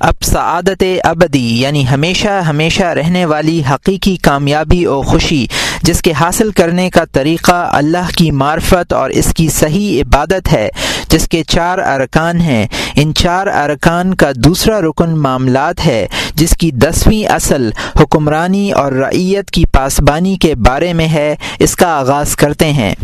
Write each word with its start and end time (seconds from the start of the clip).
اب 0.00 0.14
سعادت 0.22 0.84
ابدی 1.04 1.60
یعنی 1.60 1.84
ہمیشہ 1.88 2.28
ہمیشہ 2.28 2.82
رہنے 2.82 3.24
والی 3.24 3.62
حقیقی 3.70 4.16
کامیابی 4.16 4.84
اور 4.84 5.04
خوشی۔ 5.04 5.46
جس 5.82 6.02
کے 6.02 6.12
حاصل 6.12 6.50
کرنے 6.50 6.90
کا 6.90 7.04
طریقہ 7.04 7.70
اللہ 7.72 8.16
کی 8.16 8.30
معرفت 8.30 8.92
اور 8.92 9.10
اس 9.10 9.34
کی 9.36 9.48
صحیح 9.48 10.02
عبادت 10.02 10.52
ہے، 10.52 10.68
جس 11.08 11.28
کے 11.28 11.44
چار 11.44 11.78
ارکان 11.78 12.40
ہیں۔ 12.40 12.66
ان 12.96 13.14
چار 13.14 13.46
ارکان 13.46 14.14
کا 14.14 14.30
دوسرا 14.36 14.80
رکن 14.80 15.18
معاملات 15.18 15.86
ہے، 15.86 16.06
جس 16.34 16.56
کی 16.56 16.70
دسویں 16.70 17.26
اصل 17.26 17.70
حکمرانی 18.00 18.72
اور 18.72 18.92
رعیت 18.92 19.50
کی 19.50 19.64
پاسبانی 19.72 20.36
کے 20.36 20.54
بارے 20.54 20.92
میں 20.92 21.08
ہے، 21.08 21.36
اس 21.58 21.76
کا 21.76 21.86
آغاز 21.86 22.36
کرتے 22.36 22.72
ہیں۔ 22.72 22.94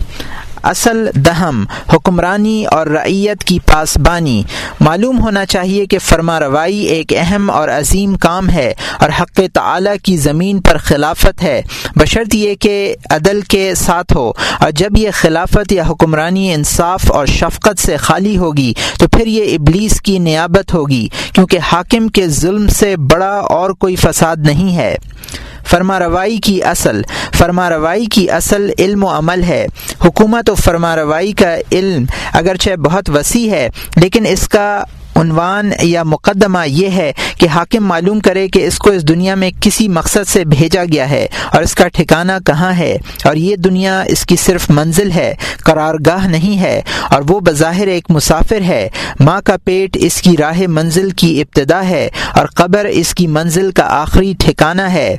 اصل 0.63 1.11
دہم، 1.15 1.65
حکمرانی 1.93 2.65
اور 2.65 2.87
رعیت 2.87 3.45
کی 3.45 3.59
پاسبانی۔ 3.73 4.43
معلوم 4.81 5.21
ہونا 5.21 5.47
چاہیے 5.47 5.87
کہ 5.87 5.99
فرما 5.99 6.41
روائی 6.41 6.79
ایک 6.79 7.13
اہم 7.17 7.51
اور 7.51 7.69
عظیم 7.69 8.15
کام 8.15 8.51
ہے 8.51 8.75
اور 9.01 9.11
حق 9.21 9.41
تعلیٰ 9.53 9.95
کی 10.03 10.17
زمین 10.17 10.61
پر 10.61 10.77
خلافت 10.77 11.43
ہے۔ 11.43 11.63
بشرط 11.97 12.35
یہ 12.35 12.55
کہ 12.67 12.95
عدل 13.11 13.41
کے 13.41 13.75
ساتھ 13.75 14.17
ہو۔ 14.17 14.33
اور 14.61 14.71
جب 14.71 14.97
یہ 14.97 15.11
خلافت 15.13 15.73
یا 15.73 15.83
حکمرانی 15.91 16.55
انصاف 16.55 17.13
اور 17.13 17.27
شفقت 17.27 17.81
سے 17.81 17.97
خالی 17.97 18.39
ہوگی، 18.39 18.73
تو 18.99 19.09
پھر 19.09 19.27
یہ 19.27 19.55
ابلیس 19.55 20.01
کی 20.01 20.19
نیابت 20.19 20.75
ہوگی، 20.75 21.09
کیونکہ 21.33 21.59
حاکم 21.59 22.09
کے 22.09 22.29
ظلم 22.29 22.69
سے 22.69 22.97
بڑا 22.97 23.39
اور 23.39 23.71
کوئی 23.71 23.97
فساد 23.97 24.37
نہیں 24.39 24.77
ہے۔ 24.77 24.97
فرما 25.67 25.99
روائی 25.99 26.39
کی 26.39 26.63
اصل، 26.63 27.03
فرما 27.35 27.71
روائی 27.71 28.07
کی 28.07 28.31
اصل 28.31 28.71
علم 28.79 29.05
و 29.05 29.09
عمل 29.09 29.43
ہے۔ 29.43 29.67
حکومت 30.05 30.51
و 30.51 30.55
فرما 30.55 30.97
روائی 30.97 31.33
کا 31.33 31.57
علم 31.73 32.05
اگرچہ 32.33 32.77
بہت 32.77 33.11
وسیع 33.11 33.51
ہے، 33.51 33.69
لیکن 33.97 34.27
اس 34.29 34.49
کا 34.49 34.85
عنوان 35.21 35.71
یا 35.83 36.03
مقدمہ 36.03 36.59
یہ 36.67 36.91
ہے 36.91 37.13
کہ 37.39 37.49
حاکم 37.49 37.87
معلوم 37.87 38.21
کرے 38.21 38.49
کہ 38.49 38.67
اس 38.67 38.79
کو 38.79 38.91
اس 38.91 39.09
دنیا 39.09 39.35
میں 39.35 39.51
کسی 39.61 39.89
مقصد 39.89 40.29
سے 40.29 40.45
بھیجا 40.45 40.85
گیا 40.85 41.11
ہے 41.11 41.27
اور 41.53 41.63
اس 41.63 41.75
کا 41.75 41.89
ٹھکانہ 41.89 42.33
کہاں 42.47 42.73
ہے 42.73 42.97
اور 43.25 43.37
یہ 43.37 43.57
دنیا 43.57 44.01
اس 44.01 44.27
کی 44.27 44.37
صرف 44.37 44.71
منزل 44.71 45.11
ہے، 45.11 45.35
قرارگاہ 45.65 46.27
نہیں 46.27 46.61
ہے 46.61 46.83
اور 47.11 47.23
وہ 47.29 47.41
بظاہر 47.41 47.87
ایک 47.87 48.11
مسافر 48.11 48.61
ہے۔ 48.61 48.89
ماں 49.21 49.41
کا 49.45 49.57
پیٹ 49.65 49.97
اس 50.01 50.23
کی 50.23 50.37
راہ 50.39 50.61
منزل 50.69 51.11
کی 51.11 51.41
ابتدا 51.41 51.89
ہے 51.89 52.09
اور 52.35 52.47
قبر 52.47 52.85
اس 52.85 53.15
کی 53.15 53.27
منزل 53.27 53.71
کا 53.71 53.85
آخری 53.85 54.35
ٹھکانہ 54.39 54.83
ہے۔ 54.83 55.17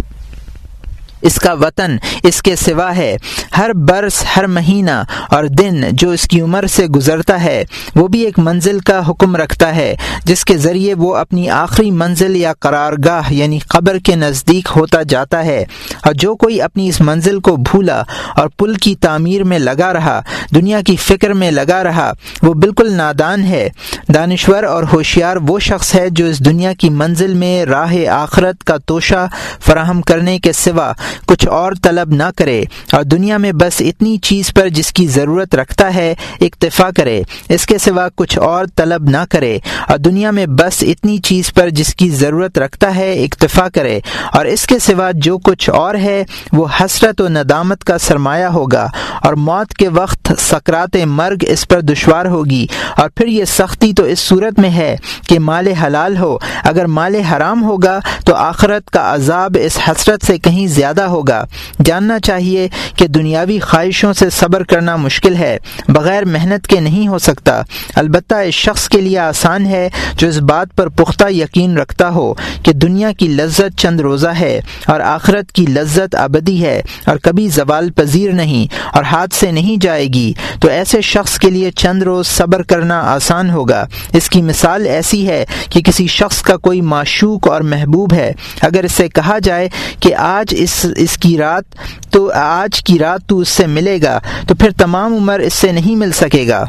اس 1.28 1.36
کا 1.36 1.54
وطن 1.54 1.98
اس 2.24 2.42
کے 2.42 2.56
سوا 2.56 2.98
ہے۔ 2.98 3.18
ہر 3.58 3.74
برس، 3.74 4.24
ہر 4.36 4.48
مہینہ 4.48 5.04
اور 5.30 5.44
دن 5.44 5.82
جو 5.92 6.10
اس 6.10 6.24
کی 6.24 6.42
عمر 6.42 6.66
سے 6.68 6.86
گزرتا 6.86 7.44
ہے، 7.44 7.64
وہ 7.96 8.08
بھی 8.08 8.20
ایک 8.20 8.40
منزل 8.40 8.80
کا 8.80 9.10
حکم 9.10 9.36
رکھتا 9.36 9.76
ہے، 9.76 9.96
جس 10.24 10.46
کے 10.46 10.58
ذریعے 10.58 10.94
وہ 10.94 11.16
اپنی 11.16 11.50
آخری 11.50 11.92
منزل 11.92 12.36
یا 12.36 12.54
قرارگاہ 12.60 13.34
یعنی 13.34 13.60
قبر 13.60 13.98
کے 13.98 14.16
نزدیک 14.16 14.68
ہوتا 14.76 15.04
جاتا 15.10 15.46
ہے۔ 15.46 15.66
اور 16.04 16.14
جو 16.14 16.36
کوئی 16.36 16.62
اپنی 16.62 16.90
اس 16.90 17.02
منزل 17.02 17.40
کو 17.40 17.56
بھولا 17.56 18.04
اور 18.36 18.48
پل 18.58 18.74
کی 18.74 18.96
تعمیر 18.96 19.44
میں 19.44 19.60
لگا 19.60 19.94
رہا، 19.94 20.22
دنیا 20.56 20.82
کی 20.82 20.96
فکر 20.96 21.30
میں 21.30 21.52
لگا 21.52 21.84
رہا، 21.84 22.14
وہ 22.44 22.54
بالکل 22.54 22.94
نادان 22.94 23.44
ہے۔ 23.44 23.70
دانشور 24.14 24.64
اور 24.64 24.84
ہوشیار 24.94 25.38
وہ 25.48 25.60
شخص 25.60 25.96
ہے 25.96 26.10
جو 26.12 26.26
اس 26.26 26.40
دنیا 26.40 26.74
کی 26.74 26.90
منزل 26.90 27.34
میں 27.34 27.66
راہ 27.66 28.08
آخرت 28.12 28.64
کا 28.64 28.78
توشہ 28.78 29.28
فراہم 29.66 30.02
کرنے 30.02 30.40
کے 30.40 30.52
سوا 30.52 30.92
کچھ 31.26 31.48
اور 31.48 31.72
طلب 31.84 32.14
نہ 32.14 32.30
کرے 32.38 32.62
اور 32.94 33.04
دنیا 33.04 33.38
میں 33.38 33.52
بس 33.52 33.82
اتنی 33.82 34.18
چیز 34.20 34.54
پر 34.54 34.70
جس 34.70 34.92
کی 34.94 35.06
ضرورت 35.08 35.56
رکھتا 35.56 35.94
ہے 35.96 36.14
اکتفا 36.42 36.90
کرے، 36.96 37.22
اس 37.50 37.66
کے 37.66 37.78
سوا 37.78 38.08
کچھ 38.16 38.38
اور 38.40 38.66
طلب 38.76 39.10
نہ 39.10 39.24
کرے 39.30 39.58
اور 39.88 39.98
دنیا 39.98 40.32
میں 40.32 40.46
بس 40.60 40.84
اتنی 40.84 41.18
چیز 41.20 41.54
پر 41.54 41.70
جس 41.70 41.94
کی 41.96 42.10
ضرورت 42.10 42.60
رکھتا 42.60 42.96
ہے 42.96 43.12
اکتفا 43.24 43.68
کرے 43.70 44.00
اور 44.34 44.46
اس 44.46 44.66
کے 44.68 44.80
سوا 44.80 45.10
جو 45.16 45.38
کچھ 45.38 45.70
اور 45.70 45.96
ہے، 45.96 46.24
وہ 46.54 46.66
حسرت 46.80 47.22
و 47.22 47.28
ندامت 47.30 47.84
کا 47.84 47.98
سرمایہ 47.98 48.46
ہوگا 48.54 48.88
اور 49.22 49.34
موت 49.34 49.74
کے 49.74 49.88
وقت 49.90 50.32
سکرات 50.40 50.96
مرگ 51.06 51.44
اس 51.48 51.68
پر 51.68 51.82
دشوار 51.82 52.26
ہوگی 52.26 52.66
اور 52.98 53.10
پھر 53.10 53.28
یہ 53.28 53.46
سختی 53.46 53.94
تو 53.94 54.04
اس 54.04 54.20
صورت 54.20 54.60
میں 54.60 54.70
ہے 54.70 54.96
کہ 55.28 55.40
مال 55.40 55.68
حلال 55.74 56.18
ہو، 56.18 56.38
اگر 56.64 56.86
مال 56.88 57.16
حرام 57.32 57.64
ہوگا 57.64 58.00
تو 58.26 58.36
آخرت 58.36 58.90
کا 58.92 59.14
عذاب 59.14 59.58
اس 59.62 59.78
حسرت 59.88 60.26
سے 60.26 60.38
کہیں 60.38 60.66
زیادہ 60.68 60.97
ہوگا۔ 61.06 61.46
جاننا 61.86 62.20
چاہیے 62.20 62.68
کہ 62.96 63.08
دنیاوی 63.08 63.60
خواہشوں 63.60 64.14
سے 64.14 64.30
صبر 64.30 64.64
کرنا 64.64 64.96
مشکل 64.96 65.36
ہے، 65.36 65.58
بغیر 65.88 66.26
محنت 66.26 66.68
کے 66.68 66.80
نہیں 66.80 67.08
ہو 67.08 67.18
سکتا۔ 67.18 67.62
البتہ 67.96 68.36
اس 68.36 68.54
شخص 68.54 68.90
کے 68.90 69.02
لیے 69.02 69.20
آسان 69.20 69.66
ہے 69.66 69.90
جو 70.18 70.28
اس 70.28 70.38
بات 70.38 70.68
پر 70.76 70.88
پختہ 70.88 71.32
یقین 71.32 71.78
رکھتا 71.78 72.10
ہو 72.10 72.34
کہ 72.64 72.74
دنیا 72.74 73.12
کی 73.12 73.28
لذت 73.28 73.78
چند 73.78 74.00
روزہ 74.00 74.28
ہے 74.28 74.60
اور 74.86 75.00
آخرت 75.00 75.52
کی 75.52 75.66
لذت 75.66 76.16
ابدی 76.16 76.66
ہے 76.66 76.82
اور 77.06 77.18
کبھی 77.18 77.48
زوال 77.48 77.92
پذیر 77.92 78.32
نہیں 78.32 78.74
اور 78.94 79.04
ہاتھ 79.04 79.36
سے 79.36 79.52
نہیں 79.52 79.82
جائے 79.82 80.08
گی۔ 80.08 80.34
تو 80.62 80.68
ایسے 80.68 81.02
شخص 81.02 81.40
کے 81.40 81.50
لیے 81.50 81.72
چند 81.72 82.04
روز 82.04 82.28
صبر 82.28 82.64
کرنا 82.64 83.00
آسان 83.02 83.50
ہوگا۔ 83.50 83.88
اس 84.14 84.30
کی 84.30 84.42
مثال 84.42 84.88
ایسی 84.88 85.28
ہے 85.28 85.46
کہ 85.70 85.82
کسی 85.82 86.08
شخص 86.08 86.42
کا 86.42 86.58
کوئی 86.58 86.82
معشوق 86.82 87.48
اور 87.48 87.62
محبوب 87.62 88.14
ہے۔ 88.14 88.32
اگر 88.62 88.84
اسے 88.84 89.10
کہا 89.10 89.38
جائے 89.44 89.70
کہ 90.00 90.16
آج 90.16 90.56
اس 90.58 90.86
اس 90.96 91.18
کی 91.18 91.38
رات 91.38 91.64
تو 92.12 92.32
آج 92.34 92.84
کی 92.84 93.00
رات 93.00 93.22
تو 93.28 93.40
اس 93.40 93.50
سے 93.50 93.68
ملے 93.68 94.00
گا، 94.04 94.20
تو 94.48 94.56
پھر 94.56 94.70
تمام 94.78 95.14
عمر 95.14 95.40
اس 95.40 95.54
سے 95.54 95.72
نہیں 95.72 95.96
مل 95.96 96.12
سکے 96.12 96.48
گا۔ 96.48 96.66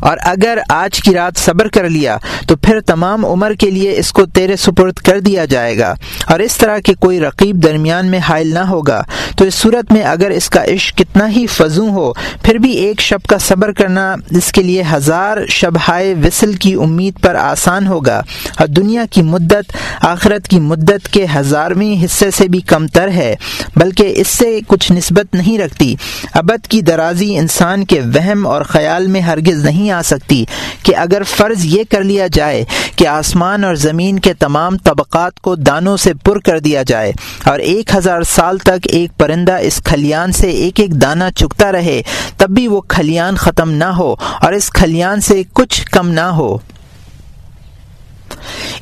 اور 0.00 0.16
اگر 0.20 0.58
آج 0.68 1.02
کی 1.02 1.14
رات 1.14 1.38
صبر 1.38 1.68
کر 1.68 1.90
لیا، 1.90 2.16
تو 2.46 2.56
پھر 2.56 2.80
تمام 2.80 3.24
عمر 3.24 3.52
کے 3.54 3.70
لیے 3.70 3.96
اس 3.96 4.12
کو 4.12 4.26
تیرے 4.26 4.56
سپرد 4.56 4.92
کر 4.92 5.20
دیا 5.20 5.44
جائے 5.44 5.78
گا۔ 5.78 5.94
اور 6.26 6.38
اس 6.38 6.56
طرح 6.56 6.78
کے 6.78 6.94
کوئی 6.94 7.20
رقیب 7.20 7.62
درمیان 7.62 8.06
میں 8.06 8.18
حائل 8.18 8.54
نہ 8.54 8.58
ہوگا۔ 8.58 9.02
تو 9.42 9.46
اس 9.46 9.54
صورت 9.54 9.92
میں 9.92 10.02
اگر 10.02 10.30
اس 10.30 10.50
کا 10.50 10.64
عشق 10.64 10.98
کتنا 10.98 11.30
ہی 11.30 11.46
فضو 11.46 11.88
ہو، 11.88 12.12
پھر 12.42 12.54
بھی 12.54 12.70
ایک 12.72 13.00
شب 13.00 13.18
کا 13.28 13.38
صبر 13.38 13.72
کرنا 13.72 14.16
اس 14.30 14.52
کے 14.52 14.62
لیے 14.62 14.82
ہزار 14.92 15.36
شب 15.48 15.72
ہائے 15.88 16.14
وصل 16.14 16.52
کی 16.52 16.74
امید 16.74 17.20
پر 17.20 17.34
آسان 17.34 17.86
ہوگا۔ 17.86 18.22
اور 18.58 18.66
دنیا 18.66 19.04
کی 19.10 19.22
مدت، 19.22 19.76
آخرت 20.00 20.48
کی 20.48 20.60
مدت 20.60 21.08
کے 21.08 21.26
ہزارویں 21.36 22.04
حصے 22.04 22.30
سے 22.30 22.48
بھی 22.48 22.60
کم 22.60 22.86
تر 22.86 23.08
ہے، 23.08 23.36
بلکہ 23.76 24.12
اس 24.16 24.28
سے 24.28 24.60
کچھ 24.66 24.92
نسبت 24.92 25.34
نہیں 25.34 25.58
رکھتی۔ 25.58 25.94
ابد 26.34 26.66
کی 26.66 26.80
درازی 26.80 27.36
انسان 27.36 27.84
کے 27.84 28.00
وہم 28.00 28.46
اور 28.46 28.62
خیال 28.62 29.06
میں 29.06 29.20
ہرگز 29.20 29.64
نہیں 29.64 29.90
آ 29.90 30.02
سکتی 30.02 30.44
کہ 30.82 30.96
اگر 30.96 31.22
فرض 31.22 31.64
یہ 31.64 31.82
کر 31.90 32.02
لیا 32.02 32.26
جائے 32.32 32.64
کہ 32.96 33.06
آسمان 33.06 33.64
اور 33.64 33.74
زمین 33.74 34.18
کے 34.18 34.34
تمام 34.34 34.76
طبقات 34.76 35.40
کو 35.40 35.54
دانوں 35.54 35.96
سے 35.96 36.14
پر 36.14 36.38
کر 36.38 36.58
دیا 36.58 36.82
جائے 36.82 37.12
اور 37.46 37.58
ایک 37.58 37.94
ہزار 37.94 38.22
سال 38.22 38.58
تک 38.58 38.88
ایک 38.88 39.10
پر 39.18 39.31
پرندہ 39.32 39.56
اس 39.60 39.80
کھلیان 39.84 40.32
سے 40.32 40.50
ایک 40.50 40.80
ایک 40.80 40.90
دانہ 41.02 41.24
چکتا 41.36 41.70
رہے، 41.72 42.02
تب 42.36 42.50
بھی 42.50 42.66
وہ 42.68 42.80
کھلیان 42.80 43.36
ختم 43.36 43.70
نہ 43.70 43.84
ہو 43.84 44.14
اور 44.40 44.52
اس 44.52 44.70
کھلیان 44.70 45.20
سے 45.20 45.42
کچھ 45.52 45.84
کم 45.90 46.08
نہ 46.08 46.26
ہو۔ 46.36 46.58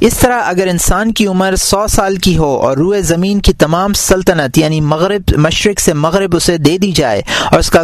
اس 0.00 0.18
طرح 0.18 0.42
اگر 0.44 0.66
انسان 0.66 1.12
کی 1.12 1.26
عمر 1.26 1.56
سو 1.56 1.86
سال 1.86 2.16
کی 2.16 2.36
ہو 2.38 2.54
اور 2.56 2.76
روئے 2.76 3.00
زمین 3.02 3.40
کی 3.40 3.52
تمام 3.52 3.92
سلطنت 3.92 4.58
یعنی 4.58 4.80
مغرب 4.80 5.32
مشرق 5.36 5.80
سے 5.80 5.92
مغرب 5.94 6.36
اسے 6.36 6.56
دے 6.58 6.76
دی 6.78 6.92
جائے 6.92 7.22
اور 7.50 7.58
اس 7.58 7.70
کا 7.70 7.82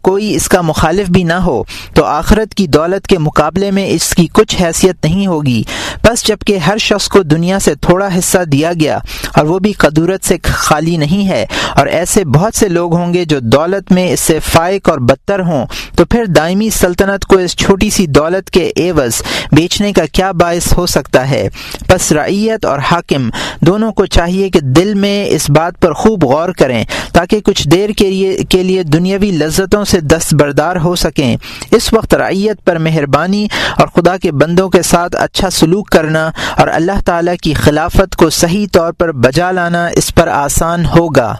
کوئی 0.00 0.34
اس 0.34 0.48
کا 0.48 0.60
مخالف 0.60 1.10
بھی 1.10 1.22
نہ 1.22 1.32
ہو، 1.32 1.62
تو 1.94 2.04
آخرت 2.04 2.54
کی 2.54 2.66
دولت 2.66 3.06
کے 3.06 3.18
مقابلے 3.18 3.70
میں 3.70 3.86
اس 3.86 4.08
کی 4.10 4.26
کچھ 4.32 4.56
حیثیت 4.62 5.04
نہیں 5.04 5.26
ہوگی۔ 5.26 5.62
بس 6.04 6.24
جبکہ 6.26 6.56
ہر 6.58 6.78
شخص 6.78 7.08
کو 7.08 7.22
دنیا 7.22 7.58
سے 7.58 7.74
تھوڑا 7.74 8.08
حصہ 8.18 8.38
دیا 8.52 8.72
گیا 8.80 8.98
اور 9.34 9.44
وہ 9.44 9.58
بھی 9.58 9.72
قدورت 9.72 10.24
سے 10.24 10.36
خالی 10.42 10.96
نہیں 10.96 11.28
ہے 11.28 11.44
اور 11.76 11.86
ایسے 11.86 12.24
بہت 12.24 12.56
سے 12.56 12.68
لوگ 12.68 12.94
ہوں 12.94 13.14
گے 13.14 13.24
جو 13.24 13.38
دولت 13.40 13.92
میں 13.92 14.08
اس 14.12 14.20
سے 14.20 14.38
فائق 14.52 14.88
اور 14.88 14.98
بدتر 14.98 15.40
ہوں، 15.40 15.66
تو 15.96 16.04
پھر 16.04 16.24
دائمی 16.26 16.70
سلطنت 16.70 17.24
کو 17.24 17.38
اس 17.38 17.56
چھوٹی 17.56 17.90
سی 17.90 18.06
دولت 18.06 18.50
کے 18.50 18.70
عوض 18.76 19.22
بیچنے 19.52 19.92
کا 19.92 20.04
کیا 20.12 20.30
باعث 20.32 20.72
ہو 20.76 20.86
سکتا 20.86 21.11
ہے۔ 21.16 21.48
بس 21.88 22.12
رعیت 22.12 22.64
اور 22.64 22.78
حاکم 22.78 23.30
دونوں 23.60 23.92
کو 23.92 24.06
چاہیے 24.06 24.50
کہ 24.50 24.60
دل 24.60 24.94
میں 24.94 25.26
اس 25.26 25.50
بات 25.50 25.80
پر 25.80 25.92
خوب 25.92 26.24
غور 26.24 26.48
کریں 26.48 26.84
تاکہ 27.12 27.40
کچھ 27.40 27.68
دیر 27.68 27.90
کے 27.90 28.10
لیے 28.10 28.38
کے 28.48 28.62
لیے 28.62 28.82
دنیاوی 28.82 29.30
لذتوں 29.30 29.84
سے 29.84 30.00
دستبردار 30.00 30.76
ہو 30.76 30.94
سکیں۔ 30.94 31.36
اس 31.70 31.92
وقت 31.92 32.14
رعیت 32.14 32.64
پر 32.64 32.78
مہربانی 32.78 33.46
اور 33.78 33.88
خدا 33.88 34.16
کے 34.16 34.32
بندوں 34.32 34.68
کے 34.68 34.82
ساتھ 34.82 35.16
اچھا 35.16 35.50
سلوک 35.50 35.88
کرنا 35.88 36.30
اور 36.56 36.68
اللہ 36.68 37.00
تعالیٰ 37.06 37.34
کی 37.42 37.52
خلافت 37.52 38.16
کو 38.16 38.30
صحیح 38.30 38.66
طور 38.72 38.92
پر 38.92 39.12
بجا 39.12 39.50
لانا 39.50 39.86
اس 39.86 40.14
پر 40.14 40.28
آسان 40.28 40.84
ہوگا۔ 40.86 41.34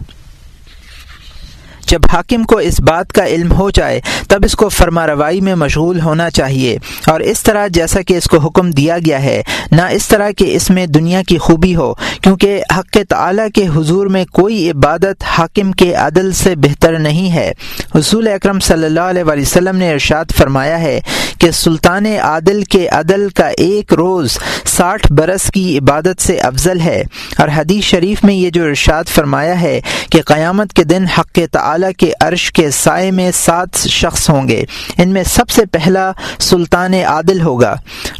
جب 1.87 2.01
حاکم 2.13 2.43
کو 2.43 2.59
اس 2.59 2.81
بات 2.81 3.13
کا 3.13 3.27
علم 3.27 3.53
ہو 3.53 3.71
جائے، 3.71 4.01
تب 4.29 4.41
اس 4.45 4.55
کو 4.55 4.69
فرما 4.69 5.07
روائی 5.07 5.41
میں 5.41 5.55
مشغول 5.55 6.01
ہونا 6.01 6.31
چاہیے۔ 6.31 6.79
اور 7.07 7.21
اس 7.21 7.43
طرح 7.43 7.67
جیسا 7.67 8.03
کہ 8.03 8.15
اس 8.15 8.25
کو 8.25 8.39
حکم 8.39 8.71
دیا 8.71 8.99
گیا 8.99 9.23
ہے، 9.23 9.43
نہ 9.71 9.83
اس 9.83 10.09
طرح 10.09 10.31
کہ 10.31 10.57
اس 10.57 10.71
میں 10.71 10.87
دنیا 10.87 11.23
کی 11.29 11.39
خوبی 11.39 11.77
ہو، 11.77 11.95
کیونکہ 11.95 12.63
حق 12.79 12.97
تعلیٰ 13.09 13.49
کے 13.55 13.67
حضور 13.69 14.07
میں 14.07 14.25
کوئی 14.25 14.71
عبادت 14.71 15.25
حاکم 15.25 15.73
کے 15.73 15.95
عدل 15.95 16.33
سے 16.33 16.57
بہتر 16.57 16.99
نہیں 16.99 17.33
ہے۔ 17.33 17.53
حصول 17.95 18.29
اکرم 18.29 18.61
صلی 18.61 18.85
اللہ 18.85 19.01
علیہ 19.01 19.25
وسلم 19.27 19.77
نے 19.77 19.93
ارشاد 19.93 20.25
فرمایا 20.37 20.81
ہے 20.81 21.01
کہ 21.39 21.51
سلطان 21.51 22.07
عادل 22.07 22.63
کے 22.63 22.89
عدل 22.89 23.29
کا 23.29 23.49
ایک 23.49 23.93
روز 23.93 24.39
ساٹھ 24.65 25.13
برس 25.13 25.51
کی 25.51 25.79
عبادت 25.79 26.23
سے 26.23 26.41
افضل 26.41 26.81
ہے۔ 26.81 27.03
اور 27.39 27.49
حدیث 27.57 27.85
شریف 27.85 28.25
میں 28.25 28.35
یہ 28.35 28.51
جو 28.51 28.65
ارشاد 28.65 29.05
فرمایا 29.05 29.61
ہے 29.61 29.81
کہ 30.11 30.23
قیامت 30.23 30.73
کے 30.73 30.85
دن 30.85 31.05
حق 31.05 31.39
تعلیٰ 31.53 31.72
کے 31.99 32.13
عرش 32.21 32.53
کے 32.53 32.71
سائے 32.71 33.11
میں 33.11 33.31
سات 33.35 33.77
شخص 33.77 34.31
ہوں 34.31 34.49
گے۔ 34.49 34.65
ان 34.99 35.09
میں 35.09 35.23
سب 35.23 35.51
سے 35.51 35.67
پہلا 35.67 36.13
سلطان 36.39 36.95
عادل 36.95 37.41
ہوگا۔ 37.41 37.75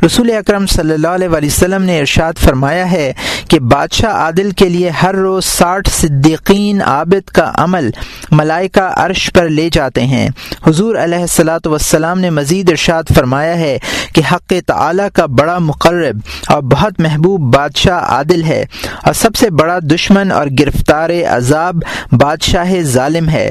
رسول 0.07 0.31
اکرم 0.31 0.67
صلی 0.67 0.95
اللہ 0.95 1.09
علیہ 1.09 1.29
وسلم 1.29 1.83
نے 1.83 1.99
ارشاد 1.99 2.33
فرمایا 2.39 2.93
ہے 2.93 3.13
کہ 3.49 3.61
بادشاہ 3.61 4.13
عادل 4.13 4.51
کے 4.51 4.69
لیے 4.69 4.91
ہر 4.91 5.15
روز 5.15 5.45
ساٹھ 5.45 5.91
صدیقین 5.91 6.83
عابد 6.83 7.29
کا 7.29 7.53
عمل 7.55 7.91
ملائکہ 8.31 8.93
عرش 8.97 9.31
پر 9.33 9.49
لے 9.49 9.69
جاتے 9.73 10.03
ہیں۔ 10.03 10.29
حضور 10.67 10.95
علیہ 10.95 11.19
السلاۃ 11.19 11.67
وسلام 11.67 12.21
نے 12.21 12.31
مزید 12.31 12.71
ارشاد 12.71 13.03
فرمایا 13.17 13.59
ہے 13.59 13.79
کہ 14.15 14.23
حق 14.33 14.53
تعلیٰ 14.67 15.09
کا 15.15 15.27
بڑا 15.27 15.59
مقرب 15.59 16.19
اور 16.47 16.63
بہت 16.63 17.01
محبوب 17.01 17.55
بادشاہ 17.55 17.99
عادل 17.99 18.43
ہے 18.43 18.65
اور 19.03 19.13
سب 19.13 19.37
سے 19.37 19.51
بڑا 19.51 19.79
دشمن 19.83 20.33
اور 20.33 20.47
گرفتار 20.61 21.11
عذاب 21.29 21.77
بادشاہ 22.13 22.75
ظالم 22.83 23.29
ہے۔ 23.29 23.42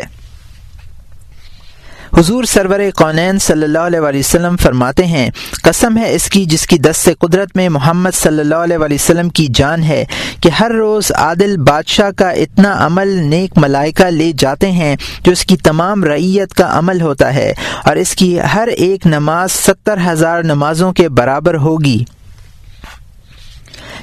حضور 2.17 2.43
سرور 2.43 2.79
قونین 2.95 3.39
صلی 3.39 3.63
اللہ 3.63 3.79
علیہ 3.79 3.99
وسلم 3.99 4.55
فرماتے 4.57 5.05
ہیں، 5.05 5.29
قسم 5.63 5.97
ہے 5.97 6.13
اس 6.15 6.29
کی 6.29 6.45
جس 6.45 6.67
کی 6.67 6.77
دست 6.77 7.09
قدرت 7.19 7.55
میں 7.55 7.69
محمد 7.69 8.09
صلی 8.13 8.39
اللہ 8.39 8.55
علیہ 8.55 8.77
وسلم 8.77 9.29
کی 9.29 9.47
جان 9.53 9.83
ہے 9.83 10.05
کہ 10.41 10.49
ہر 10.49 10.71
روز 10.71 11.11
عادل 11.15 11.57
بادشاہ 11.57 12.11
کا 12.11 12.29
اتنا 12.29 12.85
عمل 12.85 13.07
نیک 13.07 13.57
ملائکہ 13.57 14.03
لے 14.03 14.31
جاتے 14.37 14.71
ہیں 14.71 14.95
جو 15.23 15.31
اس 15.31 15.45
کی 15.45 15.57
تمام 15.57 16.03
رعیت 16.03 16.53
کا 16.53 16.67
عمل 16.79 17.01
ہوتا 17.01 17.33
ہے 17.33 17.53
اور 17.85 17.95
اس 17.95 18.15
کی 18.15 18.39
ہر 18.39 18.67
ایک 18.67 19.07
نماز 19.07 19.51
ستر 19.51 19.97
ہزار 20.11 20.43
نمازوں 20.43 20.93
کے 20.93 21.09
برابر 21.09 21.55
ہوگی۔ 21.55 22.03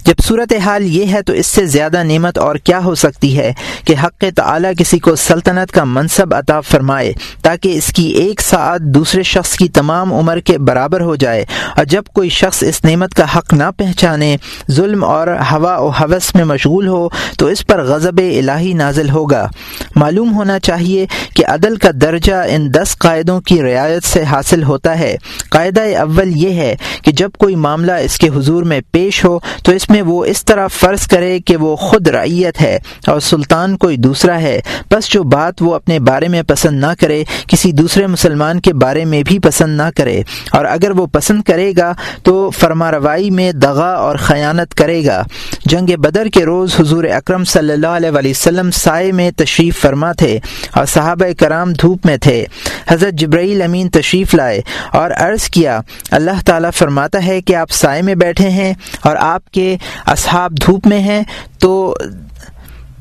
جب 0.04 0.14
صورت 0.22 0.52
حال 0.64 0.84
یہ 0.84 1.06
ہے 1.12 1.22
تو 1.22 1.32
اس 1.32 1.46
سے 1.46 1.66
زیادہ 1.66 2.02
نعمت 2.02 2.38
اور 2.38 2.56
کیا 2.56 2.78
ہو 2.84 2.94
سکتی 2.94 3.38
ہے 3.38 3.52
کہ 3.84 3.94
حق 4.04 4.24
تعلیٰ 4.36 4.72
کسی 4.78 4.98
کو 4.98 5.16
سلطنت 5.16 5.72
کا 5.72 5.84
منصب 5.84 6.34
عطا 6.34 6.60
فرمائے 6.60 7.12
تاکہ 7.42 7.72
اس 7.74 7.86
کی 7.86 8.02
ایک 8.02 8.40
ساعت 8.40 8.80
دوسرے 8.80 9.22
شخص 9.22 9.56
کی 9.56 9.68
تمام 9.68 10.14
عمر 10.14 10.40
کے 10.40 10.58
برابر 10.58 11.00
ہو 11.00 11.16
جائے 11.16 11.44
اور 11.76 11.84
جب 11.84 12.02
کوئی 12.12 12.28
شخص 12.28 12.62
اس 12.62 12.84
نعمت 12.84 13.14
کا 13.14 13.38
حق 13.38 13.52
نہ 13.52 13.64
پہچانے، 13.76 14.36
ظلم 14.70 15.04
اور 15.04 15.28
ہوا 15.28 15.76
و 15.78 15.88
حوث 15.88 16.34
میں 16.34 16.44
مشغول 16.44 16.88
ہو، 16.88 17.08
تو 17.38 17.46
اس 17.46 17.66
پر 17.66 17.84
غضب 17.84 18.18
الہی 18.18 18.72
نازل 18.72 19.10
ہوگا۔ 19.10 19.48
معلوم 19.96 20.34
ہونا 20.34 20.58
چاہیے 20.58 21.06
کہ 21.34 21.46
عدل 21.46 21.76
کا 21.76 21.88
درجہ 21.94 22.34
ان 22.48 22.74
دس 22.74 22.98
قاعدوں 22.98 23.40
کی 23.40 23.62
رعایت 23.62 24.04
سے 24.04 24.22
حاصل 24.22 24.62
ہوتا 24.62 24.98
ہے۔ 24.98 25.16
قاعدہ 25.50 25.80
اول 25.80 26.36
یہ 26.36 26.50
ہے 26.50 26.76
کہ 27.02 27.12
جب 27.12 27.30
کوئی 27.38 27.54
معاملہ 27.54 27.92
اس 27.92 28.18
کے 28.18 28.28
حضور 28.28 28.62
میں 28.62 28.80
پیش 28.92 29.24
ہو، 29.24 29.38
تو 29.64 29.72
اس 29.72 29.87
میں 29.90 30.02
وہ 30.02 30.24
اس 30.24 30.44
طرح 30.44 30.66
فرض 30.66 31.06
کرے 31.06 31.38
کہ 31.40 31.56
وہ 31.56 31.76
خود 31.76 32.08
رعیت 32.08 32.60
ہے 32.60 32.78
اور 33.06 33.20
سلطان 33.20 33.76
کوئی 33.76 33.96
دوسرا 33.96 34.40
ہے۔ 34.40 34.60
بس 34.90 35.08
جو 35.08 35.22
بات 35.22 35.62
وہ 35.62 35.74
اپنے 35.74 35.98
بارے 35.98 36.28
میں 36.28 36.42
پسند 36.42 36.80
نہ 36.80 36.86
کرے، 37.00 37.24
کسی 37.48 37.72
دوسرے 37.72 38.06
مسلمان 38.06 38.60
کے 38.60 38.74
بارے 38.74 39.04
میں 39.04 39.22
بھی 39.22 39.38
پسند 39.38 39.76
نہ 39.76 39.90
کرے۔ 39.96 40.22
اور 40.52 40.64
اگر 40.64 40.90
وہ 40.90 41.06
پسند 41.06 41.42
کرے 41.42 41.72
گا 41.76 41.94
تو 42.22 42.50
فرما 42.50 42.90
روائی 42.90 43.30
میں 43.30 43.52
دغا 43.52 43.92
اور 43.92 44.16
خیانت 44.16 44.74
کرے 44.74 45.06
گا۔ 45.06 45.22
جنگ 45.64 45.86
بدر 45.96 46.26
کے 46.26 46.44
روز 46.44 46.80
حضور 46.80 47.04
اکرم 47.04 47.44
صلی 47.44 47.72
اللہ 47.72 47.86
علیہ 47.86 48.10
وسلم 48.10 48.70
سائے 48.70 49.12
میں 49.12 49.30
تشریف 49.36 49.80
فرما 49.80 50.12
تھے 50.12 50.38
اور 50.74 50.86
صحابہ 50.86 51.32
کرام 51.38 51.72
دھوپ 51.72 52.06
میں 52.06 52.16
تھے۔ 52.16 52.44
حضرت 52.88 53.12
جبرائیل 53.12 53.62
امین 53.62 53.88
تشریف 53.88 54.34
لائے 54.34 54.60
اور 54.92 55.10
عرض 55.16 55.48
کیا، 55.48 55.80
اللہ 56.10 56.40
تعالیٰ 56.46 56.70
فرماتا 56.72 57.26
ہے 57.26 57.40
کہ 57.40 57.54
آپ 57.54 57.70
سائے 57.70 58.02
میں 58.02 58.14
بیٹھے 58.14 58.48
ہیں 58.48 58.74
اور 59.02 59.16
آپ 59.20 59.50
کے 59.50 59.76
اصحاب 60.06 60.52
دھوپ 60.66 60.86
میں 60.86 61.00
ہیں 61.00 61.22
تو 61.58 61.94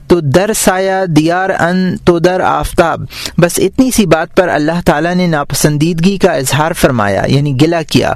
تو 0.08 0.20
در 0.20 0.54
سایہ 0.54 1.06
دیار 1.06 1.50
ان 1.50 1.98
تو 1.98 2.20
در 2.20 2.42
آفتاب۔ 2.42 3.02
بس 3.38 3.52
اتنی 3.58 3.92
سی 3.92 4.06
بات 4.06 4.36
پر 4.36 4.48
اللہ 4.48 4.82
تعالیٰ 4.86 5.16
نے 5.16 5.28
ناپسندیدگی 5.28 6.18
کا 6.18 6.32
اظہار 6.32 6.72
فرمایا 6.72 7.24
یعنی 7.28 7.62
گلا 7.62 7.82
کیا۔ 7.82 8.14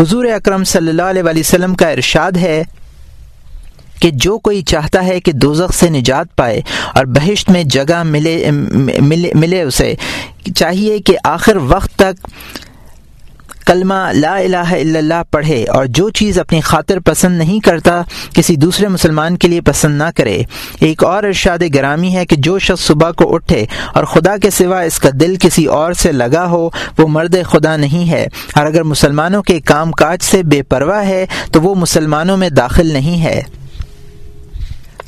حضور 0.00 0.24
اکرم 0.24 0.64
صلی 0.64 0.88
اللہ 0.88 1.02
علیہ 1.02 1.22
وسلم 1.36 1.74
کا 1.74 1.88
ارشاد 1.88 2.32
ہے 2.32 2.62
کہ 4.00 4.10
جو 4.10 4.38
کوئی 4.38 4.62
چاہتا 4.62 5.04
ہے 5.04 5.20
کہ 5.20 5.32
دوزخ 5.32 5.74
سے 5.74 5.90
نجات 5.90 6.36
پائے 6.36 6.60
اور 6.94 7.04
بہشت 7.04 7.50
میں 7.50 7.64
جگہ 7.64 8.02
ملے 8.02 8.50
ملے, 8.50 9.30
ملے 9.34 9.62
اسے 9.62 9.94
چاہیے 10.56 10.98
کہ 10.98 11.16
آخر 11.24 11.56
وقت 11.56 11.94
تک 11.96 12.26
کلمہ 13.70 14.10
لا 14.12 14.36
الہ 14.36 14.56
الا 14.56 14.98
اللہ 14.98 15.22
پڑھے 15.30 15.64
اور 15.64 15.86
جو 15.86 16.10
چیز 16.10 16.38
اپنی 16.38 16.60
خاطر 16.60 16.98
پسند 16.98 17.38
نہیں 17.38 17.60
کرتا، 17.60 18.02
کسی 18.34 18.56
دوسرے 18.56 18.88
مسلمان 18.88 19.36
کے 19.36 19.48
لیے 19.48 19.60
پسند 19.60 19.98
نہ 19.98 20.04
کرے۔ 20.16 20.42
ایک 20.80 21.04
اور 21.04 21.24
ارشاد 21.24 21.58
گرامی 21.74 22.14
ہے 22.14 22.26
کہ 22.26 22.36
جو 22.36 22.58
شخص 22.58 22.80
صبح 22.80 23.10
کو 23.10 23.34
اٹھے 23.34 23.66
اور 23.94 24.04
خدا 24.04 24.36
کے 24.36 24.50
سوا 24.50 24.80
اس 24.80 24.98
کا 24.98 25.08
دل 25.20 25.36
کسی 25.40 25.64
اور 25.64 25.92
سے 25.92 26.12
لگا 26.12 26.46
ہو، 26.46 26.70
وہ 26.98 27.08
مرد 27.08 27.36
خدا 27.44 27.76
نہیں 27.76 28.10
ہے۔ 28.10 28.28
اور 28.54 28.66
اگر 28.66 28.82
مسلمانوں 28.82 29.42
کے 29.42 29.60
کام 29.60 29.92
کاج 29.92 30.22
سے 30.22 30.42
بے 30.42 30.62
پرواہ 30.62 31.08
ہے، 31.08 31.26
تو 31.52 31.60
وہ 31.60 31.74
مسلمانوں 31.74 32.36
میں 32.36 32.50
داخل 32.50 32.92
نہیں 32.92 33.24
ہے۔ 33.24 33.42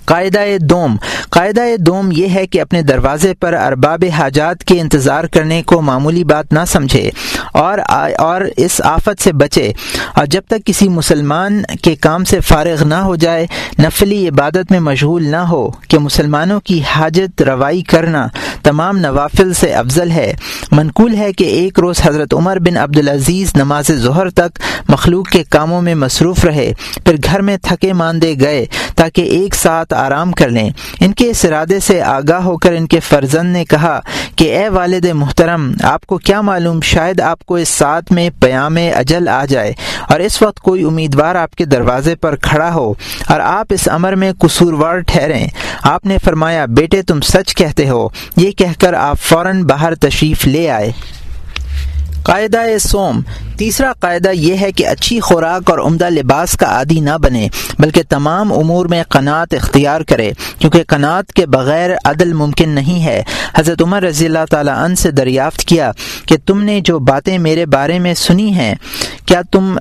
قاعدہ 0.05 0.41
دوم۔ 0.61 0.97
قاعدہ 1.31 1.61
دوم 1.79 2.09
یہ 2.13 2.29
ہے 2.29 2.47
کہ 2.47 2.61
اپنے 2.61 2.83
دروازے 2.83 3.35
پر 3.35 3.53
ارباب 3.53 4.05
حاجات 4.19 4.65
کے 4.65 4.81
انتظار 4.81 5.25
کرنے 5.25 5.63
کو 5.63 5.81
معمولی 5.81 6.25
بات 6.25 6.53
نہ 6.53 6.59
سمجھے۔ 6.67 7.11
اور 7.53 7.79
اور 8.19 8.41
اس 8.57 8.81
آفت 8.85 9.23
سے 9.23 9.33
بچے۔ 9.33 9.73
اور 10.15 10.27
جب 10.27 10.43
تک 10.47 10.67
کسی 10.67 10.89
مسلمان 10.89 11.63
کے 11.83 11.97
کام 11.97 12.25
سے 12.25 12.41
فارغ 12.41 12.85
نہ 12.85 12.95
ہو 12.95 13.17
جائے، 13.17 13.47
نفلی 13.79 14.29
عبادت 14.29 14.71
میں 14.71 14.81
مشغول 14.81 15.27
نہ 15.27 15.37
ہو، 15.37 15.71
کہ 15.71 15.99
مسلمانوں 15.99 16.61
کی 16.61 16.83
حاجت 16.83 17.43
روائی 17.43 17.83
کرنا 17.83 18.27
تمام 18.63 18.99
نوافل 18.99 19.53
سے 19.53 19.73
افضل 19.75 20.11
ہے۔ 20.11 20.35
منقول 20.73 21.15
ہے 21.15 21.33
کہ 21.33 21.45
ایک 21.45 21.79
روز 21.79 22.01
حضرت 22.05 22.35
عمر 22.35 22.59
بن 22.59 22.77
عبدالعزیز 22.77 23.53
نماز 23.57 23.93
ظہر 23.93 24.31
تک 24.31 24.61
مخلوق 24.89 25.29
کے 25.29 25.45
کاموں 25.45 25.83
میں 25.83 25.95
مصروف 25.95 26.45
رہے، 26.45 26.73
پھر 27.05 27.17
گھر 27.25 27.43
میں 27.43 27.57
تھکے 27.63 27.93
ماندے 27.93 28.35
گئے 28.41 28.67
تاکہ 28.97 29.23
ایک 29.23 29.55
ساتھ 29.55 29.95
آرام 29.95 30.33
کر 30.33 30.49
لیں۔ 30.49 30.71
ان 31.01 31.13
کے 31.13 31.31
اس 31.31 31.45
ارادے 31.45 31.81
سے 31.81 32.03
آگاہ 32.03 32.43
ہو 32.43 32.59
کر 32.59 32.73
ان 32.73 32.87
کے 32.87 33.01
فرزند 33.01 33.53
نے 33.53 33.65
کہا 33.65 34.01
کہ، 34.37 34.57
اے 34.57 34.69
والد 34.69 35.05
محترم، 35.05 35.73
آپ 35.83 36.07
کو 36.07 36.19
کیا 36.19 36.41
معلوم؟ 36.41 36.81
شاید 36.81 37.21
آپ 37.21 37.32
آپ 37.33 37.47
کو 37.47 37.55
اس 37.55 37.69
ساتھ 37.69 38.13
میں 38.13 38.31
پیام 38.41 38.77
اجل 38.97 39.29
آ 39.29 39.45
جائے 39.45 39.73
اور 40.09 40.21
اس 40.21 40.43
وقت 40.43 40.61
کوئی 40.61 40.85
امیدوار 40.85 41.35
آپ 41.35 41.55
کے 41.55 41.65
دروازے 41.65 42.15
پر 42.15 42.37
کھڑا 42.37 42.75
ہو 42.75 42.93
اور 43.29 43.41
آپ 43.41 43.67
اس 43.71 43.89
امر 43.93 44.15
میں 44.15 44.33
قصوروار 44.39 44.99
ٹھہریں۔ 44.99 45.49
آپ 45.83 46.07
نے 46.07 46.19
فرمایا، 46.25 46.65
بیٹے، 46.65 47.03
تم 47.03 47.21
سچ 47.21 47.55
کہتے 47.55 47.89
ہو۔ 47.89 48.09
یہ 48.37 48.51
کہہ 48.51 48.81
کر 48.81 48.95
آپ 48.95 49.19
فوراً 49.21 49.63
باہر 49.63 49.95
تشریف 49.95 50.47
لے 50.47 50.71
آئے۔ 50.71 50.91
قاعدہ 52.23 52.79
سوم۔ 52.81 53.21
تیسرا 53.57 53.93
قاعدہ 53.93 54.29
یہ 54.29 54.57
ہے 54.61 54.73
کہ 54.73 54.87
اچھی 54.87 55.21
خوراک 55.21 55.71
اور 55.71 55.79
عمدہ 55.79 56.11
لباس 56.11 56.57
کا 56.57 56.67
عادی 56.67 57.01
نہ 57.01 57.19
بنے، 57.23 57.49
بلکہ 57.79 58.03
تمام 58.09 58.53
امور 58.53 58.87
میں 58.87 59.03
قناعت 59.09 59.55
اختیار 59.55 60.01
کرے۔ 60.01 60.33
کیونکہ 60.63 60.83
قناعت 60.87 61.33
کے 61.33 61.47
بغیر 61.47 61.91
عدل 62.05 62.33
ممکن 62.33 62.69
نہیں 62.69 63.05
ہے۔ 63.05 63.23
حضرت 63.57 63.83
عمر 63.83 64.03
رضی 64.03 64.27
اللہ 64.27 64.45
تعالیٰ 64.51 64.77
عنہ 64.79 64.95
سے 64.95 65.11
دریافت 65.11 65.65
کیا 65.65 65.91
کہ 66.27 66.37
تم 66.47 66.63
نے 66.63 66.81
جو 66.81 66.99
باتیں 66.99 67.37
میرے 67.39 67.67
بارے 67.67 67.99
میں 67.99 68.15
سنی 68.15 68.53
ہیں، 68.55 68.75
کیا 69.27 69.41
تم 69.53 69.77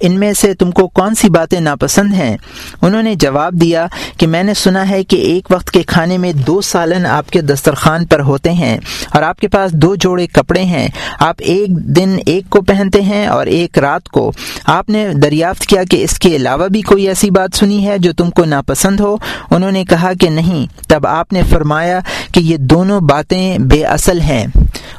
ان 0.00 0.18
میں 0.20 0.32
سے 0.32 0.52
تم 0.54 0.70
کو 0.70 0.86
کون 0.88 1.14
سی 1.14 1.30
باتیں 1.30 1.58
ناپسند 1.60 2.14
ہیں؟ 2.14 2.36
انہوں 2.82 3.02
نے 3.02 3.14
جواب 3.14 3.60
دیا 3.60 3.86
کہ 4.16 4.26
میں 4.26 4.42
نے 4.42 4.54
سنا 4.54 4.88
ہے 4.88 5.02
کہ 5.04 5.16
ایک 5.16 5.50
وقت 5.50 5.70
کے 5.70 5.82
کھانے 5.82 6.18
میں 6.18 6.32
دو 6.46 6.60
سالن 6.60 7.06
آپ 7.06 7.30
کے 7.30 7.40
دسترخوان 7.42 8.06
پر 8.06 8.20
ہوتے 8.20 8.52
ہیں 8.52 8.76
اور 9.10 9.22
آپ 9.22 9.40
کے 9.40 9.48
پاس 9.48 9.72
دو 9.72 9.94
جوڑے 9.96 10.26
کپڑے 10.26 10.62
ہیں۔ 10.64 10.88
آپ 11.20 11.36
ایک 11.38 11.76
دن 11.96 12.16
ایک 12.26 12.50
کو 12.50 12.60
پہنتے 12.62 13.00
ہیں 13.00 13.10
ہیں 13.12 13.26
اور 13.26 13.46
ایک 13.46 13.78
رات 13.78 14.08
کو۔ 14.08 14.30
آپ 14.66 14.88
نے 14.88 15.06
دریافت 15.22 15.66
کیا 15.66 15.82
کہ 15.90 16.02
اس 16.04 16.18
کے 16.18 16.34
علاوہ 16.36 16.66
بھی 16.68 16.80
کوئی 16.82 17.08
ایسی 17.08 17.30
بات 17.30 17.56
سنی 17.56 17.86
ہے 17.86 17.96
جو 17.98 18.12
تم 18.12 18.30
کو 18.30 18.44
ناپسند 18.44 19.00
ہو؟ 19.00 19.16
انہوں 19.50 19.70
نے 19.70 19.84
کہا 19.84 20.11
کہ 20.20 20.30
نہیں۔ 20.30 20.66
تب 20.88 21.06
آپ 21.06 21.32
نے 21.32 21.42
فرمایا 21.50 22.00
کہ 22.32 22.40
یہ 22.40 22.56
دونوں 22.56 23.00
باتیں 23.00 23.58
بے 23.58 23.84
اصل 23.84 24.20
ہیں۔ 24.20 24.46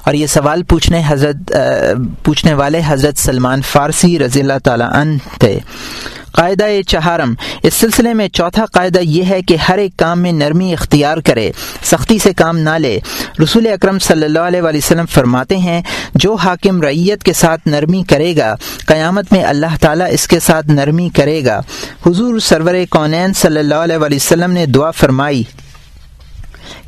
اور 0.03 0.13
یہ 0.13 0.27
سوال 0.27 0.63
پوچھنے 0.63 1.01
حضرت 1.07 1.53
پوچھنے 2.23 2.53
والے 2.53 2.81
حضرت 2.85 3.17
سلمان 3.17 3.61
فارسی 3.61 4.19
رضی 4.19 4.39
اللہ 4.39 4.59
تعالیٰ 4.63 4.89
عنہ 4.93 5.17
تھے۔ 5.39 5.59
قاعدہ 6.33 6.65
چہارم۔ 6.87 7.33
اس 7.63 7.73
سلسلے 7.73 8.13
میں 8.13 8.27
چوتھا 8.27 8.65
قاعدہ 8.65 8.99
یہ 8.99 9.23
ہے 9.23 9.41
کہ 9.41 9.55
ہر 9.55 9.77
ایک 9.77 9.97
کام 9.97 10.21
میں 10.21 10.31
نرمی 10.31 10.73
اختیار 10.73 11.17
کرے، 11.17 11.51
سختی 11.83 12.19
سے 12.19 12.33
کام 12.33 12.57
نہ 12.57 12.77
لے۔ 12.77 12.99
رسول 13.43 13.67
اکرم 13.67 13.99
صلی 13.99 14.23
اللہ 14.23 14.39
علیہ 14.39 14.61
وسلم 14.61 15.05
فرماتے 15.05 15.57
ہیں، 15.57 15.81
جو 16.15 16.33
حاکم 16.35 16.81
ریت 16.81 17.23
کے 17.23 17.33
ساتھ 17.33 17.67
نرمی 17.67 18.03
کرے 18.09 18.35
گا، 18.37 18.55
قیامت 18.85 19.31
میں 19.31 19.43
اللہ 19.43 19.75
تعالیٰ 19.81 20.07
اس 20.11 20.27
کے 20.27 20.39
ساتھ 20.39 20.67
نرمی 20.67 21.09
کرے 21.15 21.45
گا۔ 21.45 21.61
حضور 22.05 22.39
سرور 22.39 22.75
کونین 22.89 23.33
صلی 23.33 23.59
اللہ 23.59 23.75
علیہ 23.75 23.97
وسلم 23.97 24.51
نے 24.51 24.65
دعا 24.65 24.91
فرمائی 24.91 25.43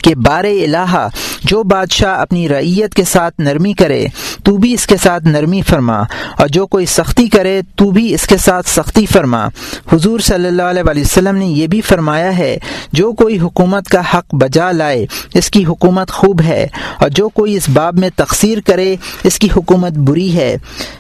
کہ 0.04 0.16
بار 0.16 0.44
الہ 0.44 1.08
جو 1.44 1.64
بادشاہ 1.64 2.20
اپنی 2.20 2.50
رعیت 2.50 2.94
کے 2.94 3.04
ساتھ 3.04 3.42
نرمی 3.42 3.74
کرے 3.74 4.06
تو 4.46 4.58
بھی 4.58 4.74
اس 4.74 4.86
کے 4.88 4.98
ساتھ 4.98 5.28
نرمی 5.28 5.62
فرما 5.62 6.02
اور 6.38 6.48
جو 6.48 6.66
کوئی 6.68 6.86
سختی 6.86 7.28
کرے 7.28 7.62
تو 7.76 7.92
بھی 7.92 8.14
اس 8.14 8.28
کے 8.28 8.38
ساتھ 8.38 8.70
سختی 8.70 9.06
فرما۔ 9.06 9.48
حضور 9.94 10.20
صلی 10.20 10.48
اللہ 10.48 10.62
علیہ 10.62 10.84
وسلم 10.86 11.36
نے 11.36 11.46
یہ 11.46 11.68
بھی 11.68 11.82
فرمایا 11.82 12.38
ہے، 12.38 12.58
جو 12.94 13.12
کوئی 13.14 13.40
حکومت 13.40 13.88
کا 13.88 14.02
حق 14.14 14.36
بجا 14.36 14.72
لائے، 14.72 15.06
اس 15.34 15.50
کی 15.50 15.66
حکومت 15.66 16.12
خوب 16.12 16.42
ہے، 16.42 16.68
اور 17.00 17.10
جو 17.10 17.30
کوئی 17.30 17.56
اس 17.56 17.70
باب 17.70 18.00
میں 18.00 18.10
تقسیر 18.16 18.58
کرے، 18.66 18.96
اس 19.24 19.40
کی 19.40 19.48
حکومت 19.56 19.92
بری 19.92 20.36
ہے۔ 20.36 20.56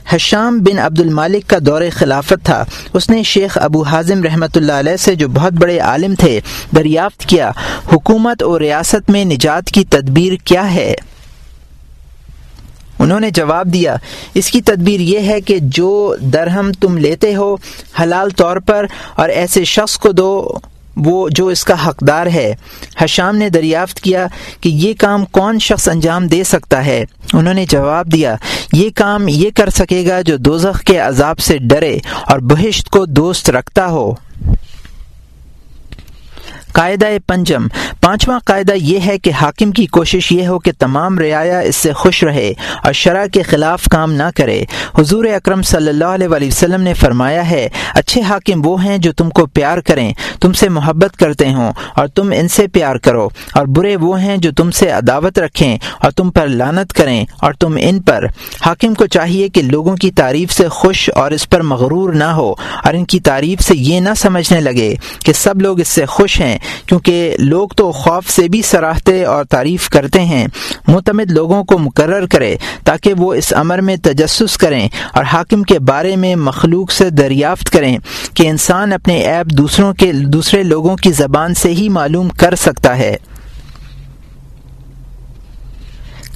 حشام 0.09 0.59
بن 0.59 0.79
عبد 0.79 0.99
المالک 0.99 1.49
کا 1.49 1.57
دور 1.61 1.81
خلافت 1.97 2.45
تھا۔ 2.45 2.63
اس 2.93 3.09
نے 3.09 3.23
شیخ 3.23 3.57
ابو 3.61 3.81
حازم 3.83 4.23
رحمۃ 4.23 4.55
اللہ 4.55 4.71
علیہ 4.71 4.97
سے 4.97 5.15
جو 5.15 5.27
بہت 5.27 5.53
بڑے 5.53 5.79
عالم 5.79 6.15
تھے، 6.15 6.39
دریافت 6.75 7.25
کیا۔ 7.25 7.51
حکومت 7.93 8.43
اور 8.43 8.61
ریاست 8.61 9.09
میں 9.09 9.25
نجات 9.25 9.65
کی 9.65 9.85
تدبیر 9.85 10.33
کیا 10.45 10.73
ہے؟ 10.73 10.93
انہوں 13.05 13.19
نے 13.19 13.29
جواب 13.29 13.73
دیا، 13.73 13.95
اس 14.33 14.51
کی 14.51 14.61
تدبیر 14.61 14.99
یہ 14.99 15.19
ہے 15.19 15.41
کہ 15.41 15.57
جو 15.61 16.15
درہم 16.19 16.71
تم 16.71 16.97
لیتے 16.97 17.35
ہو 17.35 17.55
حلال 18.01 18.29
طور 18.29 18.57
پر 18.57 18.85
اور 19.15 19.29
ایسے 19.29 19.63
شخص 19.63 19.97
کو 19.97 20.11
دو، 20.11 20.53
وہ 20.95 21.29
جو 21.31 21.47
اس 21.47 21.63
کا 21.63 21.87
حقدار 21.87 22.27
ہے۔ 22.27 22.55
حشام 22.97 23.35
نے 23.35 23.49
دریافت 23.49 23.99
کیا 23.99 24.27
کہ 24.61 24.69
یہ 24.69 24.93
کام 24.99 25.25
کون 25.25 25.59
شخص 25.59 25.87
انجام 25.87 26.27
دے 26.27 26.43
سکتا 26.43 26.85
ہے۔ 26.85 27.05
انہوں 27.33 27.53
نے 27.53 27.65
جواب 27.65 28.11
دیا، 28.11 28.35
یہ 28.73 28.89
کام 28.95 29.27
یہ 29.27 29.49
کر 29.55 29.69
سکے 29.69 30.07
گا 30.07 30.21
جو 30.21 30.37
دوزخ 30.37 30.81
کے 30.81 30.97
عذاب 30.97 31.39
سے 31.39 31.57
ڈرے 31.57 31.97
اور 32.25 32.39
بہشت 32.39 32.89
کو 32.89 33.05
دوست 33.05 33.49
رکھتا 33.49 33.87
ہو۔ 33.87 34.13
قاعدہ 36.75 37.05
پنجم۔ 37.27 37.67
پانچواں 38.01 38.39
قاعدہ 38.45 38.73
یہ 38.73 38.99
ہے 39.05 39.17
کہ 39.17 39.31
حاکم 39.31 39.71
کی 39.71 39.85
کوشش 39.85 40.31
یہ 40.31 40.47
ہو 40.47 40.59
کہ 40.59 40.71
تمام 40.79 41.19
رعایا 41.19 41.59
اس 41.59 41.75
سے 41.75 41.93
خوش 41.93 42.23
رہے 42.23 42.53
اور 42.83 42.93
شرح 42.93 43.25
کے 43.25 43.41
خلاف 43.41 43.83
کام 43.91 44.13
نہ 44.13 44.23
کرے۔ 44.35 44.63
حضور 44.97 45.25
اکرم 45.25 45.61
صلی 45.61 45.89
اللہ 45.89 46.05
علیہ 46.05 46.27
وسلم 46.27 46.81
نے 46.81 46.93
فرمایا 46.93 47.49
ہے، 47.49 47.69
اچھے 47.93 48.21
حاکم 48.21 48.67
وہ 48.67 48.83
ہیں 48.83 48.97
جو 48.97 49.13
تم 49.13 49.29
کو 49.29 49.45
پیار 49.45 49.77
کریں، 49.77 50.13
تم 50.41 50.53
سے 50.53 50.69
محبت 50.69 51.17
کرتے 51.17 51.53
ہوں 51.53 51.71
اور 51.95 52.07
تم 52.07 52.33
ان 52.35 52.47
سے 52.47 52.67
پیار 52.67 52.95
کرو۔ 52.95 53.27
اور 53.53 53.65
برے 53.65 53.95
وہ 53.95 54.21
ہیں 54.21 54.37
جو 54.37 54.51
تم 54.51 54.71
سے 54.71 54.89
عداوت 54.89 55.39
رکھیں 55.39 55.77
اور 55.99 56.11
تم 56.11 56.31
پر 56.31 56.47
لانت 56.47 56.93
کریں 56.93 57.25
اور 57.41 57.53
تم 57.53 57.77
ان 57.81 58.01
پر۔ 58.01 58.25
حاکم 58.65 58.93
کو 58.93 59.05
چاہیے 59.05 59.49
کہ 59.49 59.61
لوگوں 59.61 59.95
کی 59.95 60.11
تعریف 60.11 60.51
سے 60.51 60.67
خوش 60.67 61.09
اور 61.15 61.31
اس 61.31 61.49
پر 61.49 61.61
مغرور 61.61 62.13
نہ 62.13 62.23
ہو 62.23 62.53
اور 62.83 62.93
ان 62.93 63.05
کی 63.05 63.19
تعریف 63.19 63.61
سے 63.61 63.73
یہ 63.77 63.99
نہ 63.99 64.09
سمجھنے 64.17 64.59
لگے 64.59 64.95
کہ 65.25 65.33
سب 65.33 65.61
لوگ 65.61 65.79
اس 65.79 65.87
سے 65.87 66.05
خوش 66.05 66.41
ہیں۔ 66.41 66.57
کیونکہ 66.85 67.35
لوگ 67.39 67.67
تو 67.67 67.91
خوف 67.91 68.29
سے 68.29 68.47
بھی 68.47 68.61
سراہتے 68.61 69.25
اور 69.25 69.45
تعریف 69.45 69.89
کرتے 69.89 70.21
ہیں۔ 70.21 70.47
متمد 70.87 71.31
لوگوں 71.31 71.63
کو 71.63 71.77
مقرر 71.77 72.25
کرے 72.25 72.55
تاکہ 72.83 73.13
وہ 73.13 73.33
اس 73.33 73.53
امر 73.55 73.81
میں 73.81 73.95
تجسس 73.95 74.57
کریں 74.57 74.89
اور 75.13 75.23
حاکم 75.23 75.63
کے 75.63 75.79
بارے 75.79 76.15
میں 76.15 76.35
مخلوق 76.35 76.91
سے 76.91 77.09
دریافت 77.09 77.69
کریں 77.69 77.97
کہ 78.33 78.47
انسان 78.47 78.93
اپنے 78.93 79.19
ایپ 79.19 79.45
دوسروں 79.45 79.93
کے 79.93 80.11
دوسرے 80.11 80.63
لوگوں 80.63 80.95
کی 80.95 81.11
زبان 81.11 81.53
سے 81.53 81.69
ہی 81.69 81.89
معلوم 81.89 82.29
کر 82.29 82.55
سکتا 82.55 82.97
ہے۔ 82.97 83.15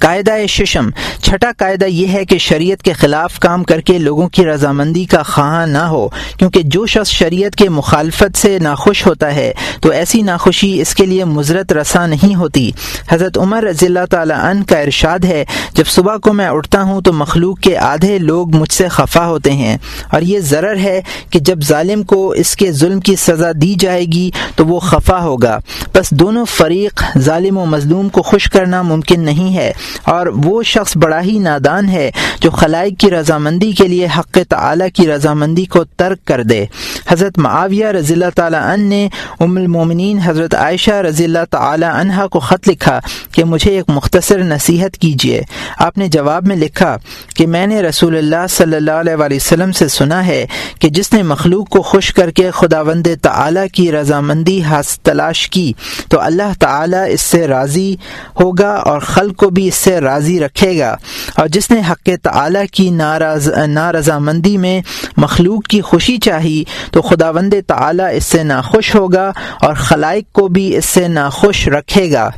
قاعدہ 0.00 0.46
ششم۔ 0.48 0.90
چھٹا 1.22 1.50
قاعدہ 1.58 1.84
یہ 1.84 2.06
ہے 2.08 2.24
کہ 2.24 2.38
شریعت 2.38 2.82
کے 2.82 2.92
خلاف 2.92 3.38
کام 3.38 3.64
کر 3.64 3.80
کے 3.80 3.98
لوگوں 3.98 4.28
کی 4.28 4.46
رضامندی 4.46 5.04
کا 5.04 5.22
خواہاں 5.22 5.66
نہ 5.66 5.78
ہو، 5.78 6.08
کیونکہ 6.36 6.60
جو 6.64 6.86
شخص 6.86 7.08
شریعت 7.08 7.56
کے 7.56 7.68
مخالفت 7.68 8.38
سے 8.38 8.58
ناخوش 8.58 9.06
ہوتا 9.06 9.34
ہے، 9.34 9.52
تو 9.80 9.90
ایسی 9.90 10.22
ناخوشی 10.22 10.80
اس 10.80 10.94
کے 10.94 11.06
لیے 11.06 11.24
مضرت 11.24 11.72
رساں 11.72 12.08
نہیں 12.08 12.34
ہوتی۔ 12.34 12.70
حضرت 13.08 13.38
عمر 13.38 13.62
رضی 13.62 13.86
اللہ 13.86 14.06
تعالیٰ 14.10 14.38
عنہ 14.40 14.64
کا 14.64 14.78
ارشاد 14.78 15.18
ہے، 15.24 15.44
جب 15.74 15.86
صبح 15.86 16.16
کو 16.16 16.32
میں 16.32 16.48
اٹھتا 16.48 16.82
ہوں 16.82 17.00
تو 17.00 17.12
مخلوق 17.12 17.60
کے 17.60 17.76
آدھے 17.76 18.18
لوگ 18.18 18.56
مجھ 18.56 18.72
سے 18.72 18.88
خفا 18.88 19.26
ہوتے 19.26 19.52
ہیں۔ 19.52 19.76
اور 20.12 20.22
یہ 20.22 20.40
ضرر 20.40 20.76
ہے 20.76 21.00
کہ 21.30 21.38
جب 21.38 21.62
ظالم 21.62 22.02
کو 22.02 22.30
اس 22.30 22.56
کے 22.56 22.72
ظلم 22.72 23.00
کی 23.00 23.16
سزا 23.16 23.50
دی 23.62 23.74
جائے 23.78 24.04
گی 24.04 24.30
تو 24.56 24.66
وہ 24.66 24.80
خفا 24.80 25.22
ہوگا۔ 25.22 25.58
بس 25.94 26.10
دونوں 26.10 26.44
فریق، 26.44 27.04
ظالم 27.18 27.58
و 27.58 27.66
مظلوم 27.66 28.08
کو 28.08 28.22
خوش 28.22 28.44
کرنا 28.44 28.82
ممکن 28.82 29.20
نہیں 29.20 29.56
ہے۔ 29.56 29.72
اور 30.02 30.26
وہ 30.26 30.62
شخص 30.62 30.96
بڑا 30.96 31.22
ہی 31.22 31.38
نادان 31.38 31.88
ہے 31.88 32.10
جو 32.40 32.50
خلائق 32.50 32.98
کی 32.98 33.10
رضامندی 33.10 33.72
کے 33.72 33.88
لیے 33.88 34.06
حق 34.18 34.38
تعالی 34.48 34.90
کی 34.90 35.08
رضامندی 35.08 35.64
کو 35.64 35.84
ترک 35.84 36.24
کر 36.24 36.42
دے۔ 36.42 36.64
حضرت 37.08 37.38
معاویہ 37.38 37.86
رضی 37.86 38.12
اللہ 38.12 38.30
تعالیٰ 38.34 38.62
عنہ 38.62 38.82
نے 38.82 39.08
ام 39.40 39.56
المومنین 39.56 40.18
حضرت 40.18 40.54
عائشہ 40.54 40.90
رضی 40.90 41.24
اللہ 41.24 41.44
تعالی 41.50 41.86
عنہ 41.86 42.26
کو 42.26 42.40
خط 42.40 42.68
لکھا 42.68 43.00
کہ 43.32 43.44
مجھے 43.44 43.70
ایک 43.70 43.84
مختصر 43.88 44.38
نصیحت 44.38 44.96
کیجیے۔ 44.98 45.42
آپ 45.78 45.98
نے 45.98 46.08
جواب 46.08 46.46
میں 46.46 46.56
لکھا 46.56 46.96
کہ 47.34 47.46
میں 47.46 47.66
نے 47.66 47.82
رسول 47.82 48.16
اللہ 48.18 48.46
صلی 48.50 48.76
اللہ 48.76 48.90
علیہ 48.90 49.36
وسلم 49.36 49.72
سے 49.72 49.88
سنا 49.88 50.26
ہے 50.26 50.46
کہ 50.78 50.88
جس 50.88 51.12
نے 51.12 51.22
مخلوق 51.22 51.68
کو 51.68 51.82
خوش 51.82 52.14
کر 52.14 52.30
کے 52.30 52.50
خدا 52.50 52.80
وند 52.80 53.06
تعلیٰ 53.22 53.66
کی 53.72 53.92
رضامندی 53.92 54.62
تلاش 55.02 55.50
کی 55.50 55.72
تو 56.08 56.20
اللہ 56.20 56.52
تعالیٰ 56.60 57.04
اس 57.08 57.20
سے 57.20 57.46
راضی 57.48 57.96
ہوگا 58.40 58.74
اور 58.74 59.00
خلق 59.00 59.36
کو 59.36 59.50
بھی 59.50 59.68
اس 59.68 59.74
سے 59.80 60.00
راضی 60.00 60.40
رکھے 60.40 60.78
گا۔ 60.78 60.96
اور 61.36 61.48
جس 61.48 61.70
نے 61.70 61.80
حق 61.90 62.08
تعالی 62.22 62.66
کی 62.72 62.90
ناراض، 62.90 63.48
نارضامندی 63.66 64.56
میں 64.56 64.80
مخلوق 65.16 65.68
کی 65.68 65.80
خوشی 65.80 66.18
چاہی، 66.18 66.64
تو 66.92 67.02
خدا 67.02 67.30
وند 67.30 67.54
تعالی 67.66 68.02
اس 68.12 68.24
سے 68.24 68.42
ناخوش 68.42 68.94
ہوگا 68.94 69.32
اور 69.60 69.74
خلائق 69.74 70.24
کو 70.32 70.48
بھی 70.48 70.76
اس 70.76 70.84
سے 70.84 71.08
ناخوش 71.08 71.68
رکھے 71.68 72.12
گا۔ 72.12 72.30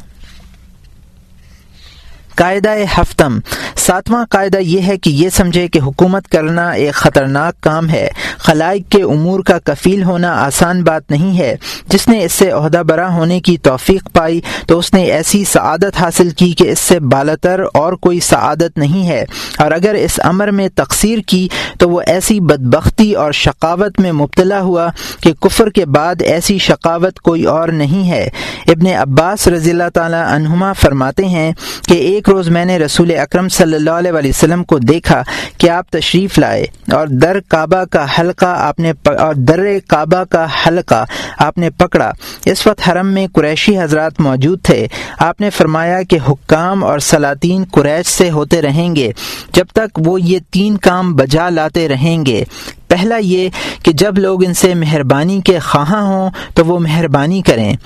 قاعدہ 2.34 2.70
ہفتم۔ 2.98 3.38
ساتواں 3.76 4.24
قاعدہ 4.30 4.56
یہ 4.56 4.80
ہے 4.82 4.98
کہ 4.98 5.10
یہ 5.10 5.28
سمجھے 5.28 5.68
کہ 5.68 5.78
حکومت 5.78 6.28
کرنا 6.28 6.70
ایک 6.70 6.94
خطرناک 6.94 7.60
کام 7.60 7.88
ہے۔ 7.88 8.08
خلائق 8.38 8.90
کے 8.90 9.02
امور 9.02 9.40
کا 9.40 9.58
کفیل 9.64 10.02
ہونا 10.02 10.32
آسان 10.32 10.84
بات 10.84 11.10
نہیں 11.10 11.38
ہے۔ 11.38 11.56
جس 11.88 12.08
نے 12.08 12.24
اس 12.24 12.32
سے 12.32 12.50
عہدہ 12.50 12.82
برا 12.88 13.14
ہونے 13.14 13.40
کی 13.40 13.58
توفیق 13.58 14.08
پائی، 14.12 14.40
تو 14.66 14.78
اس 14.78 14.94
نے 14.94 15.02
ایسی 15.02 15.44
سعادت 15.44 16.00
حاصل 16.00 16.30
کی 16.30 16.52
کہ 16.52 16.70
اس 16.70 16.78
سے 16.78 17.00
بالتر 17.00 17.60
اور 17.74 17.92
کوئی 17.92 18.20
سعادت 18.20 18.78
نہیں 18.78 19.08
ہے۔ 19.08 19.24
اور 19.58 19.70
اگر 19.70 19.94
اس 19.94 20.20
امر 20.24 20.50
میں 20.50 20.68
تقسیر 20.74 21.18
کی، 21.18 21.48
تو 21.78 21.90
وہ 21.90 22.00
ایسی 22.06 22.40
بدبختی 22.40 23.12
اور 23.12 23.32
شقاوت 23.32 24.00
میں 24.00 24.12
مبتلا 24.12 24.60
ہوا 24.60 24.88
کہ 25.20 25.32
کفر 25.32 25.70
کے 25.70 25.86
بعد 25.86 26.14
ایسی 26.22 26.58
شقاوت 26.58 27.20
کوئی 27.20 27.44
اور 27.44 27.68
نہیں 27.68 28.10
ہے۔ 28.10 28.28
ابن 28.68 28.86
عباس 28.86 29.48
رضی 29.48 29.70
اللہ 29.70 29.88
تعالی 29.94 30.16
عنہما 30.16 30.72
فرماتے 30.72 31.24
ہیں 31.24 31.52
کہ 31.88 31.94
ایک 31.94 32.21
روز 32.28 32.48
میں 32.48 32.64
نے 32.64 32.78
رسول 32.78 33.18
اکرم 33.18 33.48
صلی 33.48 33.74
اللہ 33.74 33.90
علیہ 33.90 34.12
وسلم 34.12 34.64
کو 34.64 34.78
دیکھا 34.78 35.22
کہ 35.58 35.70
آپ 35.70 35.90
تشریف 35.90 36.38
لائے 36.38 36.66
اور 36.92 37.06
در 37.06 37.40
کعبہ 37.40 37.84
کا 37.84 38.06
حلقہ 38.18 38.46
آپ 38.46 38.78
نے 38.78 38.92
اور 39.04 39.34
در 39.34 39.60
کعبہ 39.88 40.24
کا 40.24 40.46
حلقہ 40.66 41.04
آپ 41.38 41.58
نے 41.58 41.70
پکڑا۔ 41.70 42.12
اس 42.44 42.66
وقت 42.66 42.88
حرم 42.88 43.06
میں 43.06 43.26
قریشی 43.34 43.78
حضرات 43.78 44.20
موجود 44.20 44.62
تھے۔ 44.62 44.86
آپ 45.18 45.40
نے 45.40 45.50
فرمایا 45.50 46.02
کہ 46.02 46.18
حکام 46.28 46.84
اور 46.84 46.98
سلاطین 46.98 47.64
قریش 47.72 48.06
سے 48.06 48.30
ہوتے 48.30 48.62
رہیں 48.62 48.96
گے۔ 48.96 49.12
جب 49.52 49.64
تک 49.72 50.00
وہ 50.06 50.22
یہ 50.22 50.38
تین 50.50 50.76
کام 50.76 51.16
بجا 51.16 51.48
لاتے 51.48 51.88
رہیں 51.88 52.26
گے۔ 52.26 52.44
پہلا 52.92 53.16
یہ 53.16 53.48
کہ 53.82 53.92
جب 53.92 54.18
لوگ 54.18 54.44
ان 54.44 54.54
سے 54.54 54.74
مہربانی 54.74 55.40
کے 55.40 55.58
خواہاں 55.58 56.02
ہوں 56.02 56.30
تو 56.54 56.64
وہ 56.64 56.78
مہربانی 56.78 57.42
کریں۔ 57.42 57.76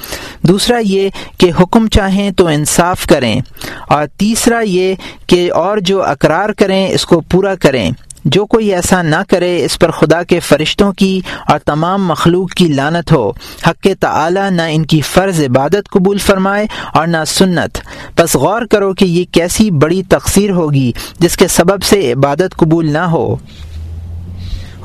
دوسرا 0.43 0.79
یہ 0.85 1.09
کہ 1.39 1.53
حکم 1.61 1.89
چاہیں 1.89 2.31
تو 2.31 2.47
انصاف 2.47 3.07
کریں۔ 3.07 3.41
اور 3.89 4.07
تیسرا 4.07 4.61
یہ 4.61 4.95
کہ 5.27 5.53
اور 5.53 5.79
جو 5.79 6.03
اقرار 6.03 6.49
کریں 6.49 6.89
اس 6.89 7.07
کو 7.07 7.21
پورا 7.21 7.55
کریں۔ 7.55 7.91
جو 8.25 8.47
کوئی 8.47 8.75
ایسا 8.75 9.03
نہ 9.03 9.17
کرے 9.29 9.65
اس 9.65 9.79
پر 9.79 9.91
خدا 9.91 10.23
کے 10.23 10.41
فرشتوں 10.41 10.93
کی 10.93 11.21
اور 11.49 11.59
تمام 11.59 12.07
مخلوق 12.07 12.51
کی 12.51 12.69
لانت 12.69 13.13
ہو۔ 13.13 13.33
حق 13.67 13.87
تعالی 14.01 14.41
نہ 14.51 14.63
ان 14.71 14.87
کی 14.87 15.01
فرض 15.01 15.41
عبادت 15.41 15.91
قبول 15.91 16.19
فرمائے 16.19 16.67
اور 16.95 17.07
نہ 17.07 17.17
سنت۔ 17.27 17.79
بس 18.19 18.37
غور 18.37 18.63
کرو 18.63 18.95
کہ 18.95 19.05
یہ 19.05 19.25
کیسی 19.33 19.71
بڑی 19.71 20.03
تقسیر 20.03 20.51
ہوگی 20.51 20.93
جس 21.19 21.37
کے 21.37 21.49
سبب 21.49 21.83
سے 21.83 22.13
عبادت 22.13 22.57
قبول 22.57 22.91
نہ 22.91 22.99
ہو۔ 22.99 23.37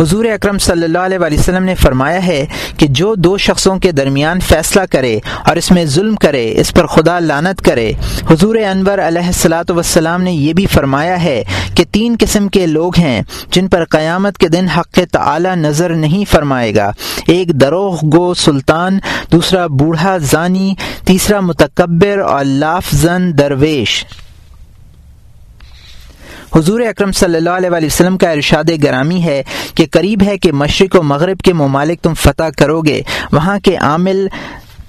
حضور 0.02 0.26
اکرم 0.26 0.58
صلی 0.58 0.84
اللہ 0.84 0.98
علیہ 0.98 1.18
وسلم 1.40 1.64
نے 1.64 1.76
فرمایا 1.76 2.26
ہے 2.28 2.46
کہ 2.78 2.88
جو 2.88 3.16
دو 3.16 3.38
شخصوں 3.38 3.76
کے 3.80 3.92
درمیان 3.92 4.40
فیصلہ 4.40 4.82
کرے 4.92 5.20
اور 5.46 5.56
اس 5.56 5.72
میں 5.72 5.86
ظلم 5.86 6.16
کرے، 6.16 6.54
اس 6.58 6.74
پر 6.74 6.86
خدا 6.86 7.20
لانت 7.20 7.62
کرے۔ 7.62 7.92
حضور 8.30 8.56
انور 8.56 8.98
علیہ 8.98 9.26
السلاۃ 9.26 9.64
وسلام 9.70 10.22
نے 10.22 10.32
یہ 10.32 10.54
بھی 10.54 10.66
فرمایا 10.66 11.24
ہے 11.24 11.44
کہ 11.76 11.84
تین 11.92 12.16
قسم 12.20 12.48
کے 12.48 12.66
لوگ 12.68 13.00
ہیں 13.00 13.22
جن 13.52 13.68
پر 13.68 13.84
قیامت 13.86 14.38
کے 14.38 14.48
دن 14.48 14.68
حق 14.68 15.00
تعالی 15.12 15.56
نظر 15.56 15.90
نہیں 15.90 16.32
فرمائے 16.32 16.76
گا۔ 16.76 16.92
ایک 17.28 17.50
دروغ 17.50 18.00
گو 18.14 18.34
سلطان، 18.34 19.00
دوسرا 19.32 19.68
بوڑھا 19.68 20.18
زانی، 20.18 20.76
تیسرا 21.06 21.40
متکبر 21.40 22.18
اور 22.18 22.46
لافزن 22.46 23.38
درویش۔ 23.38 24.06
حضور 26.56 26.82
اکرم 26.82 27.12
صلی 27.12 27.36
اللہ 27.36 27.50
علیہ 27.50 27.86
وسلم 27.86 28.18
کا 28.18 28.32
ارشاد 28.32 28.70
گرامی 28.84 29.24
ہے 29.24 29.44
کہ 29.76 29.86
قریب 29.92 30.24
ہے 30.24 30.38
کہ 30.38 30.52
مشرق 30.52 30.96
و 31.00 31.04
مغرب 31.04 31.40
کے 31.40 31.54
ممالک 31.54 32.02
تم 32.02 32.14
فتح 32.14 32.50
کرو 32.58 32.82
گے، 32.82 33.02
وہاں 33.32 33.60
کے 33.60 33.76
عامل 33.76 34.28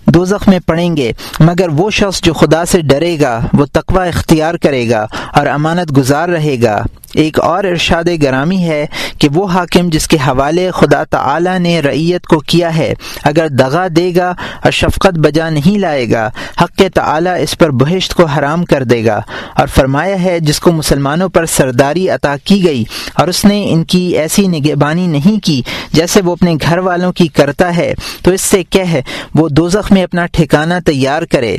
دو 0.07 0.25
میں 0.47 0.59
پڑیں 0.67 0.97
گے، 0.97 1.13
مگر 1.41 1.69
وہ 1.69 1.91
شخص 1.91 2.23
جو 2.23 2.33
خدا 2.33 2.65
سے 2.65 2.81
ڈرے 2.81 3.17
گا، 3.21 3.41
وہ 3.53 3.67
تقوی 3.73 4.09
اختیار 4.09 4.55
کرے 4.55 4.91
گا 4.91 5.07
اور 5.33 5.47
امانت 5.47 5.97
گزار 5.97 6.29
رہے 6.29 6.57
گا۔ 6.63 6.83
ایک 7.15 7.41
اور 7.41 7.65
ارشاد 7.65 8.05
گرامی 8.23 8.65
ہے 8.65 8.87
کہ 9.19 9.29
وہ 9.35 9.47
حاکم 9.47 9.89
جس 9.89 10.09
کے 10.09 10.17
حوالے 10.17 10.71
خدا 10.75 11.05
تعالی 11.05 11.59
نے 11.59 11.81
ریت 11.81 12.27
کو 12.27 12.39
کیا 12.39 12.77
ہے، 12.77 12.95
اگر 13.23 13.49
دغا 13.49 13.87
دے 13.97 14.13
گا 14.17 14.35
اور 14.65 14.71
شفقت 14.71 15.19
بجا 15.19 15.51
نہیں 15.51 15.79
لائے 15.79 16.11
گا، 16.11 16.31
حق 16.63 16.83
تعالی 16.95 17.31
اس 17.43 17.59
پر 17.59 17.71
بہشت 17.71 18.15
کو 18.15 18.25
حرام 18.25 18.65
کر 18.65 18.85
دے 18.85 19.05
گا۔ 19.05 19.21
اور 19.57 19.67
فرمایا 19.67 20.23
ہے، 20.23 20.41
جس 20.41 20.61
کو 20.61 20.73
مسلمانوں 20.73 21.29
پر 21.29 21.47
سرداری 21.47 22.09
عطا 22.09 22.37
کی 22.45 22.65
گئی 22.65 22.85
اور 23.15 23.29
اس 23.29 23.45
نے 23.45 23.67
ان 23.71 23.85
کی 23.85 23.99
ایسی 23.99 24.49
نگہبانی 24.49 25.07
نہیں 25.07 25.45
کی 25.45 25.63
جیسے 25.93 26.21
وہ 26.25 26.33
اپنے 26.33 26.55
گھر 26.63 26.79
والوں 26.79 27.13
کی 27.13 27.29
کرتا 27.29 27.77
ہے، 27.77 27.95
تو 28.23 28.31
اس 28.31 28.41
سے 28.41 28.65
کہہ، 28.65 29.01
وہ 29.35 29.49
دوزخ 29.49 29.93
میں 29.93 30.03
اپنا 30.03 30.27
ٹھکانہ 30.27 30.75
تیار 30.87 31.23
کرے۔ 31.23 31.59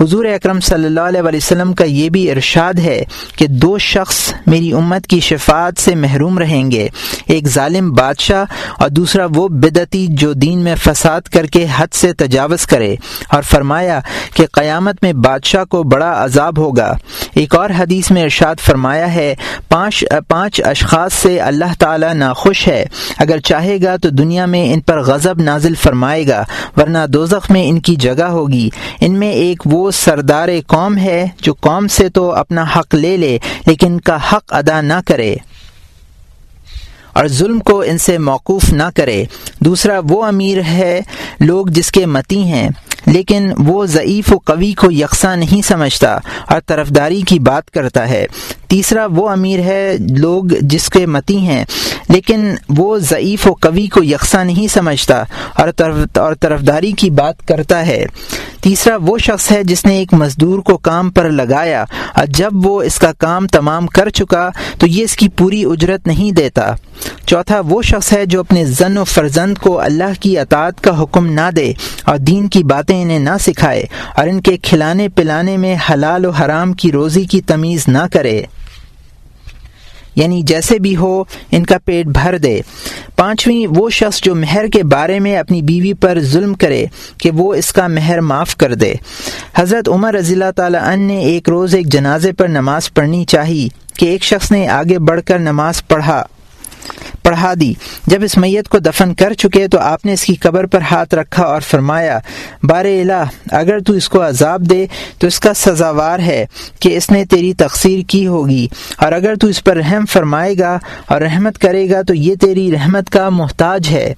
حضور 0.00 0.24
اکرم 0.24 0.60
صلی 0.60 0.84
اللہ 0.84 1.00
علیہ 1.00 1.20
وسلم 1.22 1.72
کا 1.72 1.84
یہ 1.84 2.08
بھی 2.08 2.30
ارشاد 2.30 2.74
ہے 2.74 3.04
کہ 3.36 3.46
دو 3.46 3.78
شخص 3.78 4.34
میری 4.46 4.72
امت 4.72 4.93
کی 5.02 5.20
شفاعت 5.20 5.80
سے 5.80 5.94
محروم 5.94 6.38
رہیں 6.38 6.70
گے۔ 6.70 6.88
ایک 7.26 7.48
ظالم 7.48 7.92
بادشاہ 7.92 8.44
اور 8.78 8.88
دوسرا 8.88 9.26
وہ 9.34 9.48
بدتی 9.48 10.06
جو 10.10 10.32
دین 10.32 10.58
میں 10.58 10.74
فساد 10.74 11.20
کر 11.20 11.46
کے 11.46 11.66
حد 11.76 11.86
سے 11.92 12.12
تجاوز 12.12 12.66
کرے 12.66 12.96
اور 13.28 13.42
فرمایا 13.42 14.00
کہ 14.34 14.46
قیامت 14.52 14.96
میں 15.02 15.12
بادشاہ 15.12 15.64
کو 15.64 15.82
بڑا 15.82 16.24
عذاب 16.24 16.58
ہوگا۔ 16.58 16.96
ایک 17.34 17.54
اور 17.54 17.70
حدیث 17.78 18.10
میں 18.10 18.22
ارشاد 18.22 18.54
فرمایا 18.60 19.14
ہے، 19.14 19.34
پانچ 19.68 20.04
پانچ 20.28 20.60
اشخاص 20.64 21.12
سے 21.12 21.40
اللہ 21.40 21.74
تعالی 21.78 22.06
ناخوش 22.12 22.68
ہے۔ 22.68 22.84
اگر 23.18 23.38
چاہے 23.38 23.78
گا 23.82 23.96
تو 23.96 24.08
دنیا 24.08 24.46
میں 24.46 24.74
ان 24.74 24.80
پر 24.80 25.02
غضب 25.02 25.42
نازل 25.42 25.74
فرمائے 25.74 26.28
گا، 26.28 26.44
ورنہ 26.76 26.98
دوزخ 27.08 27.50
میں 27.50 27.68
ان 27.68 27.80
کی 27.80 27.96
جگہ 27.96 28.24
ہوگی۔ 28.24 28.68
ان 29.00 29.18
میں 29.18 29.32
ایک 29.32 29.62
وہ 29.64 29.90
سردار 29.90 30.48
قوم 30.66 30.98
ہے 30.98 31.26
جو 31.42 31.54
قوم 31.54 31.88
سے 31.88 32.08
تو 32.08 32.34
اپنا 32.34 32.64
حق 32.76 32.94
لے 32.94 33.16
لے، 33.16 33.38
لیکن 33.66 33.86
ان 33.86 34.00
کا 34.00 34.16
حق 34.32 34.54
ادا 34.54 34.80
نہ 34.84 35.00
کرے 35.06 35.34
اور 37.12 37.26
ظلم 37.28 37.58
کو 37.58 37.80
ان 37.80 37.98
سے 37.98 38.18
موقوف 38.18 38.72
نہ 38.72 38.88
کرے۔ 38.94 39.24
دوسرا، 39.60 40.00
وہ 40.08 40.24
امیر 40.24 40.62
ہے، 40.62 41.00
لوگ 41.40 41.66
جس 41.66 41.90
کے 41.90 42.06
متی 42.06 42.42
ہیں، 42.42 42.68
لیکن 43.06 43.50
وہ 43.58 43.86
ضعیف 43.86 44.32
و 44.32 44.38
قوی 44.44 44.72
کو 44.72 44.90
یکساں 44.90 45.36
نہیں 45.36 45.62
سمجھتا 45.62 46.18
اور 46.48 46.60
طرفداری 46.66 47.20
کی 47.20 47.38
بات 47.38 47.70
کرتا 47.70 48.08
ہے۔ 48.08 48.26
تیسرا، 48.68 49.06
وہ 49.06 49.28
امیر 49.30 49.58
ہے، 49.58 49.96
لوگ 50.16 50.44
جس 50.60 50.88
کے 50.88 51.06
متی 51.06 51.38
ہیں 51.38 51.64
لیکن 52.08 52.54
وہ 52.68 52.98
ضعیف 52.98 53.46
و 53.46 53.52
قوی 53.52 53.86
کو 53.86 54.02
یکساں 54.02 54.44
نہیں 54.44 54.68
سمجھتا 54.68 55.22
اور 55.54 55.68
طرف 55.76 56.18
اور 56.18 56.34
طرفداری 56.34 56.92
کی 56.92 57.10
بات 57.10 57.48
کرتا 57.48 57.86
ہے۔ 57.86 58.04
تیسرا، 58.60 58.96
وہ 59.02 59.18
شخص 59.18 59.52
ہے 59.52 59.64
جس 59.64 59.84
نے 59.84 59.98
ایک 59.98 60.14
مزدور 60.14 60.58
کو 60.58 60.76
کام 60.76 61.10
پر 61.10 61.30
لگایا 61.30 61.84
اور 62.14 62.26
جب 62.28 62.50
وہ 62.54 62.82
اس 62.82 62.98
کا 62.98 63.12
کام 63.18 63.46
تمام 63.46 63.86
کر 63.86 64.08
چکا 64.08 64.50
تو 64.78 64.86
یہ 64.86 65.04
اس 65.04 65.16
کی 65.16 65.28
پوری 65.28 65.64
اجرت 65.64 66.06
نہیں 66.06 66.32
دیتا۔ 66.32 66.74
چوتھا، 67.26 67.60
وہ 67.60 67.82
شخص 67.82 68.12
ہے 68.12 68.26
جو 68.26 68.40
اپنے 68.40 68.64
زن 68.64 68.98
و 68.98 69.04
فرزند 69.04 69.58
کو 69.58 69.80
اللہ 69.80 70.12
کی 70.20 70.38
اطاعت 70.38 70.80
کا 70.80 71.02
حکم 71.02 71.26
نہ 71.26 71.50
دے 71.56 71.72
اور 72.04 72.18
دین 72.18 72.48
کی 72.48 72.64
باتیں 72.64 73.02
انہیں 73.02 73.18
نہ 73.18 73.36
سکھائے 73.40 73.84
اور 74.16 74.28
ان 74.28 74.40
کے 74.40 74.56
کھلانے 74.56 75.08
پلانے 75.08 75.56
میں 75.56 75.76
حلال 75.90 76.24
و 76.24 76.30
حرام 76.30 76.72
کی 76.72 76.92
روزی 76.92 77.24
کی 77.24 77.40
تمیز 77.40 77.84
نہ 77.88 78.06
کرے۔ 78.12 78.42
یعنی 80.16 80.42
جیسے 80.42 80.78
بھی 80.78 80.96
ہو، 80.96 81.24
ان 81.50 81.66
کا 81.66 81.78
پیٹ 81.84 82.06
بھر 82.06 82.38
دے۔ 82.38 82.60
پانچویں، 83.16 83.66
وہ 83.76 83.90
شخص 83.90 84.20
جو 84.22 84.34
مہر 84.34 84.66
کے 84.66 84.82
بارے 84.82 85.18
میں 85.18 85.36
اپنی 85.36 85.62
بیوی 85.62 85.92
پر 85.92 86.18
ظلم 86.20 86.54
کرے 86.54 86.86
کہ 87.18 87.30
وہ 87.30 87.54
اس 87.54 87.72
کا 87.72 87.86
مہر 87.86 88.20
معاف 88.20 88.56
کر 88.56 88.74
دے۔ 88.74 88.94
حضرت 89.56 89.88
عمر 89.88 90.14
رضی 90.14 90.32
اللہ 90.32 90.50
تعالیٰ 90.56 90.82
عنہ 90.82 91.06
نے 91.06 91.20
ایک 91.20 91.48
روز 91.48 91.74
ایک 91.74 91.86
جنازے 91.86 92.32
پر 92.32 92.48
نماز 92.48 92.94
پڑھنی 92.94 93.24
چاہی 93.24 93.68
کہ 93.96 94.06
ایک 94.06 94.24
شخص 94.24 94.52
نے 94.52 94.68
آگے 94.68 94.98
بڑھ 94.98 95.20
کر 95.24 95.38
نماز 95.38 95.86
پڑھا۔ 95.86 96.24
پڑھا 97.24 97.54
دی۔ 97.60 97.72
جب 98.06 98.24
اس 98.24 98.36
میت 98.36 98.68
کو 98.68 98.78
دفن 98.78 99.14
کر 99.14 99.32
چکے 99.32 99.68
تو 99.68 99.78
آپ 99.78 100.06
نے 100.06 100.12
اس 100.12 100.22
کی 100.22 100.34
قبر 100.34 100.66
پر 100.66 100.80
ہاتھ 100.90 101.14
رکھا 101.14 101.42
اور 101.42 101.60
فرمایا 101.60 102.18
بار 102.62 102.84
الہ، 102.84 103.24
اگر 103.50 103.78
تو 103.78 103.92
اس 103.92 104.08
کو 104.08 104.26
عذاب 104.26 104.70
دے 104.70 104.86
تو 105.18 105.26
اس 105.26 105.40
کا 105.40 105.54
سزاوار 105.54 106.18
ہے 106.18 106.46
کہ 106.80 106.96
اس 106.96 107.10
نے 107.10 107.24
تیری 107.24 107.54
تقسیر 107.54 107.98
کی 108.08 108.26
ہوگی۔ 108.26 108.66
اور 108.96 109.12
اگر 109.12 109.34
تو 109.34 109.46
اس 109.46 109.64
پر 109.64 109.76
رحم 109.76 110.04
فرمائے 110.06 110.58
گا 110.58 110.78
اور 111.06 111.20
رحمت 111.20 111.58
کرے 111.58 111.90
گا 111.90 112.02
تو 112.02 112.14
یہ 112.14 112.34
تیری 112.34 112.72
رحمت 112.72 113.10
کا 113.10 113.28
محتاج 113.28 113.88
ہے۔ 113.90 114.14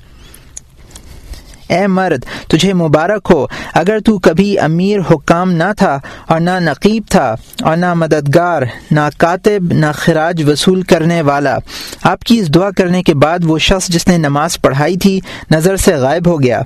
اے 1.69 1.87
مرد، 1.87 2.49
تجھے 2.49 2.73
مبارک 2.73 3.29
ہو۔ 3.31 3.47
اگر 3.75 3.99
تو 3.99 4.19
کبھی 4.19 4.59
امیر 4.59 4.99
حکام 5.11 5.53
نہ 5.53 5.73
تھا 5.77 5.99
اور 6.27 6.41
نہ 6.41 6.51
نقیب 6.51 7.03
تھا 7.11 7.35
اور 7.63 7.77
نہ 7.77 7.95
مددگار، 7.95 8.63
نہ 8.91 9.01
کاتب، 9.19 9.73
نہ 9.73 9.87
خراج 9.95 10.51
وصول 10.51 10.83
کرنے 10.83 11.23
والا۔ 11.23 11.59
آپ 12.03 12.21
کی 12.21 12.39
اس 12.39 12.55
دعا 12.55 12.71
کرنے 12.71 13.03
کے 13.03 13.15
بعد 13.15 13.39
وہ 13.45 13.59
شخص 13.59 13.89
جس 13.89 14.09
نے 14.09 14.17
نماز 14.17 14.61
پڑھائی 14.61 14.97
تھی 14.97 15.21
نظر 15.51 15.77
سے 15.77 15.95
غائب 15.95 16.29
ہو 16.29 16.43
گیا۔ 16.43 16.61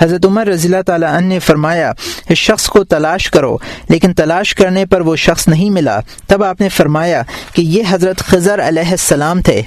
حضرت 0.00 0.26
عمر 0.26 0.46
رضی 0.46 0.68
اللہ 0.68 0.82
تعالیٰ 0.86 1.12
عنہ 1.12 1.26
نے 1.26 1.38
فرمایا، 1.38 1.92
اس 2.28 2.38
شخص 2.38 2.66
کو 2.66 2.84
تلاش 2.84 3.30
کرو۔ 3.30 3.56
لیکن 3.88 4.14
تلاش 4.14 4.54
کرنے 4.54 4.86
پر 4.86 5.00
وہ 5.00 5.16
شخص 5.16 5.48
نہیں 5.48 5.70
ملا۔ 5.70 6.00
تب 6.26 6.44
آپ 6.44 6.60
نے 6.60 6.68
فرمایا 6.68 7.22
کہ 7.52 7.62
یہ 7.62 7.82
حضرت 7.90 8.18
خضر 8.18 8.68
علیہ 8.68 8.90
السلام 8.90 9.42
تھے۔ 9.42 9.62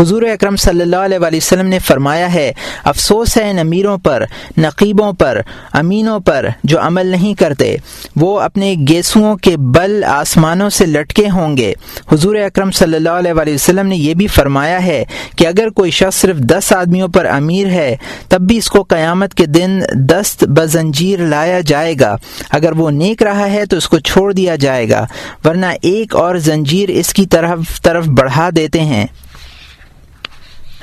حضور 0.00 0.22
اکرم 0.22 0.56
صلی 0.56 0.80
اللہ 0.80 0.96
علیہ 0.96 1.18
وآلہ 1.18 1.36
وسلم 1.36 1.66
نے 1.66 1.78
فرمایا 1.78 2.34
ہے، 2.34 2.52
افسوس 2.84 3.36
ہے 3.36 3.50
ان 3.50 3.58
امیروں 3.58 3.98
پر، 3.98 4.24
نقیبوں 4.58 5.12
پر، 5.12 5.40
امینوں 5.72 6.20
پر 6.20 6.46
جو 6.64 6.80
عمل 6.80 7.06
نہیں 7.06 7.34
کرتے۔ 7.34 7.76
وہ 8.16 8.40
اپنے 8.40 8.74
گیسوؤں 8.88 9.36
کے 9.36 9.56
بل 9.56 10.04
آسمانوں 10.04 10.70
سے 10.70 10.86
لٹکے 10.86 11.30
ہوں 11.30 11.56
گے۔ 11.56 11.74
حضور 12.12 12.34
اکرم 12.34 12.70
صلی 12.70 12.96
اللہ 12.96 13.10
علیہ 13.10 13.32
وآلہ 13.32 13.54
وسلم 13.54 13.86
نے 13.86 13.96
یہ 13.96 14.14
بھی 14.14 14.26
فرمایا 14.26 14.84
ہے 14.86 15.04
کہ 15.36 15.46
اگر 15.46 15.68
کوئی 15.68 15.90
شخص 15.90 16.16
صرف 16.16 16.36
دس 16.36 16.72
آدمیوں 16.72 17.08
پر 17.08 17.24
امیر 17.24 17.66
ہے، 17.66 17.96
تب 18.28 18.40
بھی 18.40 18.56
اس 18.56 18.68
کو 18.68 18.82
قیامت 18.82 19.34
کے 19.34 19.46
دن 19.46 19.80
دست 19.94 20.44
بزنجیر 20.44 21.18
لایا 21.18 21.60
جائے 21.60 21.94
گا۔ 22.00 22.16
اگر 22.50 22.72
وہ 22.72 22.90
نیک 22.90 23.22
رہا 23.22 23.50
ہے 23.50 23.66
تو 23.66 23.76
اس 23.76 23.88
کو 23.88 23.98
چھوڑ 23.98 24.32
دیا 24.32 24.56
جائے 24.56 24.88
گا، 24.88 25.06
ورنہ 25.44 25.66
ایک 25.82 26.16
اور 26.16 26.36
زنجیر 26.36 26.88
اس 26.88 27.12
کی 27.12 27.26
طرف 27.26 27.82
طرف 27.82 28.06
بڑھا 28.06 28.48
دیتے 28.56 28.80
ہیں۔ 28.80 29.06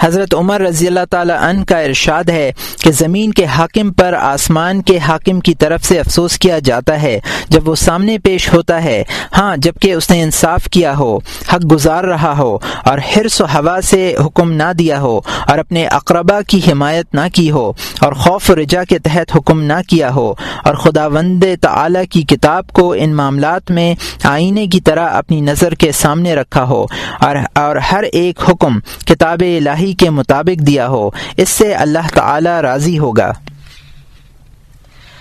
حضرت 0.04 0.34
عمر 0.36 0.62
رضی 0.62 0.88
اللہ 0.88 1.06
تعالیٰ 1.10 1.38
عنہ 1.40 1.64
کا 1.64 1.80
ارشاد 1.80 2.30
ہے 2.30 2.52
کہ 2.82 2.92
زمین 2.92 3.32
کے 3.32 3.46
حاکم 3.46 3.92
پر 3.94 4.14
آسمان 4.14 4.82
کے 4.82 4.98
حاکم 4.98 5.40
کی 5.40 5.54
طرف 5.54 5.84
سے 5.84 6.00
افسوس 6.00 6.38
کیا 6.40 6.60
جاتا 6.60 7.02
ہے 7.02 7.20
جب 7.50 7.70
وہ 7.70 7.76
سامنے 7.76 8.18
پیش 8.18 8.54
ہوتا 8.54 8.84
ہے۔ 8.84 9.04
ہاں 9.38 9.58
جبکہ 9.58 9.94
اس 9.94 10.10
نے 10.10 10.22
انصاف 10.24 10.66
کیا 10.66 10.98
ہو، 10.98 11.18
حق 11.54 11.72
گزار 11.72 12.04
رہا 12.04 12.38
ہو 12.38 12.58
اور 12.86 12.98
حرص 12.98 13.42
و 13.42 13.46
ہوا 13.46 13.80
سے 13.84 14.16
حکم 14.26 14.52
نہ 14.52 14.72
دیا 14.78 15.00
ہو 15.02 15.20
اور 15.48 15.58
اپنے 15.58 15.86
اقربا 15.88 16.42
کی 16.42 16.60
حمایت 16.72 17.16
نہ 17.16 17.28
کی 17.34 17.52
ہو 17.52 17.72
اور 18.00 18.14
خوف 18.14 18.50
و 18.50 18.56
رجا 18.56 18.84
کے 18.84 19.00
تحت 19.00 19.36
حکم 19.36 19.62
نہ 19.62 19.80
کیا 19.88 20.14
ہو 20.16 20.34
اور 20.64 20.76
خدا 20.76 21.08
وند 21.08 21.44
تعلیٰ 21.62 22.04
کی 22.12 22.22
کتاب 22.22 22.68
کو 22.68 22.94
ان 22.98 23.16
معاملات 23.16 23.72
میں 23.72 23.94
آئینے 24.24 24.68
کی 24.68 24.80
طرح 24.80 25.10
اپنی 25.10 25.42
نظر 25.42 25.76
کے 25.76 25.92
سامنے 25.92 26.36
رکھا 26.36 26.64
ہو 26.64 26.86
اور 27.20 27.36
اور 27.56 27.76
ہر 27.76 28.04
ایک 28.04 28.50
حکم 28.50 28.80
کتاب 29.06 29.44
الہی 29.58 29.93
کے 29.94 30.10
مطابق 30.10 30.68
دیا 30.68 30.88
ہو 30.88 31.10
اس 31.38 31.50
سے 31.50 31.74
اللہ 31.74 32.14
تعالی 32.14 32.62
راضی 32.62 33.00
ہوگا۔ 33.00 33.34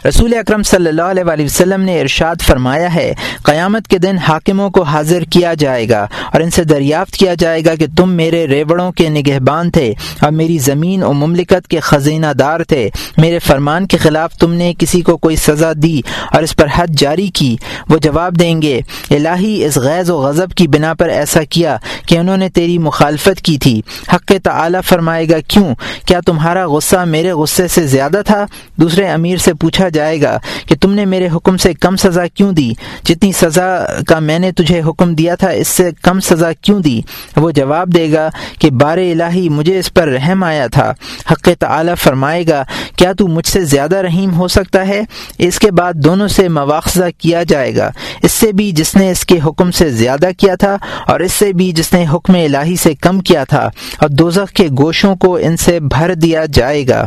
رسول 0.08 0.34
اکرم 0.34 0.62
صلی 0.62 0.88
اللہ 0.88 1.02
علیہ 1.02 1.44
وسلم 1.44 1.80
نے 1.80 2.00
ارشاد 2.00 2.36
فرمایا 2.42 2.94
ہے، 2.94 3.14
قیامت 3.44 3.88
کے 3.88 3.98
دن 3.98 4.18
حاکموں 4.18 4.70
کو 4.70 4.82
حاضر 4.82 5.22
کیا 5.22 5.54
جائے 5.54 5.88
گا 5.88 6.06
اور 6.32 6.40
ان 6.40 6.50
سے 6.50 6.64
دریافت 6.64 7.12
کیا 7.12 7.34
جائے 7.34 7.64
گا 7.64 7.74
کہ 7.74 7.86
تم 7.96 8.10
میرے 8.10 8.46
ریوڑوں 8.46 8.92
کے 8.92 9.08
نگہبان 9.08 9.70
تھے 9.70 9.94
اور 10.20 10.30
میری 10.30 10.58
زمین 10.58 11.02
و 11.02 11.12
مملکت 11.12 11.68
کے 11.68 11.80
خزینہ 11.80 12.26
دار 12.38 12.60
تھے۔ 12.60 12.90
میرے 13.16 13.38
فرمان 13.38 13.86
کے 13.86 13.96
خلاف 13.96 14.32
تم 14.32 14.52
نے 14.52 14.74
کسی 14.78 15.00
کو 15.00 15.16
کوئی 15.16 15.36
سزا 15.36 15.72
دی 15.82 16.00
اور 16.32 16.42
اس 16.42 16.56
پر 16.56 16.66
حد 16.76 16.86
جاری 16.96 17.26
کی۔ 17.26 17.56
وہ 17.88 17.98
جواب 17.98 18.38
دیں 18.38 18.62
گے، 18.62 18.80
الہی 19.10 19.64
اس 19.64 19.76
غیظ 19.76 20.10
و 20.10 20.18
غضب 20.18 20.52
کی 20.54 20.68
بنا 20.68 20.94
پر 20.94 21.08
ایسا 21.08 21.42
کیا 21.42 21.76
کہ 22.06 22.18
انہوں 22.18 22.36
نے 22.36 22.48
تیری 22.48 22.78
مخالفت 22.78 23.42
کی 23.42 23.58
تھی۔ 23.58 23.82
حق 24.14 24.32
تعالی 24.42 24.78
فرمائے 24.84 25.28
گا، 25.28 25.36
کیوں؟ 25.48 25.74
کیا 26.06 26.20
تمہارا 26.26 26.66
غصہ 26.66 26.96
میرے 26.96 27.32
غصے 27.32 27.68
سے 27.68 27.86
زیادہ 27.86 28.22
تھا؟ 28.26 28.46
دوسرے 28.76 29.08
امیر 29.08 29.36
سے 29.36 29.54
پوچھا 29.54 29.88
جائے 29.94 30.20
گا 30.22 30.38
کہ 30.66 30.74
تم 30.80 30.92
نے 30.92 31.04
میرے 31.04 31.28
حکم 31.36 31.56
سے 31.56 31.74
کم 31.74 31.96
سزا 31.96 32.26
کیوں 32.26 32.52
دی؟ 32.52 32.70
جتنی 33.04 33.32
سزا 33.32 33.84
کا 34.06 34.18
میں 34.18 34.38
نے 34.38 34.52
تجھے 34.52 34.80
حکم 34.88 35.14
دیا 35.14 35.34
تھا، 35.34 35.50
اس 35.50 35.68
سے 35.68 35.90
کم 36.02 36.20
سزا 36.20 36.52
کیوں 36.52 36.80
دی؟ 36.80 37.00
وہ 37.36 37.50
جواب 37.50 37.94
دے 37.94 38.12
گا 38.12 38.28
کہ 38.58 38.70
بار 38.70 38.98
الہی 38.98 39.48
مجھے 39.48 39.78
اس 39.78 39.94
پر 39.94 40.08
رحم 40.08 40.44
آیا 40.44 40.66
تھا۔ 40.66 40.92
حق 41.30 41.48
تعالی 41.58 41.92
فرمائے 41.98 42.44
گا، 42.48 42.64
کیا 42.96 43.12
تو 43.12 43.28
مجھ 43.28 43.46
سے 43.46 43.64
زیادہ 43.64 43.96
رحیم 43.96 44.34
ہو 44.34 44.48
سکتا 44.48 44.88
ہے؟ 44.88 45.02
اس 45.38 45.58
کے 45.58 45.70
بعد 45.70 45.92
دونوں 45.94 46.28
سے 46.28 46.48
مواخذہ 46.48 47.04
کیا 47.18 47.42
جائے 47.42 47.76
گا۔ 47.76 47.90
اس 48.22 48.32
سے 48.32 48.52
بھی 48.52 48.72
جس 48.72 48.96
نے 48.96 49.10
اس 49.10 49.24
کے 49.24 49.38
حکم 49.46 49.70
سے 49.70 49.90
زیادہ 49.90 50.28
کیا 50.38 50.54
تھا 50.54 50.76
اور 51.06 51.20
اس 51.20 51.32
سے 51.32 51.52
بھی 51.52 51.72
جس 51.72 51.92
نے 51.92 52.04
حکم 52.14 52.34
الہی 52.34 52.76
سے 52.76 52.94
کم 52.94 53.20
کیا 53.20 53.44
تھا 53.44 53.70
اور 53.98 54.08
دوزخ 54.08 54.52
کے 54.52 54.68
گوشوں 54.78 55.16
کو 55.16 55.36
ان 55.36 55.56
سے 55.56 55.80
بھر 55.80 56.14
دیا 56.14 56.44
جائے 56.52 56.88
گا۔ 56.88 57.06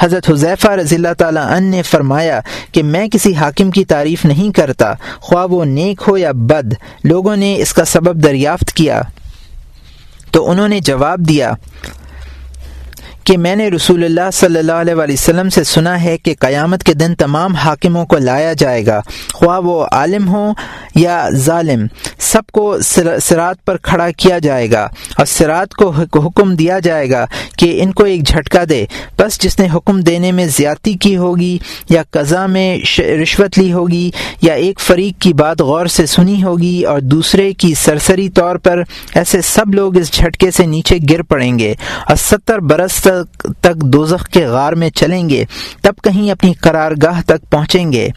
حضرت 0.00 0.30
حضیفہ 0.30 0.68
رضی 0.68 0.96
اللہ 0.96 1.14
تعالیٰ 1.18 1.46
عنہ 1.46 1.66
نے 1.76 1.82
فرمایا 1.82 2.05
کہ 2.72 2.82
میں 2.82 3.08
کسی 3.08 3.34
حاکم 3.34 3.70
کی 3.70 3.84
تعریف 3.84 4.24
نہیں 4.24 4.52
کرتا، 4.52 4.92
خواہ 5.20 5.46
وہ 5.46 5.64
نیک 5.64 6.02
ہو 6.08 6.16
یا 6.16 6.32
بد، 6.32 6.74
لوگوں 7.04 7.36
نے 7.36 7.56
اس 7.58 7.74
کا 7.74 7.84
سبب 7.84 8.24
دریافت 8.24 8.72
کیا۔ 8.72 9.02
تو 10.30 10.50
انہوں 10.50 10.68
نے 10.68 10.80
جواب 10.80 11.18
دیا 11.18 11.52
کہ 13.26 13.36
میں 13.38 13.56
نے 13.56 13.68
رسول 13.68 14.04
اللہ 14.04 14.30
صلی 14.32 14.58
اللہ 14.58 14.72
علیہ 14.72 14.94
وسلم 14.94 15.48
سے 15.48 15.64
سنا 15.64 16.02
ہے 16.02 16.18
کہ 16.18 16.34
قیامت 16.38 16.82
کے 16.84 16.94
دن 16.94 17.14
تمام 17.14 17.54
حاکموں 17.54 18.06
کو 18.06 18.18
لایا 18.18 18.52
جائے 18.52 18.86
گا۔ 18.86 19.00
خواہ 19.34 19.60
وہ 19.60 19.86
عالم 19.92 20.28
ہوں 20.28 20.54
یا 20.94 21.28
ظالم، 21.34 21.86
سب 22.18 22.46
کو 22.46 22.76
سرات 23.22 23.64
پر 23.64 23.76
کھڑا 23.76 24.10
کیا 24.10 24.38
جائے 24.38 24.70
گا 24.70 24.88
اور 25.18 25.26
سرات 25.26 25.74
کو 25.74 25.90
حکم 25.90 26.54
دیا 26.54 26.78
جائے 26.78 27.10
گا 27.10 27.26
کہ 27.58 27.82
ان 27.82 27.92
کو 27.92 28.04
ایک 28.04 28.26
جھٹکا 28.26 28.62
دے۔ 28.68 28.84
بس 29.18 29.40
جس 29.40 29.58
نے 29.58 29.66
حکم 29.74 30.00
دینے 30.00 30.32
میں 30.32 30.46
زیادتی 30.46 30.94
کی 30.94 31.16
ہوگی 31.16 31.58
یا 31.90 32.02
قضا 32.10 32.46
میں 32.46 32.78
رشوت 33.22 33.58
لی 33.58 33.72
ہوگی 33.72 34.10
یا 34.42 34.54
ایک 34.54 34.80
فریق 34.80 35.20
کی 35.20 35.32
بات 35.32 35.60
غور 35.60 35.86
سے 35.86 36.06
سنی 36.06 36.42
ہوگی 36.42 36.82
اور 36.82 37.00
دوسرے 37.00 37.52
کی 37.52 37.74
سرسری 37.74 38.28
طور 38.28 38.56
پر 38.56 38.82
ایسے 39.14 39.40
سب 39.42 39.74
لوگ 39.74 39.96
اس 39.96 40.12
جھٹکے 40.12 40.50
سے 40.50 40.66
نیچے 40.66 40.98
گر 41.10 41.22
پڑیں 41.22 41.58
گے 41.58 41.74
اور 42.06 42.16
ستر 42.16 42.58
برس 42.58 42.94
تک 42.94 43.14
تک 43.60 43.76
دوزخ 43.76 44.28
کے 44.28 44.46
غار 44.46 44.72
میں 44.72 44.90
چلیں 44.90 45.30
گے، 45.30 45.44
تب 45.82 45.92
کہیں 46.04 46.30
اپنی 46.30 46.52
قرار 46.52 46.92
گاہ 47.02 47.20
تک 47.26 47.50
پہنچیں 47.50 47.92
گے۔ 47.92 48.08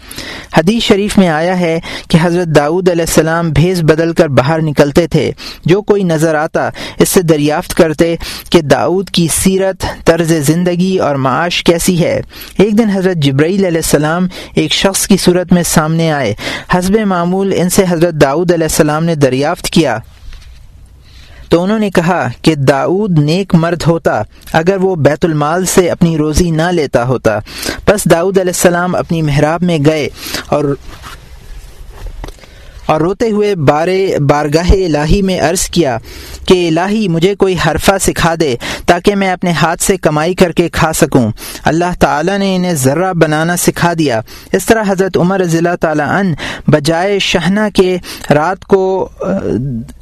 حدیث 0.57 0.83
شریف 0.83 1.17
میں 1.17 1.27
آیا 1.27 1.59
ہے 1.59 1.79
کہ 2.09 2.17
حضرت 2.21 2.47
داؤد 2.47 2.89
علیہ 2.89 3.05
السلام 3.07 3.49
بھیز 3.49 3.81
بدل 3.81 4.13
کر 4.13 4.27
باہر 4.27 4.61
نکلتے 4.61 5.07
تھے۔ 5.07 5.31
جو 5.65 5.81
کوئی 5.81 6.03
نظر 6.03 6.35
آتا، 6.35 6.69
اس 6.99 7.09
سے 7.09 7.21
دریافت 7.21 7.73
کرتے 7.73 8.15
کہ 8.49 8.61
داؤد 8.61 9.09
کی 9.09 9.27
سیرت، 9.31 10.05
طرز 10.05 10.33
زندگی 10.33 10.97
اور 10.97 11.15
معاش 11.15 11.63
کیسی 11.63 12.03
ہے۔ 12.03 12.21
ایک 12.57 12.77
دن 12.77 12.89
حضرت 12.89 13.15
جبرائیل 13.15 13.65
علیہ 13.65 13.77
السلام 13.77 14.27
ایک 14.55 14.73
شخص 14.73 15.07
کی 15.07 15.17
صورت 15.17 15.53
میں 15.53 15.63
سامنے 15.63 16.11
آئے۔ 16.11 16.33
حسب 16.77 16.95
معمول 16.95 17.53
ان 17.55 17.69
سے 17.69 17.83
حضرت 17.89 18.13
داؤد 18.13 18.51
علیہ 18.51 18.65
السلام 18.65 19.03
نے 19.03 19.15
دریافت 19.15 19.69
کیا۔ 19.69 19.97
تو 21.49 21.63
انہوں 21.63 21.79
نے 21.79 21.89
کہا 21.89 22.27
کہ 22.41 22.55
داؤد 22.55 23.19
نیک 23.19 23.55
مرد 23.55 23.83
ہوتا 23.87 24.21
اگر 24.53 24.77
وہ 24.81 24.95
بیت 24.95 25.25
المال 25.25 25.65
سے 25.65 25.89
اپنی 25.89 26.17
روزی 26.17 26.51
نہ 26.51 26.71
لیتا 26.71 27.07
ہوتا۔ 27.07 27.39
بس 27.87 28.11
داؤد 28.11 28.37
علیہ 28.37 28.53
السلام 28.55 28.95
اپنی 28.95 29.21
محراب 29.21 29.63
میں 29.63 29.77
گئے 29.85 30.09
اور 30.47 30.75
اور 32.85 33.01
روتے 33.01 33.29
ہوئے 33.29 33.55
بارے 33.55 34.17
بارگاہ 34.29 34.71
الہی 34.71 35.21
میں 35.21 35.41
عرض 35.41 35.69
کیا 35.69 35.97
کہ 36.45 36.67
الہی 36.67 37.07
مجھے 37.07 37.35
کوئی 37.35 37.55
حرفہ 37.65 37.97
سکھا 38.01 38.33
دے 38.39 38.55
تاکہ 38.85 39.15
میں 39.15 39.31
اپنے 39.31 39.51
ہاتھ 39.51 39.83
سے 39.83 39.97
کمائی 39.97 40.33
کر 40.33 40.51
کے 40.51 40.69
کھا 40.69 40.93
سکوں۔ 40.93 41.31
اللہ 41.63 41.93
تعالیٰ 41.99 42.37
نے 42.37 42.55
انہیں 42.55 42.73
ذرہ 42.73 43.13
بنانا 43.13 43.57
سکھا 43.57 43.93
دیا۔ 43.99 44.21
اس 44.51 44.65
طرح 44.65 44.83
حضرت 44.87 45.17
عمر 45.17 45.43
ضلع 45.43 45.75
تعالیٰ 45.75 46.09
ان 46.09 46.33
بجائے 46.67 47.19
شہنہ 47.19 47.69
کے 47.73 47.97
رات 48.29 48.65
کو 48.65 49.09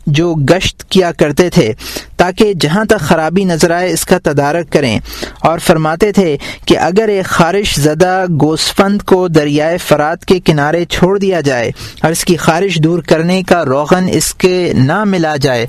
جو 0.08 0.34
گشت 0.34 0.84
کیا 0.90 1.12
کرتے 1.12 1.50
تھے 1.50 1.74
تاکہ 2.16 2.54
جہاں 2.54 2.86
تک 2.86 3.00
خرابی 3.00 3.44
نظر 3.44 3.72
آئے 3.72 3.92
اس 3.92 4.06
کا 4.06 4.18
تدارک 4.24 4.72
کریں۔ 4.74 5.00
اور 5.40 5.60
فرماتے 5.60 6.12
تھے 6.12 6.38
کہ 6.66 6.78
اگر 6.78 7.08
ایک 7.08 7.26
خارش 7.26 7.80
زدہ 7.80 8.26
گوسفند 8.42 9.02
کو 9.02 9.28
دریائے 9.28 9.78
فرات 9.78 10.26
کے 10.26 10.40
کنارے 10.40 10.86
چھوڑ 10.86 11.18
دیا 11.20 11.42
جائے 11.42 11.72
اور 12.04 12.12
اس 12.12 12.26
کی 12.26 12.38
خارش 12.38 12.80
دور 12.84 13.00
کرنے 13.02 13.44
کا 13.44 13.66
روغن 13.66 14.10
اس 14.12 14.34
کے 14.34 14.74
نہ 14.76 15.04
ملا 15.04 15.36
جائے 15.36 15.66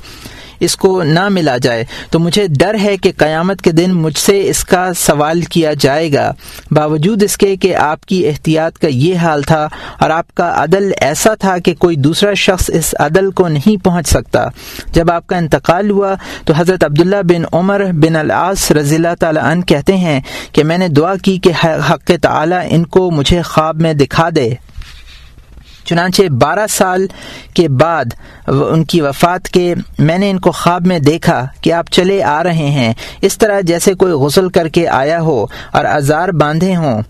اس 0.59 0.75
کو 0.75 1.03
نہ 1.03 1.29
ملا 1.29 1.57
جائے۔ 1.57 1.83
تو 2.09 2.19
مجھے 2.19 2.47
ڈر 2.47 2.75
ہے 2.83 2.97
کہ 2.97 3.11
قیامت 3.17 3.61
کے 3.61 3.71
دن 3.71 3.91
مجھ 3.91 4.17
سے 4.17 4.49
اس 4.49 4.63
کا 4.63 4.93
سوال 4.93 5.41
کیا 5.41 5.73
جائے 5.79 6.13
گا۔ 6.13 6.33
باوجود 6.71 7.23
اس 7.23 7.37
کے 7.37 7.55
کہ 7.55 7.75
آپ 7.75 8.05
کی 8.05 8.27
احتیاط 8.27 8.77
کا 8.77 8.87
یہ 8.87 9.15
حال 9.15 9.41
تھا 9.41 9.67
اور 9.99 10.09
آپ 10.09 10.35
کا 10.35 10.63
عدل 10.63 10.91
ایسا 11.01 11.35
تھا 11.35 11.57
کہ 11.57 11.73
کوئی 11.73 11.95
دوسرا 11.95 12.33
شخص 12.33 12.69
اس 12.73 12.95
عدل 12.99 13.31
کو 13.31 13.47
نہیں 13.47 13.83
پہنچ 13.83 14.07
سکتا۔ 14.07 14.45
جب 14.93 15.11
آپ 15.11 15.27
کا 15.27 15.37
انتقال 15.37 15.89
ہوا 15.89 16.13
تو 16.45 16.53
حضرت 16.57 16.83
عبداللہ 16.83 17.21
بن 17.23 17.43
عمر 17.53 17.85
بن 17.93 18.15
العاص 18.15 18.71
رضی 18.71 18.95
اللہ 18.95 19.15
تعالیٰ 19.19 19.43
عنہ 19.43 19.61
کہتے 19.61 19.97
ہیں 19.97 20.19
کہ 20.51 20.63
میں 20.63 20.77
نے 20.77 20.87
دعا 20.87 21.15
کی 21.15 21.37
کہ 21.37 21.51
حق 21.65 22.11
تعالی 22.21 22.55
ان 22.69 22.85
کو 22.85 23.11
مجھے 23.11 23.41
خواب 23.41 23.81
میں 23.81 23.93
دکھا 23.93 24.29
دے۔ 24.35 24.49
چنانچہ 25.89 26.23
بارہ 26.29 26.67
سال 26.69 27.07
کے 27.53 27.67
بعد 27.69 28.05
ان 28.47 28.83
کی 28.83 29.01
وفات 29.01 29.49
کے 29.49 29.73
میں 29.99 30.17
نے 30.17 30.29
ان 30.29 30.39
کو 30.39 30.51
خواب 30.51 30.87
میں 30.87 30.99
دیکھا 30.99 31.47
کہ 31.61 31.73
آپ 31.73 31.89
چلے 31.91 32.23
آ 32.23 32.43
رہے 32.43 32.69
ہیں۔ 32.69 32.93
اس 33.21 33.37
طرح 33.37 33.61
جیسے 33.61 33.93
کوئی 33.93 34.13
غسل 34.13 34.49
کر 34.49 34.67
کے 34.67 34.87
آیا 34.87 35.21
ہو 35.21 35.45
اور 35.71 35.85
ازار 35.85 36.29
باندھے 36.29 36.75
ہوں 36.75 37.01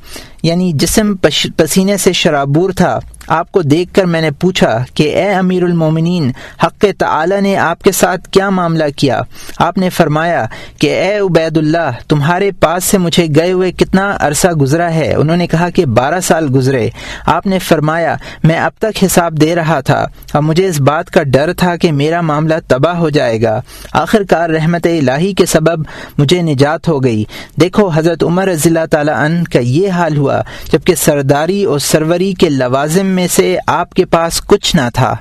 یعنی 0.43 0.71
جسم 0.75 1.13
پسینے 1.57 1.97
سے 1.97 2.13
شرابور 2.13 2.69
تھا۔ 2.69 2.99
آپ 3.27 3.51
کو 3.51 3.61
دیکھ 3.61 3.93
کر 3.93 4.05
میں 4.05 4.21
نے 4.21 4.31
پوچھا 4.31 4.83
کہ 4.93 5.15
اے 5.15 5.31
امیر 5.31 5.63
المومنین، 5.63 6.31
حق 6.63 6.85
تعالی 6.97 7.41
نے 7.41 7.57
آپ 7.57 7.81
کے 7.81 7.91
ساتھ 7.91 8.29
کیا 8.29 8.49
معاملہ 8.49 8.83
کیا؟ 8.95 9.21
آپ 9.59 9.77
نے 9.77 9.89
فرمایا 9.89 10.45
کہ 10.79 10.99
اے 10.99 11.19
عبید 11.19 11.57
اللہ 11.57 11.91
تمہارے 12.07 12.51
پاس 12.51 12.83
سے 12.83 12.97
مجھے 12.97 13.27
گئے 13.35 13.51
ہوئے 13.51 13.71
کتنا 13.71 14.17
عرصہ 14.19 14.47
گزرا 14.47 14.93
ہے؟ 14.93 15.13
انہوں 15.13 15.37
نے 15.37 15.47
کہا 15.47 15.69
کہ 15.69 15.85
بارہ 15.85 16.19
سال 16.19 16.47
گزرے۔ 16.55 16.89
آپ 17.25 17.47
نے 17.47 17.59
فرمایا، 17.59 18.15
میں 18.43 18.59
اب 18.59 18.71
تک 18.79 19.03
حساب 19.05 19.41
دے 19.41 19.55
رہا 19.55 19.79
تھا۔ 19.81 20.05
اور 20.33 20.41
مجھے 20.41 20.67
اس 20.67 20.81
بات 20.81 21.09
کا 21.09 21.23
ڈر 21.23 21.53
تھا 21.53 21.75
کہ 21.75 21.91
میرا 21.91 22.21
معاملہ 22.21 22.53
تباہ 22.67 22.95
ہو 22.95 23.09
جائے 23.09 23.41
گا۔ 23.41 23.61
آخر 23.93 24.23
کار 24.29 24.49
رحمت 24.49 24.87
الہی 24.87 25.33
کے 25.33 25.45
سبب 25.45 25.85
مجھے 26.17 26.41
نجات 26.41 26.87
ہو 26.87 27.03
گئی۔ 27.03 27.23
دیکھو 27.61 27.89
حضرت 27.93 28.23
عمر 28.23 28.47
رضی 28.47 28.69
اللہ 28.69 28.85
تعالیٰ 28.91 29.15
عنہ 29.15 29.43
کا 29.53 29.59
یہ 29.59 29.89
حال 29.89 30.17
ہوا۔ 30.17 30.28
جبکہ 30.71 30.95
سرداری 30.95 31.63
اور 31.63 31.79
سروری 31.79 32.33
کے 32.33 32.49
لوازم 32.49 33.05
میں 33.05 33.27
سے 33.27 33.57
آپ 33.67 33.93
کے 33.93 34.05
پاس 34.05 34.41
کچھ 34.41 34.75
نہ 34.75 34.89
تھا۔ 34.93 35.15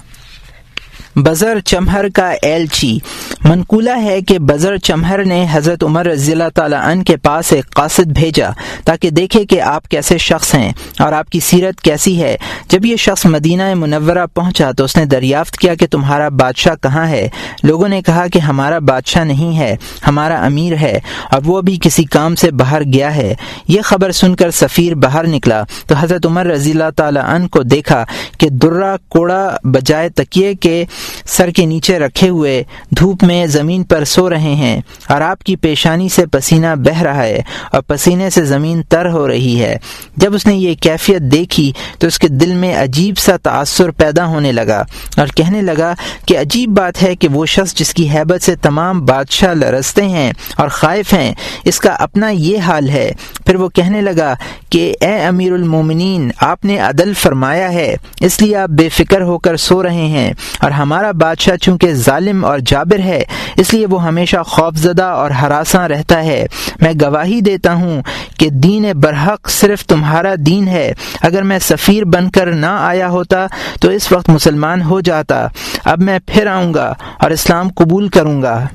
بزر 1.27 1.61
چمہر 1.61 2.09
کا 2.15 2.33
ایلچی 2.43 2.99
منقولہ 3.45 4.03
ہے 4.03 4.21
کہ 4.21 4.39
بزر 4.39 4.77
چمہر 4.77 5.25
نے 5.25 5.47
حضرت 5.51 5.85
عمر 5.85 6.07
رضی 6.07 6.33
اللہ 6.33 6.49
تعالیٰ 6.55 6.81
عنہ 6.81 7.03
کے 7.03 7.17
پاس 7.17 7.53
ایک 7.53 7.71
قاصد 7.71 8.07
بھیجا 8.07 8.51
تاکہ 8.85 9.11
دیکھے 9.11 9.45
کہ 9.45 9.61
آپ 9.61 9.89
کیسے 9.89 10.19
شخص 10.19 10.55
ہیں 10.55 10.73
اور 10.99 11.13
آپ 11.13 11.31
کی 11.31 11.41
سیرت 11.41 11.81
کیسی 11.81 12.23
ہے۔ 12.23 12.37
جب 12.69 12.87
یہ 12.87 12.97
شخص 12.97 13.27
مدینہ 13.27 13.75
منورہ 13.75 14.27
پہنچا 14.35 14.71
تو 14.73 14.85
اس 14.85 14.97
نے 14.97 15.05
دریافت 15.05 15.57
کیا 15.57 15.75
کہ 15.75 15.87
تمہارا 15.87 16.29
بادشاہ 16.29 16.75
کہاں 16.83 17.07
ہے۔ 17.07 17.29
لوگوں 17.63 17.89
نے 17.89 18.03
کہا 18.03 18.27
کہ 18.27 18.39
ہمارا 18.39 18.79
بادشاہ 18.79 19.25
نہیں 19.25 19.59
ہے، 19.59 19.77
ہمارا 20.07 20.45
امیر 20.45 20.77
ہے۔ 20.77 20.99
اور 21.31 21.41
وہ 21.45 21.61
بھی 21.61 21.79
کسی 21.83 22.05
کام 22.05 22.35
سے 22.35 22.51
باہر 22.51 22.83
گیا 22.83 23.17
ہے۔ 23.17 23.35
یہ 23.69 23.81
خبر 23.83 24.13
سن 24.13 24.37
کر 24.37 24.51
سفیر 24.51 24.95
باہر 24.95 25.27
نکلا 25.27 25.63
تو 25.87 25.95
حضرت 26.01 26.27
عمر 26.27 26.47
رضی 26.47 26.71
اللہ 26.71 26.91
تعالیٰ 26.97 27.25
عنہ 27.25 27.47
کو 27.47 27.63
دیکھا 27.63 28.05
کہ 28.39 28.49
درہ 28.49 28.97
کوڑا 29.09 29.57
بجائے 29.65 30.09
تکیے 30.09 30.55
کے 30.55 30.85
سر 31.27 31.51
کے 31.51 31.67
نیچے 31.67 31.99
رکھے 31.99 32.29
ہوئے 32.29 32.63
دھوپ 32.91 33.25
میں 33.25 33.47
زمین 33.47 33.83
پر 33.83 34.05
سو 34.05 34.31
رہے 34.31 34.55
ہیں 34.55 34.81
اور 35.09 35.21
آپ 35.21 35.43
کی 35.43 35.57
پیشانی 35.57 36.09
سے 36.09 36.27
پسینہ 36.27 36.67
بہ 36.77 37.03
رہا 37.03 37.23
ہے 37.23 37.41
اور 37.73 37.83
پسینے 37.83 38.31
سے 38.31 38.45
زمین 38.45 38.83
تر 38.83 39.09
ہو 39.09 39.29
رہی 39.29 39.61
ہے۔ 39.61 39.77
جب 40.17 40.35
اس 40.35 40.47
نے 40.47 40.57
یہ 40.57 40.75
کیفیت 40.75 41.21
دیکھی 41.21 41.73
تو 41.99 42.07
اس 42.07 42.19
کے 42.19 42.29
دل 42.29 42.55
میں 42.55 42.83
عجیب 42.83 43.19
سا 43.19 43.37
تاثر 43.37 43.91
پیدا 43.91 44.27
ہونے 44.27 44.53
لگا 44.53 44.85
اور 45.17 45.27
کہنے 45.27 45.63
لگا 45.63 45.95
کہ 46.27 46.39
عجیب 46.39 46.71
بات 46.71 47.03
ہے 47.03 47.17
کہ 47.17 47.29
وہ 47.29 47.47
شخص 47.47 47.75
جس 47.75 47.95
کی 47.95 48.09
حیبت 48.11 48.43
سے 48.43 48.57
تمام 48.57 49.07
بادشاہ 49.07 49.55
لرستے 49.55 50.05
ہیں 50.05 50.33
اور 50.57 50.69
خائف 50.69 51.15
ہیں، 51.15 51.35
اس 51.65 51.81
کا 51.81 51.91
اپنا 51.91 52.29
یہ 52.29 52.59
حال 52.59 52.89
ہے۔ 52.89 53.13
پھر 53.47 53.55
وہ 53.55 53.69
کہنے 53.69 54.01
لگا 54.01 54.35
کہ 54.71 54.95
اے 55.01 55.15
امیر 55.19 55.53
المومنین، 55.53 56.31
آپ 56.41 56.65
نے 56.65 56.79
عدل 56.79 57.13
فرمایا 57.13 57.73
ہے، 57.73 57.97
اس 58.21 58.43
لیے 58.43 58.57
آپ 58.57 58.69
بے 58.69 58.89
فکر 58.89 59.21
ہو 59.21 59.39
کر 59.39 59.57
سو 59.57 59.83
رہے 59.83 60.07
ہیں 60.07 60.33
اور 60.61 60.71
ہم 60.71 60.88
ہمارا 60.89 61.13
بادشاہ 61.13 61.57
چونکہ 61.57 61.95
ظالم 61.95 62.45
اور 62.45 62.59
جابر 62.67 62.99
ہے، 62.99 63.23
اس 63.57 63.75
لیے 63.75 63.87
وہ 63.87 64.05
ہمیشہ 64.05 64.37
خوف 64.47 64.75
زدہ 64.75 65.05
اور 65.05 65.31
ہراساں 65.31 65.89
رہتا 65.89 66.25
ہے۔ 66.25 66.47
میں 66.81 66.93
گواہی 67.03 67.41
دیتا 67.41 67.75
ہوں 67.75 68.03
کہ 68.39 68.51
دین 68.51 68.87
برحق 68.95 69.51
صرف 69.51 69.87
تمہارا 69.87 70.35
دین 70.47 70.69
ہے۔ 70.69 70.93
اگر 71.21 71.43
میں 71.43 71.59
سفیر 71.59 72.05
بن 72.05 72.31
کر 72.31 72.47
نہ 72.47 72.67
آیا 72.67 73.09
ہوتا 73.09 73.47
تو 73.81 73.91
اس 73.91 74.13
وقت 74.13 74.29
مسلمان 74.29 74.83
ہو 74.83 75.01
جاتا۔ 75.01 75.47
اب 75.85 76.03
میں 76.03 76.19
پھر 76.27 76.47
آؤں 76.47 76.75
گا 76.75 76.95
اور 77.21 77.31
اسلام 77.31 77.69
قبول 77.69 78.09
کروں 78.09 78.43
گا۔ 78.43 78.67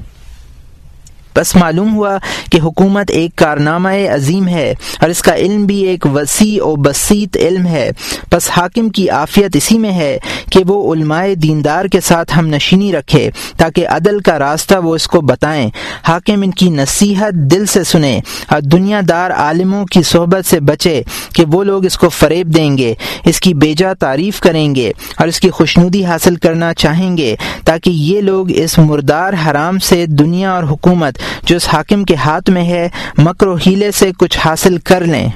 بس 1.35 1.55
معلوم 1.55 1.95
ہوا 1.95 2.17
کہ 2.51 2.59
حکومت 2.63 3.11
ایک 3.11 3.35
کارنامہ 3.35 3.89
عظیم 4.13 4.47
ہے 4.47 4.73
اور 5.01 5.09
اس 5.09 5.21
کا 5.21 5.35
علم 5.35 5.65
بھی 5.65 5.77
ایک 5.81 6.05
وسیع 6.05 6.63
و 6.63 6.75
بسیط 6.75 7.37
علم 7.37 7.65
ہے۔ 7.65 7.89
بس 8.31 8.49
حاکم 8.57 8.89
کی 8.89 9.09
عافیت 9.09 9.55
اسی 9.55 9.77
میں 9.79 9.91
ہے 9.91 10.17
کہ 10.51 10.63
وہ 10.67 10.93
علماء 10.93 11.25
دیندار 11.43 11.85
کے 11.85 12.01
ساتھ 12.01 12.37
ہم 12.37 12.47
نشینی 12.47 12.91
رکھے 12.91 13.29
تاکہ 13.57 13.87
عدل 13.87 14.19
کا 14.19 14.39
راستہ 14.39 14.75
وہ 14.75 14.95
اس 14.95 15.07
کو 15.07 15.21
بتائیں۔ 15.21 15.69
حاکم 16.07 16.41
ان 16.41 16.51
کی 16.51 16.69
نصیحت 16.69 17.33
دل 17.33 17.65
سے 17.65 17.83
سنے 17.83 18.19
اور 18.47 18.61
دنیا 18.61 19.01
دار 19.09 19.31
عالموں 19.31 19.85
کی 19.85 20.03
صحبت 20.03 20.45
سے 20.45 20.59
بچے 20.59 21.01
کہ 21.35 21.45
وہ 21.51 21.63
لوگ 21.63 21.85
اس 21.85 21.97
کو 21.97 22.09
فریب 22.09 22.55
دیں 22.55 22.77
گے، 22.77 22.93
اس 23.25 23.39
کی 23.39 23.53
بیجا 23.53 23.93
تعریف 23.93 24.39
کریں 24.39 24.75
گے 24.75 24.91
اور 25.17 25.27
اس 25.27 25.39
کی 25.39 25.49
خوشنودی 25.49 26.05
حاصل 26.05 26.35
کرنا 26.35 26.73
چاہیں 26.73 27.17
گے 27.17 27.35
تاکہ 27.65 27.89
یہ 27.89 28.21
لوگ 28.21 28.51
اس 28.51 28.77
مردار 28.77 29.33
حرام 29.45 29.79
سے 29.79 30.05
دنیا 30.05 30.51
اور 30.51 30.63
حکومت 30.63 31.17
جو 31.43 31.55
اس 31.55 31.69
حاکم 31.73 32.03
کے 32.03 32.15
ہاتھ 32.15 32.49
میں 32.49 32.63
ہے، 32.63 32.89
مکر 33.17 33.47
و 33.47 33.55
ہیلے 33.55 33.91
سے 33.91 34.11
کچھ 34.17 34.37
حاصل 34.45 34.77
کر 34.77 35.01
لیں۔ 35.01 35.29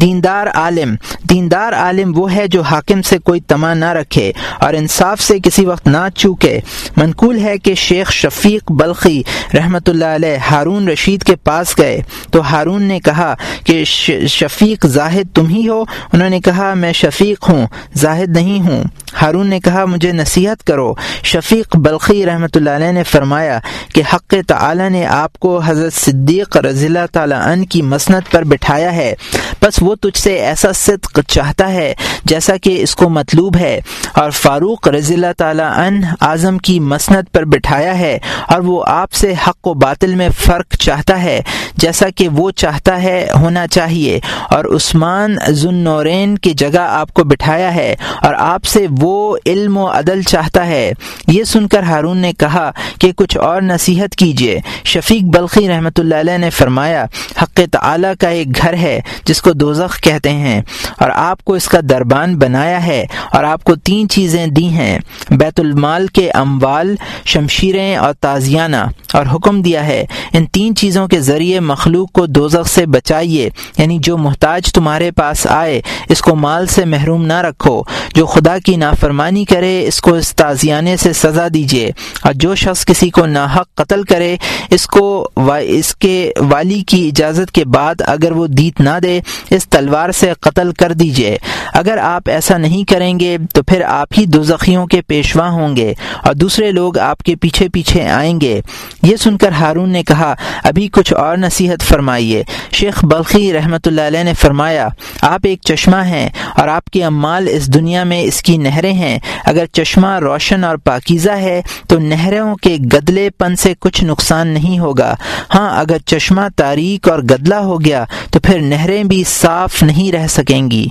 دیندار 0.00 0.46
عالم۔ 0.54 0.94
دیندار 1.30 1.72
عالم 1.72 2.18
وہ 2.18 2.32
ہے 2.32 2.46
جو 2.46 2.62
حاکم 2.62 3.02
سے 3.02 3.18
کوئی 3.18 3.40
تما 3.40 3.74
نہ 3.74 3.92
رکھے 3.92 4.32
اور 4.60 4.74
انصاف 4.74 5.20
سے 5.20 5.38
کسی 5.38 5.64
وقت 5.64 5.86
نہ 5.86 6.06
چوکے۔ 6.14 6.60
منقول 6.96 7.38
ہے 7.38 7.58
کہ 7.58 7.74
شیخ 7.74 8.12
شفیق 8.12 8.72
بلخی 8.72 9.22
رحمۃ 9.54 9.86
اللہ 9.86 10.04
علیہ 10.04 10.36
ہارون 10.50 10.88
رشید 10.88 11.22
کے 11.22 11.36
پاس 11.36 11.78
گئے۔ 11.78 12.00
تو 12.30 12.40
ہارون 12.40 12.82
نے 12.82 13.00
کہا 13.00 13.34
کہ 13.64 13.84
شفیق 14.28 14.86
زاہد 14.86 15.34
تم 15.34 15.46
ہی 15.46 15.68
ہو؟ 15.68 15.84
انہوں 16.12 16.30
نے 16.30 16.40
کہا، 16.40 16.74
میں 16.74 16.92
شفیق 16.92 17.48
ہوں، 17.48 17.66
زاہد 17.94 18.36
نہیں 18.36 18.60
ہوں۔ 18.60 18.84
ہارون 19.22 19.46
نے 19.46 19.60
کہا، 19.60 19.84
مجھے 19.84 20.12
نصیحت 20.12 20.66
کرو۔ 20.66 20.94
شفیق 21.22 21.76
بلخی 21.76 22.26
رحمۃ 22.26 22.54
اللہ 22.54 22.70
علیہ 22.70 22.92
نے 22.92 23.02
فرمایا 23.02 23.58
کہ 23.94 24.02
حق 24.14 24.34
تعالی 24.46 24.88
نے 24.88 25.06
آپ 25.06 25.38
کو 25.38 25.60
حضرت 25.64 25.92
صدیق 25.92 26.56
رضی 26.56 26.86
اللہ 26.86 27.06
تعالیٰ 27.12 27.40
عنہ 27.42 27.64
کی 27.64 27.82
مسنت 27.82 28.32
پر 28.32 28.44
بٹھایا 28.44 28.96
ہے۔ 28.96 29.14
بس 29.62 29.82
وہ 29.88 29.94
تجھ 29.94 30.18
سے 30.18 30.34
ایسا 30.34 30.72
صدق 30.74 31.20
چاہتا 31.28 31.72
ہے 31.72 31.94
جیسا 32.24 32.56
کہ 32.56 32.82
اس 32.82 32.96
کو 32.96 33.08
مطلوب 33.08 33.56
ہے۔ 33.56 33.80
اور 34.14 34.30
فاروق 34.30 34.88
رضی 34.88 35.14
اللہ 35.14 35.32
تعالیٰ 35.36 35.78
عنہ 35.78 36.06
اعظم 36.20 36.58
کی 36.58 36.80
مسنت 36.80 37.32
پر 37.32 37.44
بٹھایا 37.44 37.98
ہے 37.98 38.18
اور 38.48 38.60
وہ 38.60 38.84
آپ 38.86 39.12
سے 39.12 39.34
حق 39.48 39.66
و 39.66 39.74
باطل 39.74 40.14
میں 40.14 40.28
فرق 40.38 40.76
چاہتا 40.76 41.22
ہے 41.22 41.40
جیسا 41.76 42.10
کہ 42.10 42.28
وہ 42.28 42.50
چاہتا 42.50 43.02
ہے 43.02 43.28
ہونا 43.34 43.66
چاہیے۔ 43.66 44.20
اور 44.50 44.64
عثمان 44.64 45.36
ذن 45.50 46.38
کی 46.38 46.50
جگہ 46.50 46.78
آپ 46.78 47.14
کو 47.14 47.24
بٹھایا 47.24 47.74
ہے 47.74 47.96
اور 48.22 48.34
آپ 48.34 48.64
سے 48.64 48.86
وہ 49.00 49.36
علم 49.46 49.78
و 49.78 49.86
عدل 49.86 50.22
چاہتا 50.22 50.66
ہے۔ 50.66 50.92
یہ 51.26 51.44
سن 51.44 51.68
کر 51.68 51.82
ہارون 51.82 52.18
نے 52.18 52.32
کہا 52.32 52.70
کہ 53.00 53.12
کچھ 53.12 53.38
اور 53.38 53.62
نصیحت 53.62 54.16
کیجیے۔ 54.16 54.60
شفیق 54.84 55.22
بلخی 55.22 55.68
رحمۃ 55.68 55.98
اللہ 55.98 56.14
علیہ 56.14 56.38
نے 56.38 56.50
فرمایا، 56.50 57.04
حق 57.42 57.60
تعالی 57.72 58.08
کا 58.20 58.28
ایک 58.28 58.62
گھر 58.62 58.72
ہے 58.74 59.00
جس 59.24 59.42
کو 59.42 59.52
دوزخ 59.78 60.00
کہتے 60.00 60.30
ہیں 60.30 60.62
اور 60.98 61.10
آپ 61.14 61.44
کو 61.44 61.54
اس 61.54 61.68
کا 61.68 61.78
دربان 61.88 62.38
بنایا 62.38 62.86
ہے 62.86 63.06
اور 63.32 63.44
آپ 63.44 63.64
کو 63.64 63.74
تین 63.74 64.08
چیزیں 64.08 64.46
دی 64.46 64.68
ہیں۔ 64.68 64.98
بیت 65.30 65.60
المال 65.60 66.06
کے 66.06 66.30
اموال، 66.30 66.96
شمشیریں 67.24 67.96
اور 67.96 68.12
تازیانہ۔ 68.12 68.76
اور 69.12 69.26
حکم 69.34 69.62
دیا 69.62 69.86
ہے، 69.86 70.04
ان 70.32 70.46
تین 70.46 70.74
چیزوں 70.74 71.08
کے 71.08 71.20
ذریعے 71.20 71.60
مخلوق 71.60 72.12
کو 72.12 72.26
دوزخ 72.26 72.68
سے 72.68 72.86
بچائیے۔ 72.86 73.50
یعنی 73.78 73.98
جو 74.02 74.18
محتاج 74.18 74.72
تمہارے 74.72 75.10
پاس 75.10 75.46
آئے، 75.46 75.80
اس 76.08 76.20
کو 76.20 76.34
مال 76.34 76.66
سے 76.66 76.84
محروم 76.84 77.26
نہ 77.26 77.40
رکھو۔ 77.40 77.82
جو 78.14 78.26
خدا 78.26 78.58
کی 78.64 78.76
نافرمانی 78.76 79.44
کرے، 79.44 79.84
اس 79.88 80.00
کو 80.00 80.14
اس 80.14 80.36
تازیانے 80.36 80.96
سے 80.96 81.12
سزا 81.12 81.48
دیجیے۔ 81.54 81.90
اور 82.22 82.32
جو 82.32 82.54
شخص 82.54 82.84
کسی 82.84 83.10
کو 83.10 83.26
ناحق 83.26 83.74
قتل 83.74 84.02
کرے، 84.02 84.36
اس 84.70 84.86
کو 84.86 85.30
اس 85.60 85.96
کے 85.96 86.32
والی 86.50 86.80
کی 86.80 87.08
اجازت 87.08 87.52
کے 87.52 87.64
بعد 87.64 87.94
اگر 88.06 88.32
وہ 88.32 88.46
دیت 88.46 88.80
نہ 88.80 88.98
دے، 89.02 89.20
اس 89.50 89.67
تلوار 89.70 90.10
سے 90.10 90.32
قتل 90.40 90.72
کر 90.72 90.92
دیجیے 90.92 91.36
اگر 91.72 91.98
آپ 91.98 92.28
ایسا 92.30 92.56
نہیں 92.56 92.84
کریں 92.84 93.20
گے، 93.20 93.36
تو 93.54 93.62
پھر 93.62 93.82
آپ 93.82 94.08
ہی 94.18 94.24
دوزخیوں 94.26 94.86
کے 94.86 95.00
پیشوا 95.00 95.48
ہوں 95.48 95.76
گے 95.76 95.94
اور 96.22 96.34
دوسرے 96.34 96.70
لوگ 96.70 96.98
آپ 96.98 97.18
کے 97.18 97.36
پیچھے 97.36 97.68
پیچھے 97.68 98.08
آئیں 98.08 98.40
گے۔ 98.40 98.60
یہ 99.02 99.16
سن 99.16 99.36
کر 99.36 99.52
ہارون 99.52 99.90
نے 99.90 100.02
کہا، 100.02 100.34
ابھی 100.64 100.88
کچھ 100.88 101.12
اور 101.14 101.36
نصیحت 101.36 101.82
فرمائیے۔ 101.82 102.42
شیخ 102.72 103.04
بلخی 103.04 103.52
رحمۃ 103.52 103.86
اللہ 103.86 104.00
علیہ 104.00 104.22
نے 104.22 104.34
فرمایا، 104.34 104.88
آپ 105.22 105.40
ایک 105.42 105.60
چشمہ 105.62 106.04
ہیں 106.06 106.28
اور 106.56 106.68
آپ 106.68 106.84
کے 106.84 107.04
امال 107.04 107.48
اس 107.50 107.74
دنیا 107.74 108.04
میں 108.04 108.22
اس 108.22 108.42
کی 108.42 108.56
نہریں 108.56 108.92
ہیں۔ 108.92 109.18
اگر 109.44 109.66
چشمہ 109.66 110.18
روشن 110.18 110.64
اور 110.64 110.76
پاکیزہ 110.76 111.30
ہے، 111.30 111.60
تو 111.88 111.98
نہروں 111.98 112.54
کے 112.56 112.76
گدلے 112.92 113.30
پن 113.30 113.56
سے 113.56 113.74
کچھ 113.78 114.04
نقصان 114.04 114.48
نہیں 114.48 114.78
ہوگا۔ 114.78 115.14
ہاں 115.54 115.80
اگر 115.80 115.98
چشمہ 115.98 116.42
تاریک 116.56 117.08
اور 117.08 117.18
گدلا 117.18 117.60
ہو 117.60 117.84
گیا، 117.84 118.04
تو 118.30 118.40
پھر 118.40 118.60
نہریں 118.60 119.04
بھی 119.04 119.24
صاف 119.48 119.82
نہیں 119.82 120.12
رہ 120.12 120.26
سکیں 120.26 120.70
گی۔ 120.70 120.86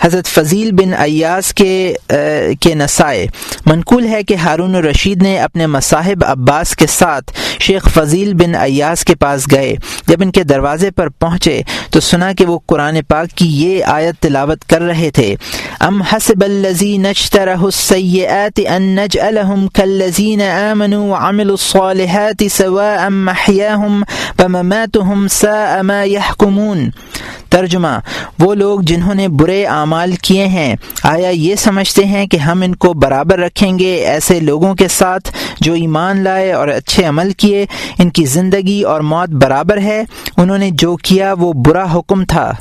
حضرت 0.00 0.26
فضیل 0.26 0.72
بن 0.72 0.94
ایاس 0.98 1.52
کے 1.54 1.94
کے 2.60 2.74
نسائے 2.74 3.26
منقول 3.66 4.06
ہے 4.06 4.22
کہ 4.22 4.34
ہارون 4.34 4.74
الرشید 4.74 5.22
نے 5.22 5.38
اپنے 5.40 5.66
مصاحب 5.66 6.24
عباس 6.26 6.76
کے 6.76 6.86
ساتھ 6.86 7.32
شیخ 7.60 7.88
فضیل 7.88 8.32
بن 8.34 8.54
ایاس 8.54 9.04
کے 9.04 9.14
پاس 9.14 9.50
گئے۔ 9.50 9.74
جب 10.06 10.22
ان 10.22 10.30
کے 10.30 10.42
دروازے 10.44 10.90
پر 10.90 11.08
پہنچے 11.08 11.60
تو 11.90 12.00
سنا 12.00 12.32
کہ 12.32 12.44
وہ 12.46 12.58
قرآن 12.66 12.96
پاک 13.08 13.36
کی 13.38 13.48
یہ 13.62 13.84
آیت 13.84 14.22
تلاوت 14.22 14.64
کر 14.68 14.82
رہے 14.82 15.10
تھے۔ 15.10 15.34
ام 15.80 16.00
حسب 16.02 16.44
الذين 16.44 17.06
اشتروا 17.06 17.64
السيئات 17.64 18.60
ان 18.66 18.82
نجعلهم 18.94 19.68
كالذين 19.68 20.40
امنوا 20.40 21.04
وعملوا 21.08 21.56
الصالحات 21.60 22.44
سواء 22.56 23.08
محياهم 23.10 24.02
ومماتهم 24.40 25.28
ساء 25.36 25.80
ما 25.82 26.02
يحكمون 26.04 26.88
ترجمہ 27.50 27.88
وہ 28.38 28.54
لوگ 28.54 28.80
جنہوں 28.88 29.14
نے 29.14 29.28
برے 29.40 29.64
اعمال 29.90 30.12
کیے 30.12 30.46
ہیں۔ 30.46 30.76
آیا 31.02 31.28
یہ 31.28 31.54
سمجھتے 31.54 32.04
ہیں 32.04 32.26
کہ 32.26 32.36
ہم 32.36 32.62
ان 32.62 32.74
کو 32.74 32.92
برابر 32.92 33.38
رکھیں 33.38 33.78
گے؟ 33.78 33.94
ایسے 34.06 34.40
لوگوں 34.40 34.74
کے 34.74 34.88
ساتھ 34.88 35.30
جو 35.60 35.72
ایمان 35.72 36.20
لائے 36.20 36.52
اور 36.52 36.68
اچھے 36.68 37.04
عمل 37.04 37.32
کیے، 37.32 37.66
ان 37.98 38.10
کی 38.10 38.24
زندگی 38.24 38.82
اور 38.82 39.00
موت 39.00 39.28
برابر 39.28 39.78
ہے۔ 39.78 40.02
انہوں 40.36 40.58
نے 40.58 40.70
جو 40.72 40.96
کیا 40.96 41.34
وہ 41.38 41.52
برا 41.52 41.94
حکم 41.94 42.24
تھا۔ 42.24 42.52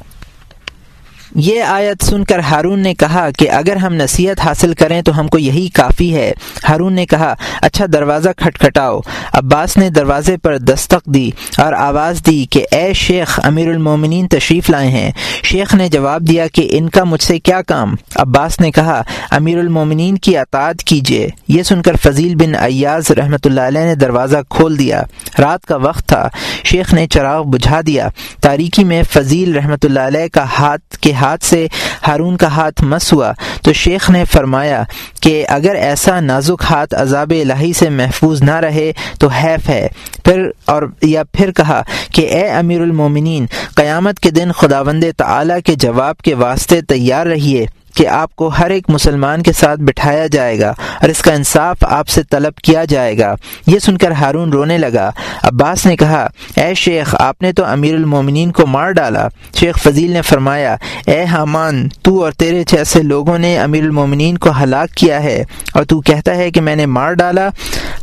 یہ 1.36 1.64
آیت 1.64 2.04
سن 2.04 2.24
کر 2.24 2.40
ہارون 2.40 2.80
نے 2.80 2.94
کہا 2.94 3.30
کہ 3.38 3.52
اگر 3.52 3.76
ہم 3.76 3.94
نصیحت 3.94 4.40
حاصل 4.40 4.74
کریں 4.74 5.02
تو 5.02 5.20
ہم 5.20 5.28
کو 5.28 5.38
یہی 5.38 5.70
کافی 5.70 6.16
ہے۔ 6.16 6.32
ہارون 6.70 6.94
نے 6.94 7.06
کہا 7.06 7.36
اچھا 7.62 7.86
دروازہ 7.94 8.30
کھٹکھٹاؤ۔ 8.38 9.00
عباس 9.34 9.78
نے 9.78 9.90
دروازے 9.90 10.38
پر 10.38 10.58
دستک 10.58 11.06
دی 11.06 11.30
اور 11.58 11.74
آواز 11.74 12.22
دی 12.26 12.46
کہ 12.50 12.66
اے 12.72 12.94
شیخ 12.94 13.40
امیر 13.44 13.70
المومنین 13.70 14.28
تشریف 14.28 14.70
لائے 14.70 14.88
ہیں۔ 14.88 15.12
شیخ 15.44 15.76
نے 15.76 15.90
جواب 15.90 16.22
دیا 16.22 16.48
کہ 16.48 16.68
ان 16.72 16.90
کا 16.90 17.04
مجھ 17.04 17.24
سے 17.24 17.40
کیا 17.40 17.62
کام؟ 17.62 17.96
عباس 18.16 18.60
نے 18.60 18.72
کہا 18.72 19.02
امیر 19.32 19.60
المومنین 19.60 20.18
کی 20.18 20.38
اطاعت 20.38 20.84
کیجیے 20.84 21.30
یہ 21.48 21.64
سن 21.64 21.82
کر 21.82 21.96
فضیل 21.96 22.36
بن 22.36 22.56
ایاز 22.56 23.12
رحمۃ 23.12 23.46
اللہ 23.46 23.62
علیہ 23.62 23.82
نے 23.82 23.96
دروازہ 23.96 24.38
کھول 24.50 24.80
دیا۔ 24.80 25.04
رات 25.40 25.66
کا 25.66 25.76
وقت 25.76 26.08
تھا۔ 26.08 26.30
شیخ 26.64 26.94
نے 26.94 27.08
چراغ 27.08 27.44
بجھا 27.44 27.82
دیا۔ 27.88 28.08
تاریکی 28.42 28.84
میں 28.84 29.04
فضیل 29.14 29.56
رحمۃ 29.56 29.84
اللہ 29.84 30.00
علیہ 30.00 30.28
کا 30.34 30.44
ہاتھ 30.60 30.98
کے 30.98 31.12
ہاتھ 31.22 31.46
سے 31.46 31.68
ہارون 32.08 32.38
کا 32.38 32.48
ہاتھ 32.48 32.84
مس 32.84 33.14
ہوا 33.14 33.32
تو 33.64 33.74
شیخ 33.74 34.10
نے 34.10 34.24
فرمایا 34.26 34.84
کہ 35.22 35.46
اگر 35.48 35.76
ایسا 35.76 36.20
نازک 36.20 36.64
ہاتھ 36.70 36.96
عذاب 36.96 37.34
الہی 37.42 37.74
سے 37.74 37.90
محفوظ 37.90 38.42
نہ 38.42 38.56
رہے 38.56 38.92
تو 39.20 39.28
حیف 39.28 39.70
ہے۔ 39.70 39.88
پھر 40.24 40.50
اور 40.66 40.84
یا 41.02 41.24
پھر 41.24 41.52
کہا 41.52 41.82
کہ 42.14 42.22
اے 42.30 42.48
امیر 42.50 42.82
المومنین 42.82 43.46
قیامت 43.76 44.20
کے 44.20 44.32
دن 44.32 44.52
خداوند 44.52 45.04
تعالی 45.18 45.62
کے 45.66 45.76
جواب 45.76 46.18
کے 46.18 46.34
واسطے 46.34 46.82
تیار 46.82 47.26
رہیے۔ 47.26 47.66
کہ 48.00 48.08
آپ 48.08 48.36
کو 48.36 48.48
ہر 48.48 48.70
ایک 48.70 48.90
مسلمان 48.90 49.44
کے 49.44 49.52
ساتھ 49.52 49.80
بٹھایا 49.80 50.28
جائے 50.28 50.60
گا 50.60 50.70
اور 51.02 51.10
اس 51.10 51.22
کا 51.22 51.34
انصاف 51.34 51.78
آپ 51.82 52.08
سے 52.08 52.24
طلب 52.24 52.56
کیا 52.56 52.86
جائے 52.86 53.18
گا۔ 53.18 53.36
یہ 53.68 53.80
سن 53.80 53.98
کر 53.98 54.12
ہارون 54.12 54.50
رونے 54.50 54.78
لگا۔ 54.78 55.12
عباس 55.44 55.86
نے 55.86 55.96
کہا، 55.96 56.28
اے 56.56 56.74
شیخ، 56.74 57.16
آپ 57.20 57.42
نے 57.42 57.52
تو 57.52 57.66
امیر 57.66 57.96
المومنین 57.96 58.52
کو 58.52 58.68
مار 58.68 58.92
ڈالا۔ 58.92 59.28
شیخ 59.56 59.78
فضیل 59.78 60.12
نے 60.12 60.22
فرمایا، 60.22 60.76
اے 61.06 61.24
حامان، 61.24 61.88
تو 62.02 62.24
اور 62.24 62.32
تیرے 62.32 62.64
جیسے 62.68 63.04
لوگوں 63.04 63.38
نے 63.38 63.60
امیر 63.60 63.84
المومنین 63.84 64.38
کو 64.38 64.50
ہلاک 64.64 64.90
کیا 64.96 65.24
ہے 65.24 65.44
اور 65.74 65.84
تو 65.84 66.02
کہتا 66.02 66.36
ہے 66.36 66.52
کہ 66.52 66.62
میں 66.62 66.76
نے 66.76 66.86
مار 66.86 67.14
ڈالا۔ 67.14 67.50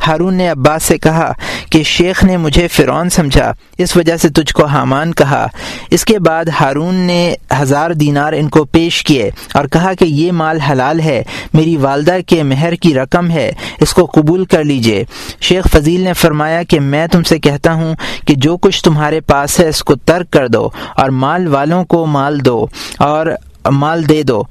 ہارون 0.07 0.33
نے 0.33 0.49
عباس 0.49 0.83
سے 0.83 0.97
کہا 0.97 1.33
کہ 1.69 1.83
شیخ 1.83 2.23
نے 2.23 2.37
مجھے 2.37 2.67
فرعون 2.67 3.09
سمجھا۔ 3.09 3.53
اس 3.77 3.97
وجہ 3.97 4.17
سے 4.17 4.29
تجھ 4.29 4.53
کو 4.53 4.65
حامان 4.65 5.13
کہا۔ 5.13 5.47
اس 5.91 6.05
کے 6.05 6.19
بعد 6.19 6.45
ہارون 6.59 6.95
نے 6.95 7.35
ہزار 7.61 7.91
دینار 7.91 8.33
ان 8.33 8.49
کو 8.49 8.63
پیش 8.63 9.03
کیے 9.03 9.29
اور 9.53 9.65
کہا 9.65 9.86
کہا 9.87 10.07
کہ 10.07 10.13
یہ 10.13 10.31
مال 10.31 10.59
حلال 10.59 10.99
ہے، 10.99 11.23
میری 11.53 11.77
والدہ 11.77 12.17
کے 12.27 12.43
مہر 12.43 12.73
کی 12.73 12.93
رقم 12.93 13.29
ہے، 13.29 13.51
اس 13.79 13.93
کو 13.93 14.05
قبول 14.05 14.45
کر 14.45 14.63
لیجیے۔ 14.63 15.03
شیخ 15.41 15.67
فضیل 15.71 16.01
نے 16.01 16.13
فرمایا 16.13 16.63
کہ 16.63 16.79
میں 16.79 17.07
تم 17.07 17.23
سے 17.23 17.39
کہتا 17.39 17.73
ہوں 17.73 17.95
کہ 18.27 18.35
جو 18.35 18.57
کچھ 18.57 18.83
تمہارے 18.83 19.19
پاس 19.19 19.59
ہے، 19.59 19.69
اس 19.69 19.83
کو 19.83 19.95
ترک 19.95 20.31
کر 20.31 20.47
دو 20.47 20.69
اور 20.95 21.09
مال 21.09 21.47
والوں 21.47 21.85
کو 21.85 22.05
مال 22.05 22.45
دو 22.45 22.65
اور 22.97 23.27
مال 23.71 24.09
دے 24.09 24.23
دو۔ 24.23 24.43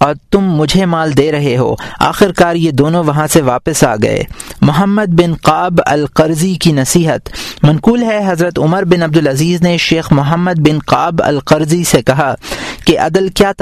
اور 0.00 0.14
تم 0.30 0.40
مجھے 0.40 0.86
مال 0.86 1.16
دے 1.16 1.32
رہے 1.32 1.56
ہو۔ 1.56 1.74
آخر 2.00 2.32
کار 2.32 2.54
یہ 2.54 2.70
دونوں 2.70 3.04
وہاں 3.04 3.26
سے 3.26 3.42
واپس 3.42 3.84
آ 3.84 3.94
گئے۔ 4.02 4.22
محمد 4.60 5.06
بن 5.06 5.34
قاب 5.34 5.80
القرضی 5.86 6.54
کی 6.54 6.72
نصیحت۔ 6.72 7.28
منقول 7.62 8.02
ہے، 8.02 8.24
حضرت 8.26 8.58
عمر 8.58 8.82
بن 8.82 9.02
عبدالعزیز 9.02 9.62
نے 9.62 9.76
شیخ 9.76 10.12
محمد 10.12 10.58
بن 10.58 10.78
قاب 10.86 11.20
القرضی 11.24 11.84
سے 11.84 12.02
کہا 12.02 12.34
کہ 12.88 12.98
عدل 12.98 13.28
کیا 13.28 13.52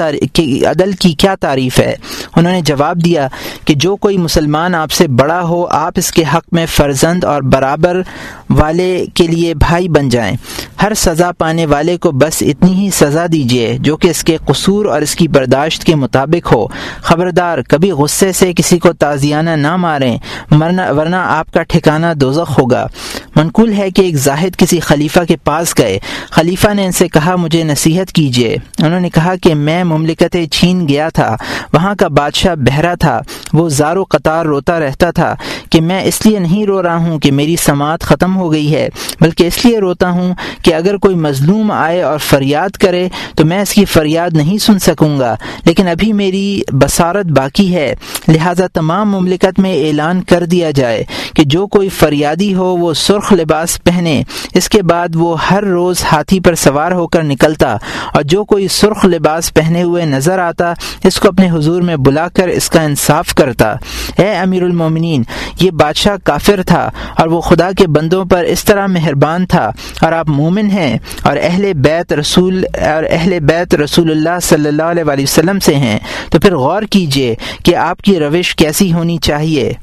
عدل 0.65 0.91
کی 0.91 1.13
کیا 1.13 1.35
تعریف 1.35 1.79
ہے؟ 1.79 1.95
انہوں 2.35 2.53
نے 2.53 2.61
جواب 2.61 3.03
دیا 3.05 3.27
کہ 3.65 3.73
جو 3.73 3.95
کوئی 3.95 4.17
مسلمان 4.17 4.75
آپ 4.75 4.91
سے 4.91 5.07
بڑا 5.07 5.41
ہو، 5.41 5.65
آپ 5.65 5.93
اس 5.95 6.11
کے 6.11 6.23
حق 6.33 6.45
میں 6.51 6.65
فرزند 6.65 7.23
اور 7.23 7.41
برابر 7.41 8.01
والے 8.49 9.05
کے 9.13 9.27
لیے 9.27 9.53
بھائی 9.53 9.89
بن 9.89 10.09
جائیں۔ 10.09 10.35
ہر 10.81 10.93
سزا 10.93 11.31
پانے 11.37 11.65
والے 11.65 11.97
کو 11.97 12.11
بس 12.11 12.41
اتنی 12.41 12.73
ہی 12.73 12.89
سزا 12.93 13.25
دیجیے 13.31 13.77
جو 13.79 13.97
کہ 13.97 14.07
اس 14.07 14.23
کے 14.23 14.37
قصور 14.45 14.85
اور 14.85 15.01
اس 15.01 15.15
کی 15.15 15.27
برداشت 15.27 15.83
کے 15.83 15.95
مطابق 15.95 16.53
ہو۔ 16.53 16.67
خبردار، 17.01 17.57
کبھی 17.61 17.91
غصے 17.91 18.31
سے 18.31 18.53
کسی 18.53 18.79
کو 18.79 18.93
تازیانہ 18.93 19.49
نہ 19.49 19.75
ماریں، 19.75 20.17
ورنہ 20.51 21.15
آپ 21.15 21.51
کا 21.53 21.63
ٹھکانہ 21.63 22.13
دوزخ 22.15 22.59
ہوگا۔ 22.59 22.87
منقول 23.35 23.73
ہے 23.73 23.89
کہ 23.91 24.01
ایک 24.01 24.15
زاہد 24.15 24.55
کسی 24.57 24.79
خلیفہ 24.79 25.19
کے 25.27 25.35
پاس 25.37 25.77
گئے۔ 25.77 25.97
خلیفہ 26.31 26.73
نے 26.73 26.85
ان 26.85 26.91
سے 26.91 27.07
کہا، 27.07 27.35
مجھے 27.35 27.63
نصیحت 27.63 28.11
کیجیے 28.11 28.55
انہوں 28.83 28.99
نے 28.99 29.09
کہا 29.09 29.35
کہ 29.35 29.55
میں 29.55 29.83
مملکت 29.83 30.35
چھین 30.51 30.87
گیا 30.87 31.09
تھا، 31.09 31.35
وہاں 31.73 31.93
کا 31.99 32.07
بادشاہ 32.17 32.55
بہرا 32.57 32.93
تھا، 32.95 33.19
وہ 33.53 33.67
زار 33.69 33.95
و 33.95 34.03
قطار 34.03 34.45
روتا 34.45 34.79
رہتا 34.79 35.11
تھا 35.11 35.33
کہ 35.69 35.81
میں 35.81 36.01
اس 36.03 36.25
لیے 36.25 36.39
نہیں 36.39 36.65
رو 36.65 36.81
رہا 36.83 36.95
ہوں 36.97 37.19
کہ 37.19 37.31
میری 37.31 37.55
سماعت 37.55 38.01
ختم 38.01 38.35
ہو 38.37 38.51
گئی 38.51 38.73
ہے، 38.73 38.87
بلکہ 39.21 39.47
اس 39.47 39.63
لیے 39.65 39.79
روتا 39.79 40.09
ہوں 40.09 40.33
کہ 40.61 40.73
اگر 40.73 40.97
کوئی 40.97 41.15
مظلوم 41.15 41.71
آئے 41.71 42.01
اور 42.01 42.19
فریاد 42.19 42.77
کرے 42.77 43.07
تو 43.35 43.45
میں 43.45 43.61
اس 43.61 43.73
کی 43.73 43.85
فریاد 43.85 44.35
نہیں 44.37 44.57
سن 44.57 44.79
سکوں 44.79 45.17
گا۔ 45.19 45.35
لیکن 45.65 45.87
ابھی 45.87 46.11
میری 46.13 46.61
بصارت 46.73 47.25
باقی 47.37 47.73
ہے، 47.75 47.93
لہذا 48.27 48.67
تمام 48.73 49.11
مملکت 49.11 49.59
میں 49.59 49.73
اعلان 49.87 50.21
کر 50.23 50.43
دیا 50.45 50.71
جائے 50.71 51.03
کہ 51.35 51.43
جو 51.45 51.65
کوئی 51.67 51.89
فریادی 51.89 52.53
ہو 52.53 52.65
وہ 52.77 52.93
سرخ 52.93 53.31
لباس 53.33 53.77
پہنے، 53.83 54.21
اس 54.53 54.69
کے 54.69 54.81
بعد 54.81 55.15
وہ 55.15 55.35
ہر 55.43 55.63
روز 55.63 56.03
ہاتھی 56.11 56.39
پر 56.39 56.55
سوار 56.55 56.91
ہو 56.91 57.07
کر 57.07 57.23
نکلتا 57.23 57.75
اور 58.13 58.23
جو 58.23 58.43
کوئی 58.45 58.67
سرخ 58.71 59.05
لباس 59.05 59.53
پہنے 59.53 59.83
ہوئے 59.83 60.05
نظر 60.05 60.39
آتا، 60.39 60.73
اس 61.03 61.19
کو 61.19 61.27
اپنے 61.27 61.49
حضور 61.51 61.81
میں 61.81 61.95
بلا 62.07 62.27
کر 62.27 62.47
اس 62.47 62.69
کا 62.69 62.81
انصاف 62.81 63.35
کرتا۔ 63.35 63.75
اے 64.17 64.35
امیر 64.35 64.63
المومنین، 64.63 65.23
یہ 65.59 65.71
بادشاہ 65.71 66.15
کافر 66.23 66.63
تھا 66.65 66.89
اور 67.17 67.27
وہ 67.27 67.41
خدا 67.41 67.69
کے 67.77 67.87
بندوں 67.87 68.25
پر 68.25 68.43
اس 68.43 68.63
طرح 68.63 68.87
مہربان 68.87 69.45
تھا۔ 69.45 69.71
اور 70.01 70.11
آپ 70.11 70.29
مومن 70.29 70.71
ہیں 70.71 70.97
اور 71.21 71.37
اہل 71.41 71.73
بیت 71.73 72.13
رسول 72.13 72.65
اور 72.73 73.03
اہل 73.09 73.39
بیت 73.39 73.75
رسول 73.75 74.11
اللہ 74.11 74.39
صلی 74.41 74.67
اللہ 74.69 74.83
علیہ 74.83 75.23
وسلم 75.23 75.59
سے 75.59 75.75
ہیں۔ 75.75 75.99
تو 76.31 76.39
پھر 76.39 76.55
غور 76.55 76.83
کیجیے 76.83 77.35
کہ 77.63 77.75
آپ 77.75 78.01
کی 78.01 78.19
روش 78.19 78.55
کیسی 78.55 78.93
ہونی 78.93 79.17
چاہیے۔ 79.17 79.73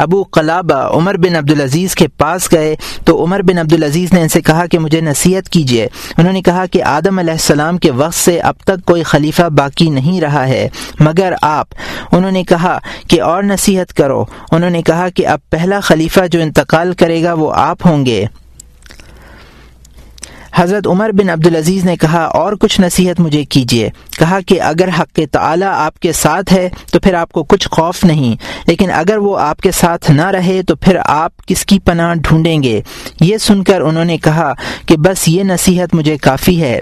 ابو 0.00 0.22
قلابہ 0.22 0.74
عمر 0.74 1.16
بن 1.16 1.36
عبدالعزیز 1.36 1.94
کے 1.94 2.08
پاس 2.08 2.52
گئے 2.52 2.76
تو 3.04 3.24
عمر 3.24 3.42
بن 3.42 3.58
عبدالعزیز 3.58 4.12
نے 4.12 4.22
ان 4.22 4.28
سے 4.28 4.40
کہا 4.40 4.66
کہ 4.66 4.78
مجھے 4.78 5.00
نصیحت 5.00 5.48
کیجیے 5.48 5.88
انہوں 6.16 6.32
نے 6.32 6.42
کہا 6.42 6.66
کہ 6.66 6.82
آدم 6.82 7.18
علیہ 7.18 7.32
السلام 7.32 7.78
کے 7.78 7.90
وقت 7.90 8.14
سے 8.14 8.40
اب 8.40 8.54
تک 8.64 8.84
کوئی 8.86 9.02
خلیفہ 9.02 9.42
باقی 9.42 9.90
نہیں 9.90 10.20
رہا 10.20 10.48
ہے، 10.48 10.68
مگر 11.00 11.32
آپ۔ 11.42 11.66
انہوں 12.12 12.30
نے 12.30 12.44
کہا 12.44 12.78
کہ 13.08 13.22
اور 13.22 13.42
نصیحت 13.42 13.94
کرو۔ 13.94 14.24
انہوں 14.52 14.70
نے 14.70 14.82
کہا 14.82 15.08
کہ 15.08 15.26
اب 15.26 15.38
پہلا 15.50 15.80
خلیفہ 15.80 16.26
جو 16.30 16.40
انتقال 16.40 16.92
کرے 16.92 17.22
گا 17.22 17.32
وہ 17.32 17.52
آپ 17.54 17.86
ہوں 17.86 18.06
گے۔ 18.06 18.24
حضرت 20.54 20.86
عمر 20.86 21.10
بن 21.12 21.30
عبدالعزیز 21.30 21.84
نے 21.84 21.96
کہا، 21.96 22.24
اور 22.34 22.52
کچھ 22.52 22.80
نصیحت 22.80 23.20
مجھے 23.20 23.44
کیجیے 23.44 23.88
کہا 24.18 24.38
کہ 24.46 24.60
اگر 24.62 24.88
حق 24.98 25.20
تعالی 25.32 25.64
آپ 25.64 25.98
کے 26.00 26.12
ساتھ 26.12 26.52
ہے 26.52 26.68
تو 26.92 27.00
پھر 27.00 27.14
آپ 27.14 27.32
کو 27.32 27.44
کچھ 27.44 27.68
خوف 27.70 28.04
نہیں، 28.04 28.36
لیکن 28.66 28.90
اگر 28.90 29.18
وہ 29.18 29.38
آپ 29.38 29.60
کے 29.60 29.70
ساتھ 29.70 30.10
نہ 30.10 30.26
رہے 30.26 30.60
تو 30.62 30.76
پھر 30.76 30.98
آپ 31.04 31.46
کس 31.46 31.64
کی 31.66 31.78
پناہ 31.78 32.14
ڈھونڈیں 32.14 32.62
گے؟ 32.62 32.80
یہ 33.20 33.38
سن 33.38 33.62
کر 33.64 33.80
انہوں 33.80 34.04
نے 34.04 34.18
کہا 34.18 34.52
کہ 34.86 34.96
بس 34.96 35.26
یہ 35.28 35.42
نصیحت 35.42 35.94
مجھے 35.94 36.16
کافی 36.18 36.60
ہے۔ 36.62 36.80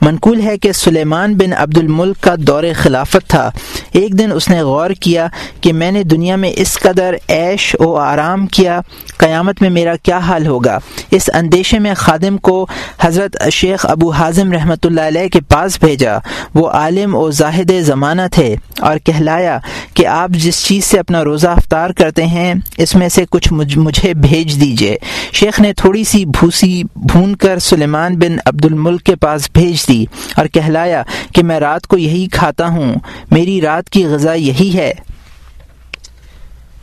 منقول 0.00 0.40
ہے 0.40 0.56
کہ 0.58 0.72
سلیمان 0.72 1.34
بن 1.34 1.52
عبد 1.52 1.78
الملک 1.78 2.22
کا 2.22 2.34
دور 2.38 2.64
خلافت 2.76 3.28
تھا۔ 3.28 3.50
ایک 3.96 4.18
دن 4.18 4.30
اس 4.34 4.48
نے 4.48 4.62
غور 4.62 4.90
کیا 4.90 5.26
کہ 5.60 5.72
میں 5.72 5.90
نے 5.90 6.02
دنیا 6.02 6.36
میں 6.36 6.52
اس 6.56 6.78
قدر 6.78 7.14
عیش 7.28 7.76
و 7.78 7.96
آرام 7.96 8.46
کیا، 8.46 8.80
قیامت 9.18 9.62
میں 9.62 9.70
میرا 9.70 9.96
کیا 10.02 10.18
حال 10.18 10.46
ہوگا؟ 10.46 10.78
اس 11.10 11.30
اندیشے 11.34 11.78
میں 11.78 11.94
خادم 11.96 12.36
کو 12.36 12.66
حضرت 13.00 13.36
شیخ 13.52 13.86
ابو 13.88 14.10
حازم 14.10 14.52
رحمۃ 14.52 14.84
اللہ 14.84 15.00
علیہ 15.00 15.28
کے 15.28 15.40
پاس 15.40 15.78
بھیجا۔ 15.84 16.18
وہ 16.54 16.68
عالم 16.68 17.14
و 17.14 17.30
زاہد 17.30 17.72
زمانہ 17.80 18.22
تھے۔ 18.32 18.56
اور 18.80 18.98
کہلایا 18.98 19.58
کہ 19.94 20.06
آپ 20.06 20.30
جس 20.30 20.64
چیز 20.64 20.84
سے 20.84 20.98
اپنا 20.98 21.22
روزہ 21.24 21.48
افطار 21.48 21.90
کرتے 21.90 22.26
ہیں، 22.26 22.54
اس 22.76 22.94
میں 22.94 23.08
سے 23.08 23.24
کچھ 23.30 23.52
مجھے 23.52 24.14
بھیج 24.14 24.60
دیجیے 24.60 24.96
شیخ 25.32 25.60
نے 25.60 25.72
تھوڑی 25.72 26.04
سی 26.04 26.24
بھوسی 26.24 26.82
بھون 26.96 27.36
کر 27.36 27.58
سلیمان 27.58 28.18
بن 28.18 28.36
عبد 28.44 28.64
الملک 28.64 29.02
کے 29.02 29.16
پاس 29.16 29.48
بھیج 29.54 29.88
دی 29.88 30.04
اور 30.36 30.46
کہلایا 30.46 31.02
کہ 31.34 31.42
میں 31.42 31.60
رات 31.60 31.86
کو 31.86 31.98
یہی 31.98 32.26
کھاتا 32.32 32.66
ہوں، 32.66 32.94
میری 33.30 33.60
رات 33.60 33.90
کی 33.90 34.04
غذا 34.04 34.32
یہی 34.32 34.70
ہے۔ 34.74 34.92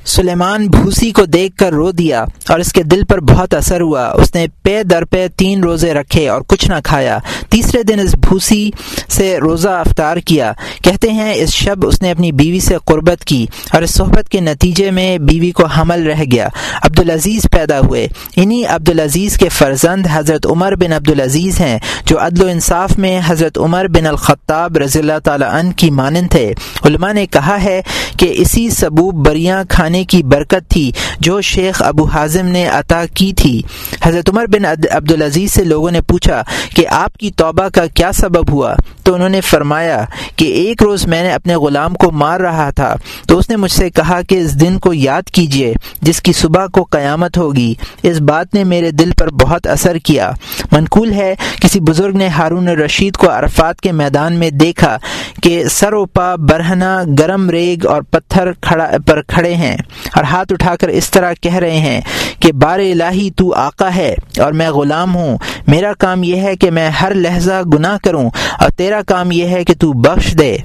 سلیمان 0.06 0.68
بھوسی 0.68 1.12
کو 1.12 1.26
دیکھ 1.26 1.56
کر 1.56 1.74
رو 1.74 1.92
دیا 1.92 2.26
اور 2.50 2.60
اس 2.60 2.74
کے 2.74 2.84
دل 2.84 3.04
پر 3.06 3.20
بہت 3.20 3.54
اثر 3.54 3.82
ہوا۔ 3.82 4.10
اس 4.10 4.36
نے 4.36 4.46
پے 4.64 4.84
در 4.84 5.06
پے 5.06 5.28
تین 5.28 5.64
روزے 5.64 5.94
رکھے 5.94 6.30
اور 6.30 6.42
کچھ 6.48 6.70
نہ 6.70 6.76
کھایا۔ 6.84 7.18
تیسرے 7.50 7.84
دن 7.84 8.00
اس 8.00 8.16
بھوسی 8.16 8.72
سے 9.10 9.38
روزہ 9.38 9.70
افطار 9.70 10.18
کیا۔ 10.18 10.54
کہتے 10.84 11.12
ہیں 11.12 11.34
اس 11.36 11.50
شب 11.50 11.88
اس 11.88 12.02
نے 12.02 12.12
اپنی 12.12 12.32
بیوی 12.32 12.60
سے 12.60 12.76
قربت 12.86 13.26
کی 13.26 13.46
اور 13.74 13.82
اس 13.82 13.92
صحبت 13.92 14.30
کے 14.30 14.40
نتیجے 14.40 14.92
میں 14.92 15.18
بیوی 15.18 15.52
کو 15.52 15.66
حمل 15.66 16.08
رہ 16.08 16.24
گیا۔ 16.32 16.48
عبدالعزیز 16.84 17.42
پیدا 17.52 17.80
ہوئے۔ 17.80 18.08
انہی 18.36 18.66
عبدالعزیز 18.66 19.38
کے 19.38 19.50
فرزند 19.50 20.08
حضرت 20.12 20.46
عمر 20.46 20.76
بن 20.76 20.94
عبدالعزیز 20.94 21.60
ہیں، 21.60 21.80
جو 22.06 22.20
عدل 22.20 22.42
و 22.42 22.48
انصاف 22.48 22.98
میں 22.98 23.22
حضرت 23.26 23.58
عمر 23.58 23.88
بن 23.88 24.06
الخطاب 24.06 24.78
رضی 24.78 25.00
اللہ 25.00 25.20
تعالیٰ 25.24 25.54
عنہ 25.54 25.72
کی 25.72 25.92
مانند 25.92 26.32
تھے۔ 26.32 26.54
علماء 26.86 27.14
نے 27.14 27.26
کہا 27.26 27.64
ہے 27.64 27.82
کہ 28.18 28.34
اسی 28.38 28.70
سبوب 28.70 29.28
بریاں 29.28 29.64
کھانے 29.70 29.93
کی 30.04 30.24
برکت 30.24 30.70
تھی، 30.70 30.92
جو 31.20 31.42
شیخ 31.42 31.82
ابو 31.82 32.04
حازم 32.04 32.46
نے 32.46 32.68
عطا 32.68 33.04
کی 33.14 33.34
تھی۔ 33.34 33.62
حضرت 34.02 34.30
عمر 34.30 34.46
بن 34.46 34.66
عبدالعزیز 34.92 35.52
سے 35.52 35.64
لوگوں 35.64 35.92
نے 35.92 36.02
پوچھا 36.02 36.44
کہ 36.76 36.88
آپ 36.88 37.18
کی 37.18 37.32
توبہ 37.32 37.68
کا 37.70 37.86
کیا 37.86 38.12
سبب 38.12 38.52
ہوا؟ 38.52 38.76
تو 39.04 39.14
انہوں 39.14 39.30
نے 39.30 39.42
فرمایا 39.42 40.06
کہ 40.36 40.46
ایک 40.46 40.84
روز 40.84 41.08
میں 41.08 41.24
نے 41.24 41.32
اپنے 41.32 41.56
غلام 41.56 41.94
کو 41.94 42.12
مار 42.12 42.40
رہا 42.40 42.70
تھا۔ 42.70 42.96
تو 43.28 43.38
اس 43.38 43.50
نے 43.50 43.56
مجھ 43.56 43.72
سے 43.72 43.90
کہا 43.90 44.22
کہ 44.22 44.36
اس 44.36 44.62
دن 44.62 44.80
کو 44.80 44.94
یاد 44.94 45.22
کیجیے 45.22 45.74
جس 46.02 46.22
کی 46.22 46.34
صبح 46.34 46.66
کو 46.66 46.84
قیامت 46.84 47.38
ہوگی۔ 47.38 47.74
اس 48.04 48.22
بات 48.22 48.54
نے 48.54 48.64
میرے 48.64 48.92
دل 48.92 49.12
پر 49.20 49.30
بہت 49.30 49.68
اثر 49.68 49.98
کیا۔ 49.98 50.32
منقول 50.72 51.14
ہے، 51.14 51.36
کسی 51.62 51.80
بزرگ 51.80 52.18
نے 52.18 52.28
ہارون 52.28 52.68
رشید 52.68 53.16
کو 53.16 53.30
عرفات 53.30 53.82
کے 53.82 53.92
میدان 53.92 54.34
میں 54.34 54.50
دیکھا 54.50 54.98
کہ 55.44 55.64
سر 55.72 55.94
و 55.94 56.06
پا 56.06 56.36
برہنا 56.36 57.02
گرم 57.20 57.50
ریگ 57.50 57.86
اور 57.86 58.02
پتھر 58.02 58.52
کھڑا 58.62 58.90
پر 59.06 59.22
کھڑے 59.22 59.54
ہیں۔ 59.54 59.78
اور 60.16 60.24
ہاتھ 60.24 60.54
اٹھا 60.54 60.76
کر 60.76 60.88
اس 60.88 61.12
طرح 61.12 61.34
کہہ 61.42 61.56
رہے 61.56 61.80
ہیں 61.80 62.02
کہ 62.40 62.52
بار 62.52 62.80
الہی 62.80 63.32
تو 63.32 63.54
آقا 63.54 63.96
ہے 63.96 64.16
اور 64.40 64.52
میں 64.52 64.70
غلام 64.70 65.16
ہوں۔ 65.16 65.38
میرا 65.68 65.94
کام 65.94 66.24
یہ 66.24 66.36
ہے 66.36 66.56
کہ 66.56 66.72
میں 66.72 66.90
ہر 66.90 67.14
لہجہ 67.14 67.62
گناہ 67.74 67.98
کروں 68.04 68.30
اور 68.60 68.70
تیرا 68.70 69.02
کام 69.08 69.32
یہ 69.32 69.48
ہے 69.48 69.64
کہ 69.64 69.74
تو 69.80 69.94
بخش 69.94 70.38
دے۔ 70.40 70.58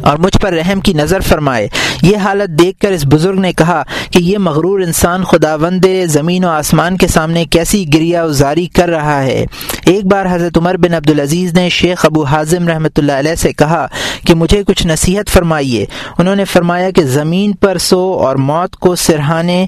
اور 0.00 0.18
مجھ 0.18 0.38
پر 0.40 0.52
رحم 0.52 0.80
کی 0.80 0.92
نظر 0.92 1.20
فرمائے۔ 1.20 1.68
یہ 2.02 2.16
حالت 2.16 2.58
دیکھ 2.58 2.78
کر 2.78 2.92
اس 2.92 3.04
بزرگ 3.04 3.40
نے 3.40 3.52
کہا 3.52 3.82
کہ 4.10 4.18
یہ 4.18 4.38
مغرور 4.38 4.80
انسان 4.80 5.24
خداوند 5.24 5.86
زمین 6.04 6.44
و 6.44 6.48
آسمان 6.48 6.96
کے 6.96 7.08
سامنے 7.08 7.44
کیسی 7.44 7.94
گریا 7.94 8.22
ازاری 8.22 8.66
کر 8.66 8.88
رہا 8.88 9.22
ہے۔ 9.22 9.46
ایک 9.86 10.04
بار 10.04 10.26
حضرت 10.30 10.58
عمر 10.58 10.76
بن 10.76 10.94
عبدالعزیز 10.94 11.54
نے 11.54 11.68
شیخ 11.68 12.04
ابو 12.04 12.22
حازم 12.22 12.68
رحمۃ 12.68 12.94
اللہ 12.96 13.12
علیہ 13.12 13.34
سے 13.34 13.52
کہا 13.52 13.86
کہ 14.26 14.34
مجھے 14.34 14.64
کچھ 14.64 14.86
نصیحت 14.86 15.30
فرمائیے۔ 15.30 15.86
انہوں 16.18 16.36
نے 16.36 16.44
فرمایا 16.44 16.90
کہ 16.90 17.02
زمین 17.02 17.52
پر 17.52 17.78
سو 17.78 18.12
اور 18.12 18.36
موت 18.36 18.76
کو 18.76 18.96
سرہانے 18.96 19.66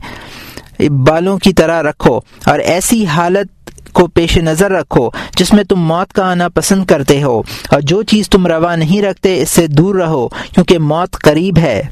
بالوں 1.07 1.39
کی 1.39 1.53
طرح 1.53 1.83
رکھو 1.83 2.21
اور 2.45 2.59
ایسی 2.59 3.07
حالت 3.07 3.56
کو 3.97 4.07
پیش 4.07 4.39
نظر 4.39 4.71
رکھو، 4.71 5.11
جس 5.37 5.53
میں 5.53 5.65
تم 5.65 5.81
موت 5.81 6.13
کا 6.13 6.31
آنا 6.31 6.49
پسند 6.49 6.85
کرتے 6.85 7.23
ہو، 7.23 7.43
اور 7.71 7.81
جو 7.81 8.03
چیز 8.03 8.29
تم 8.29 8.47
روا 8.47 8.75
نہیں 8.77 9.03
رکھتے، 9.03 9.41
اس 9.43 9.51
سے 9.51 9.67
دور 9.67 9.95
رہو، 9.95 10.27
کیونکہ 10.29 10.79
موت 10.79 11.13
قریب 11.13 11.59
ہے۔ 11.59 11.83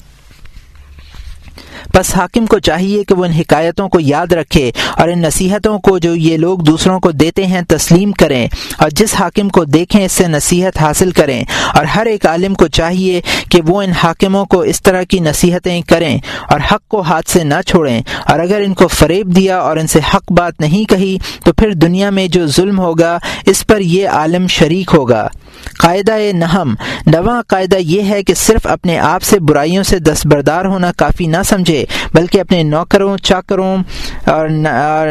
بس 1.94 2.16
حاکم 2.16 2.46
کو 2.46 2.58
چاہیے 2.58 3.04
کہ 3.04 3.14
وہ 3.14 3.24
ان 3.24 3.32
حکایتوں 3.32 3.88
کو 3.88 4.00
یاد 4.00 4.32
رکھے 4.32 4.70
اور 4.96 5.08
ان 5.08 5.18
نصیحتوں 5.18 5.78
کو 5.78 5.98
جو 5.98 6.14
یہ 6.14 6.36
لوگ 6.36 6.58
دوسروں 6.58 7.00
کو 7.00 7.10
دیتے 7.10 7.46
ہیں 7.46 7.62
تسلیم 7.68 8.12
کریں 8.12 8.48
اور 8.78 8.90
جس 8.90 9.14
حاکم 9.14 9.48
کو 9.48 9.64
دیکھیں 9.64 10.04
اس 10.04 10.12
سے 10.12 10.26
نصیحت 10.28 10.78
حاصل 10.80 11.10
کریں 11.10 11.44
اور 11.74 11.84
ہر 11.84 12.06
ایک 12.06 12.26
عالم 12.26 12.54
کو 12.54 12.68
چاہیے 12.68 13.20
کہ 13.50 13.60
وہ 13.66 13.82
ان 13.82 13.90
حاکموں 13.92 14.44
کو 14.44 14.60
اس 14.60 14.82
طرح 14.82 15.02
کی 15.02 15.20
نصیحتیں 15.20 15.82
کریں 15.82 16.18
اور 16.50 16.60
حق 16.72 16.88
کو 16.88 17.00
ہاتھ 17.00 17.30
سے 17.30 17.44
نہ 17.44 17.60
چھوڑیں 17.66 18.02
اور 18.26 18.38
اگر 18.38 18.60
ان 18.60 18.74
کو 18.74 18.88
فریب 18.88 19.36
دیا 19.36 19.58
اور 19.58 19.76
ان 19.76 19.86
سے 19.86 19.98
حق 20.14 20.32
بات 20.32 20.60
نہیں 20.60 20.84
کہی 20.90 21.16
تو 21.44 21.52
پھر 21.52 21.72
دنیا 21.72 22.10
میں 22.10 22.28
جو 22.28 22.46
ظلم 22.46 22.78
ہوگا 22.78 23.18
اس 23.46 23.66
پر 23.66 23.80
یہ 23.80 24.08
عالم 24.08 24.46
شریک 24.46 24.90
ہوگا۔ 24.94 25.28
قاعدہ 25.78 26.12
نہم 26.32 26.74
نواں 27.06 27.42
قاعدہ 27.48 27.76
یہ 27.76 28.02
ہے 28.02 28.22
کہ 28.22 28.34
صرف 28.34 28.66
اپنے 28.66 28.98
آپ 28.98 29.22
سے 29.22 29.40
برائیوں 29.40 29.82
سے 29.82 29.98
دستبردار 29.98 30.64
ہونا 30.64 30.92
کافی 30.96 31.26
نہ 31.26 31.36
سمجھے، 31.44 31.84
بلکہ 32.14 32.40
اپنے 32.40 32.62
نوکروں، 32.62 33.16
چاکروں 33.16 33.76
اور 34.26 34.48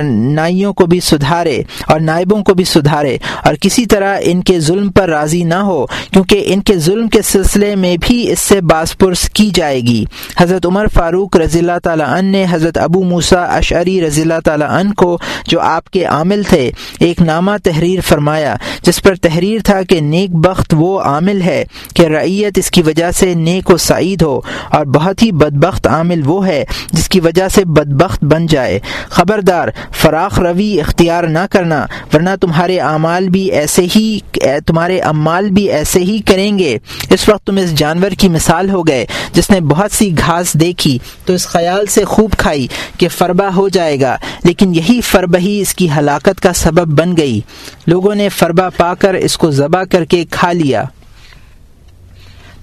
نائیوں 0.04 0.74
کو 0.74 0.86
بھی 0.86 1.00
سدھارے 1.00 1.62
اور 1.88 2.00
نائبوں 2.00 2.44
کو 2.44 2.54
بھی 2.54 2.64
سدھارے۔ 2.64 3.18
اور 3.46 3.54
کسی 3.54 3.86
طرح 3.86 4.18
ان 4.22 4.44
کے 4.44 4.60
ظلم 4.60 4.92
پر 4.92 5.10
راضی 5.10 5.44
نہ 5.44 5.54
ہو، 5.54 5.86
کیونکہ 5.86 6.44
ان 6.48 6.62
کے 6.62 6.78
ظلم 6.78 7.08
کے 7.08 7.22
سلسلے 7.22 7.76
میں 7.76 7.98
بھی 8.02 8.32
اس 8.32 8.40
سے 8.40 8.62
باس 8.62 8.98
پرس 8.98 9.30
کی 9.30 9.52
جائے 9.54 9.82
گی۔ 9.82 10.06
حضرت 10.40 10.66
عمر 10.66 10.88
فاروق 10.88 11.38
رضی 11.38 11.60
اللہ 11.60 11.80
تعالیٰ 11.84 12.08
عنہ 12.08 12.30
نے 12.30 12.46
حضرت 12.50 12.78
ابو 12.78 13.04
موسا 13.04 13.44
اشعری 13.44 14.02
رضی 14.08 14.22
اللہ 14.22 14.40
تعالیٰ 14.46 14.70
عنہ 14.70 14.94
کو، 14.94 15.18
جو 15.48 15.60
آپ 15.60 15.90
کے 15.90 16.06
عامل 16.06 16.44
تھے، 16.44 16.72
ایک 17.00 17.22
نامہ 17.22 17.52
تحریر 17.64 18.02
فرمایا، 18.02 18.56
جس 18.82 19.04
پر 19.04 19.16
تحریر 19.16 19.62
تھا 19.64 19.82
کہ 19.82 20.00
نیک 20.02 20.33
بخت 20.34 20.74
وہ 20.78 21.00
عامل 21.00 21.42
ہے 21.42 21.64
کہ 21.96 22.02
رعیت 22.02 22.58
اس 22.58 22.72
کی 22.72 22.82
وجہ 22.82 23.12
سے 23.12 23.34
نیک 23.34 23.70
و 23.70 23.78
سعید 23.78 24.22
ہو 24.22 24.40
اور 24.70 24.86
بہت 24.86 25.24
ہی 25.24 25.32
بدبخت 25.32 25.88
عامل 25.88 26.22
وہ 26.26 26.48
ہے 26.48 26.66
جس 26.92 27.10
کی 27.10 27.20
وجہ 27.20 27.48
سے 27.48 27.66
بدبخت 27.66 28.24
بن 28.24 28.46
جائے۔ 28.46 28.80
خبردار، 29.10 29.68
فراخ 29.92 30.40
روی 30.40 30.82
اختیار 30.82 31.24
نہ 31.24 31.46
کرنا، 31.52 31.86
ورنہ 32.14 32.30
تمہارے 32.42 32.80
اعمال 32.80 33.30
بھی 33.30 33.52
ایسے 33.52 33.86
ہی 33.96 34.20
تمہارے 34.66 35.00
امال 35.00 35.50
بھی 35.50 35.70
ایسے 35.72 36.00
ہی 36.00 36.20
کریں 36.28 36.60
گے۔ 36.60 36.78
اس 37.10 37.30
وقت 37.30 37.48
تم 37.48 37.58
اس 37.58 37.76
جانور 37.76 38.12
کی 38.12 38.30
مثال 38.30 38.70
ہو 38.70 38.88
گئے 38.88 39.06
جس 39.34 39.50
نے 39.50 39.62
بہت 39.62 39.92
سی 39.92 40.12
گھاس 40.18 40.54
دیکھی، 40.54 40.98
تو 41.26 41.34
اس 41.34 41.48
خیال 41.48 41.86
سے 41.86 42.04
خوب 42.04 42.32
کھائی 42.38 42.68
کہ 42.98 43.08
فربا 43.08 43.50
ہو 43.56 43.70
جائے 43.70 44.02
گا۔ 44.02 44.18
لیکن 44.44 44.76
یہی 44.76 45.02
فربہی 45.02 45.62
اس 45.62 45.74
کی 45.74 45.88
ہلاکت 45.98 46.42
کا 46.42 46.54
سبب 46.54 47.00
بن 47.00 47.18
گئی۔ 47.18 47.40
لوگوں 47.88 48.16
نے 48.16 48.30
فربا 48.30 48.70
پا 48.70 48.94
کر 48.94 49.14
اس 49.14 49.38
کو 49.38 49.52
ذبح 49.52 49.84
کر 49.84 50.06
کے 50.06 50.23
کھا 50.32 50.52
لیا۔ 50.52 50.84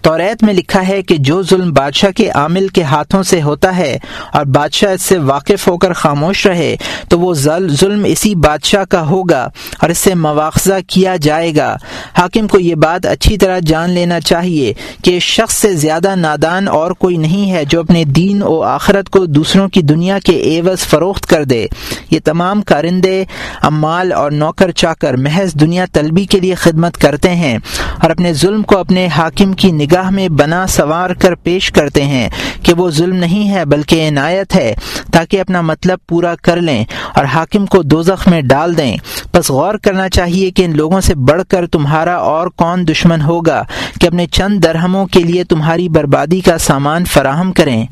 توریت 0.03 0.42
میں 0.42 0.55
لکھا 0.55 0.88
ہے 0.88 1.03
کہ 1.03 1.16
جو 1.16 1.42
ظلم 1.42 1.72
بادشاہ 1.72 2.11
کے 2.11 2.28
عامل 2.30 2.68
کے 2.68 2.82
ہاتھوں 2.82 3.22
سے 3.22 3.42
ہوتا 3.42 3.76
ہے 3.76 3.98
اور 4.32 4.44
بادشاہ 4.44 4.92
اس 4.92 5.03
سے 5.03 5.18
واقف 5.18 5.68
ہو 5.68 5.78
کر 5.78 5.92
خاموش 5.92 6.46
رہے، 6.46 6.76
تو 7.09 7.20
وہ 7.20 7.34
ظلم 7.34 8.05
اسی 8.05 8.34
بادشاہ 8.34 8.84
کا 8.84 9.07
ہوگا 9.07 9.48
اور 9.80 9.90
اس 9.90 9.98
سے 9.98 10.14
مواخذہ 10.14 10.74
کیا 10.86 11.16
جائے 11.16 11.57
گا۔ 11.57 11.76
حاکم 12.18 12.46
کو 12.46 12.59
یہ 12.59 12.74
بات 12.74 13.07
اچھی 13.07 13.38
طرح 13.38 13.59
جان 13.59 13.90
لینا 13.90 14.20
چاہیے 14.20 14.72
کہ 15.05 15.16
اس 15.16 15.22
شخص 15.22 15.55
سے 15.55 15.74
زیادہ 15.74 16.14
نادان 16.14 16.68
اور 16.68 16.92
کوئی 16.92 17.16
نہیں 17.16 17.51
ہے 17.53 17.64
جو 17.64 17.80
اپنے 17.80 18.05
دین 18.05 18.42
و 18.42 18.62
آخرت 18.62 19.09
کو 19.09 19.24
دوسروں 19.26 19.68
کی 19.68 19.82
دنیا 19.82 20.18
کے 20.18 20.32
ایوز 20.32 20.78
فروخت 20.78 21.26
کر 21.26 21.44
دے۔ 21.44 21.66
یہ 22.11 22.20
تمام 22.24 22.62
کارندے، 22.62 23.24
امال 23.62 24.12
اور 24.12 24.30
نوکر 24.30 24.70
چاکر 24.70 25.14
محض 25.14 25.55
دنیا 25.55 25.84
طلبی 25.92 26.24
کے 26.24 26.40
لیے 26.40 26.55
خدمت 26.55 26.96
کرتے 26.96 27.34
ہیں 27.34 27.59
اور 28.03 28.11
اپنے 28.11 28.32
ظلم 28.32 28.62
کو 28.62 28.78
اپنے 28.78 29.07
حاکم 29.07 29.53
کی 29.53 29.72
نگاہ 29.72 29.88
نگاہ 29.91 30.11
میں 30.11 30.28
بنا 30.28 30.66
سوار 30.66 31.11
کر 31.11 31.34
پیش 31.34 31.70
کرتے 31.72 32.05
ہیں 32.05 32.28
کہ 32.62 32.74
وہ 32.74 32.91
ظلم 32.91 33.16
نہیں 33.16 33.51
ہے 33.51 33.64
بلکہ 33.64 34.09
عنایت 34.09 34.55
ہے 34.55 34.74
تاکہ 35.12 35.41
اپنا 35.41 35.61
مطلب 35.61 35.99
پورا 36.09 36.34
کر 36.43 36.57
لیں 36.57 36.84
اور 37.14 37.24
حاکم 37.24 37.66
کو 37.66 37.82
دوزخ 37.82 38.28
میں 38.28 38.43
ڈال 38.43 38.76
دیں۔ 38.76 38.97
بس 39.34 39.51
غور 39.51 39.74
کرنا 39.74 40.09
چاہیے 40.09 40.51
کہ 40.51 40.64
ان 40.64 40.76
لوگوں 40.76 41.01
سے 41.01 41.14
بڑھ 41.14 41.43
کر 41.49 41.66
تمہارا 41.66 42.14
اور 42.14 42.47
کون 42.47 42.88
دشمن 42.88 43.20
ہوگا 43.20 43.62
کہ 44.01 44.07
اپنے 44.07 44.26
چند 44.26 44.64
درہموں 44.64 45.07
کے 45.07 45.20
لیے 45.20 45.45
تمہاری 45.45 45.88
بربادی 45.88 46.41
کا 46.41 46.59
سامان 46.59 47.05
فراہم 47.05 47.53
کریں۔ 47.53 47.86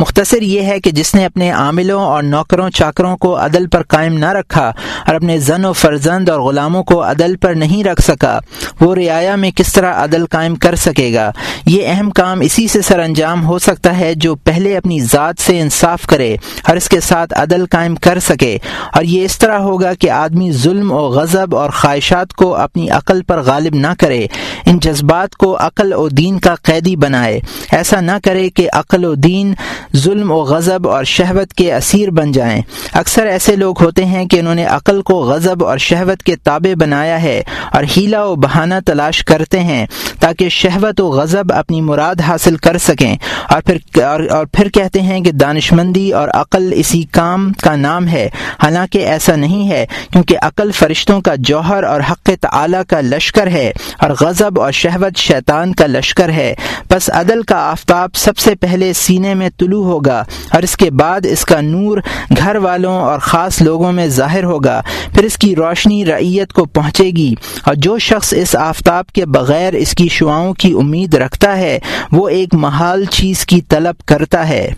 مختصر 0.00 0.42
یہ 0.42 0.60
ہے 0.60 0.80
کہ 0.80 0.90
جس 0.90 1.14
نے 1.14 1.24
اپنے 1.24 1.50
عاملوں 1.50 2.02
اور 2.02 2.22
نوکروں 2.22 2.70
چاکروں 2.70 3.16
کو 3.16 3.44
عدل 3.44 3.66
پر 3.66 3.82
قائم 3.82 4.14
نہ 4.18 4.32
رکھا 4.32 4.72
اور 5.06 5.14
اپنے 5.14 5.38
زن 5.38 5.64
و 5.64 5.72
فرزند 5.72 6.28
اور 6.28 6.40
غلاموں 6.40 6.84
کو 6.84 7.02
عدل 7.10 7.36
پر 7.36 7.54
نہیں 7.54 7.84
رکھ 7.84 8.02
سکا، 8.02 8.38
وہ 8.80 8.94
رعایا 8.94 9.36
میں 9.36 9.50
کس 9.50 9.72
طرح 9.72 10.04
عدل 10.04 10.26
قائم 10.26 10.54
کر 10.54 10.74
سکے 10.74 11.14
گا؟ 11.14 11.32
یہ 11.66 11.82
اہم 11.86 12.10
کام 12.10 12.40
اسی 12.40 12.68
سے 12.68 12.82
سر 12.82 12.98
انجام 12.98 13.46
ہو 13.46 13.58
سکتا 13.58 13.98
ہے 13.98 14.14
جو 14.14 14.34
پہلے 14.34 14.76
اپنی 14.76 15.00
ذات 15.00 15.34
سے 15.38 15.60
انصاف 15.60 16.06
کرے 16.06 16.36
اور 16.68 16.76
اس 16.76 16.88
کے 16.88 17.00
ساتھ 17.00 17.34
عدل 17.34 17.64
قائم 17.70 17.94
کر 17.94 18.18
سکے۔ 18.18 18.58
اور 18.92 19.02
یہ 19.02 19.24
اس 19.24 19.38
طرح 19.38 19.58
ہوگا 19.58 19.94
کہ 19.94 20.10
آدمی 20.10 20.52
ظلم 20.52 20.92
و 20.92 20.98
غضب 20.98 21.56
اور 21.56 21.70
خواہشات 21.70 22.32
کو 22.32 22.54
اپنی 22.56 22.90
عقل 22.90 23.22
پر 23.22 23.40
غالب 23.40 23.74
نہ 23.74 23.92
کرے، 23.98 24.26
ان 24.66 24.78
جذبات 24.78 25.36
کو 25.36 25.56
عقل 25.56 25.92
و 25.92 26.08
دین 26.08 26.40
کا 26.40 26.54
قیدی 26.54 26.96
بنائے۔ 26.96 27.40
ایسا 27.72 28.00
نہ 28.00 28.12
کرے 28.24 28.50
کہ 28.50 28.68
عقل 28.72 29.04
و 29.04 29.14
دین 29.14 29.54
ظلم 29.96 30.30
و 30.30 30.36
غضب 30.36 30.88
اور 30.88 31.04
شہوت 31.04 31.54
کے 31.54 31.74
اسیر 31.74 32.10
بن 32.10 32.32
جائیں۔ 32.32 32.62
اکثر 32.92 33.26
ایسے 33.26 33.56
لوگ 33.56 33.82
ہوتے 33.82 34.04
ہیں 34.04 34.26
کہ 34.26 34.40
انہوں 34.40 34.54
نے 34.54 34.64
عقل 34.64 35.02
کو 35.02 35.14
غضب 35.14 35.64
اور 35.64 35.78
شہوت 35.78 36.22
کے 36.22 36.36
تابع 36.36 36.74
بنایا 36.78 37.22
ہے 37.22 37.42
اور 37.72 37.84
ہیلا 37.96 38.24
و 38.24 38.34
بہانہ 38.34 38.74
تلاش 38.86 39.24
کرتے 39.24 39.60
ہیں 39.60 39.86
تاکہ 40.20 40.48
شہوت 40.48 41.00
و 41.00 41.06
غضب 41.06 41.52
اپنی 41.52 41.80
مراد 41.80 42.20
حاصل 42.20 42.56
کر 42.56 42.78
سکیں۔ 42.78 43.16
اور 43.48 43.62
پھر 43.62 44.02
اور, 44.02 44.20
اور 44.20 44.46
پھر 44.46 44.68
کہتے 44.68 45.02
ہیں 45.02 45.20
کہ 45.20 45.32
دانش 45.32 45.72
مندی 45.72 46.10
اور 46.10 46.28
عقل 46.28 46.72
اسی 46.76 47.02
کام 47.02 47.52
کا 47.52 47.76
نام 47.76 48.08
ہے۔ 48.08 48.28
حالانکہ 48.62 48.98
ایسا 48.98 49.36
نہیں 49.36 49.70
ہے 49.70 49.86
کیونکہ 50.12 50.36
عقل 50.42 50.72
فرشتوں 50.72 51.20
کا 51.20 51.34
جوہر 51.38 51.82
اور 51.82 52.00
حق 52.10 52.30
تعلی 52.40 52.78
کا 52.88 53.00
لشکر 53.00 53.46
ہے 53.46 53.72
اور 53.98 54.10
غضب 54.20 54.60
اور 54.60 54.72
شہوت 54.72 55.16
شیطان 55.16 55.74
کا 55.74 55.86
لشکر 55.86 56.28
ہے۔ 56.28 56.54
بس 56.90 57.10
عدل 57.10 57.42
کا 57.42 57.56
آفتاب 57.56 58.10
سب 58.14 58.38
سے 58.38 58.54
پہلے 58.54 58.92
سینے 58.92 59.34
میں 59.34 59.50
طلوع 59.58 59.79
ہوگا 59.84 60.24
اور 60.52 60.62
اس 60.62 60.76
کے 60.76 60.90
بعد 60.90 61.20
اس 61.24 61.44
کا 61.44 61.60
نور 61.60 61.98
گھر 62.36 62.56
والوں 62.56 63.00
اور 63.00 63.18
خاص 63.18 63.62
لوگوں 63.62 63.92
میں 63.92 64.06
ظاہر 64.06 64.44
ہوگا۔ 64.44 64.82
پھر 65.12 65.24
اس 65.24 65.38
کی 65.38 65.56
روشنی 65.56 66.04
رعیت 66.04 66.52
کو 66.52 66.64
پہنچے 66.64 67.10
گی 67.10 67.34
اور 67.64 67.74
جو 67.74 67.98
شخص 67.98 68.32
اس 68.32 68.56
آفتاب 68.56 69.06
کے 69.06 69.26
بغیر 69.26 69.74
اس 69.74 69.92
کی 69.92 70.08
شعاؤں 70.08 70.54
کی 70.54 70.72
امید 70.72 71.14
رکھتا 71.14 71.56
ہے، 71.56 71.78
وہ 72.12 72.28
ایک 72.28 72.54
محال 72.54 73.04
چیز 73.04 73.46
کی 73.46 73.60
طلب 73.60 74.06
کرتا 74.06 74.48
ہے۔ 74.48 74.70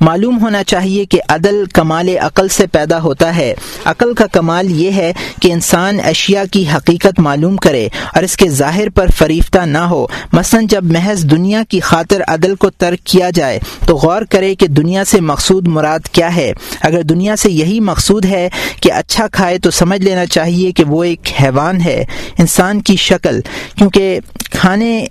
معلوم 0.00 0.40
ہونا 0.40 0.64
چاہیے 0.64 1.04
کہ 1.04 1.20
عدل 1.28 1.64
کمال 1.72 2.08
عقل 2.08 2.48
سے 2.48 2.66
پیدا 2.66 3.02
ہوتا 3.02 3.36
ہے۔ 3.36 3.54
عقل 3.84 4.14
کا 4.14 4.26
کمال 4.26 4.70
یہ 4.70 4.90
ہے 4.90 5.12
کہ 5.42 5.52
انسان 5.52 6.00
اشیاء 6.04 6.42
کی 6.52 6.64
حقیقت 6.76 7.20
معلوم 7.20 7.56
کرے 7.56 7.88
اور 8.14 8.22
اس 8.22 8.36
کے 8.36 8.48
ظاہر 8.48 8.88
پر 8.88 9.10
فریفتہ 9.10 9.58
نہ 9.58 9.78
ہو۔ 9.78 10.06
مثلا 10.32 10.60
جب 10.64 10.84
محض 10.84 11.24
دنیا 11.24 11.62
کی 11.68 11.80
خاطر 11.80 12.20
عدل 12.28 12.54
کو 12.54 12.70
ترک 12.70 13.06
کیا 13.06 13.30
جائے 13.34 13.58
تو 13.86 13.96
غور 13.96 14.22
کرے 14.22 14.54
کہ 14.54 14.66
دنیا 14.66 15.04
سے 15.04 15.20
مقصود 15.20 15.68
مراد 15.68 16.00
کیا 16.12 16.36
ہے۔ 16.36 16.52
اگر 16.80 17.02
دنیا 17.02 17.36
سے 17.36 17.50
یہی 17.50 17.80
مقصود 17.80 18.24
ہے 18.24 18.48
کہ 18.80 18.92
اچھا 18.92 19.26
کھائے 19.26 19.58
تو 19.58 19.70
سمجھ 19.70 20.02
لینا 20.02 20.26
چاہیے 20.26 20.72
کہ 20.72 20.84
وہ 20.84 21.04
ایک 21.04 21.20
حیوان 21.42 21.80
ہے۔ 21.80 22.04
انسان 22.38 22.80
کی 22.80 22.96
شکل، 22.96 23.40
کیونکہ 23.78 24.20
کھانے 24.50 25.06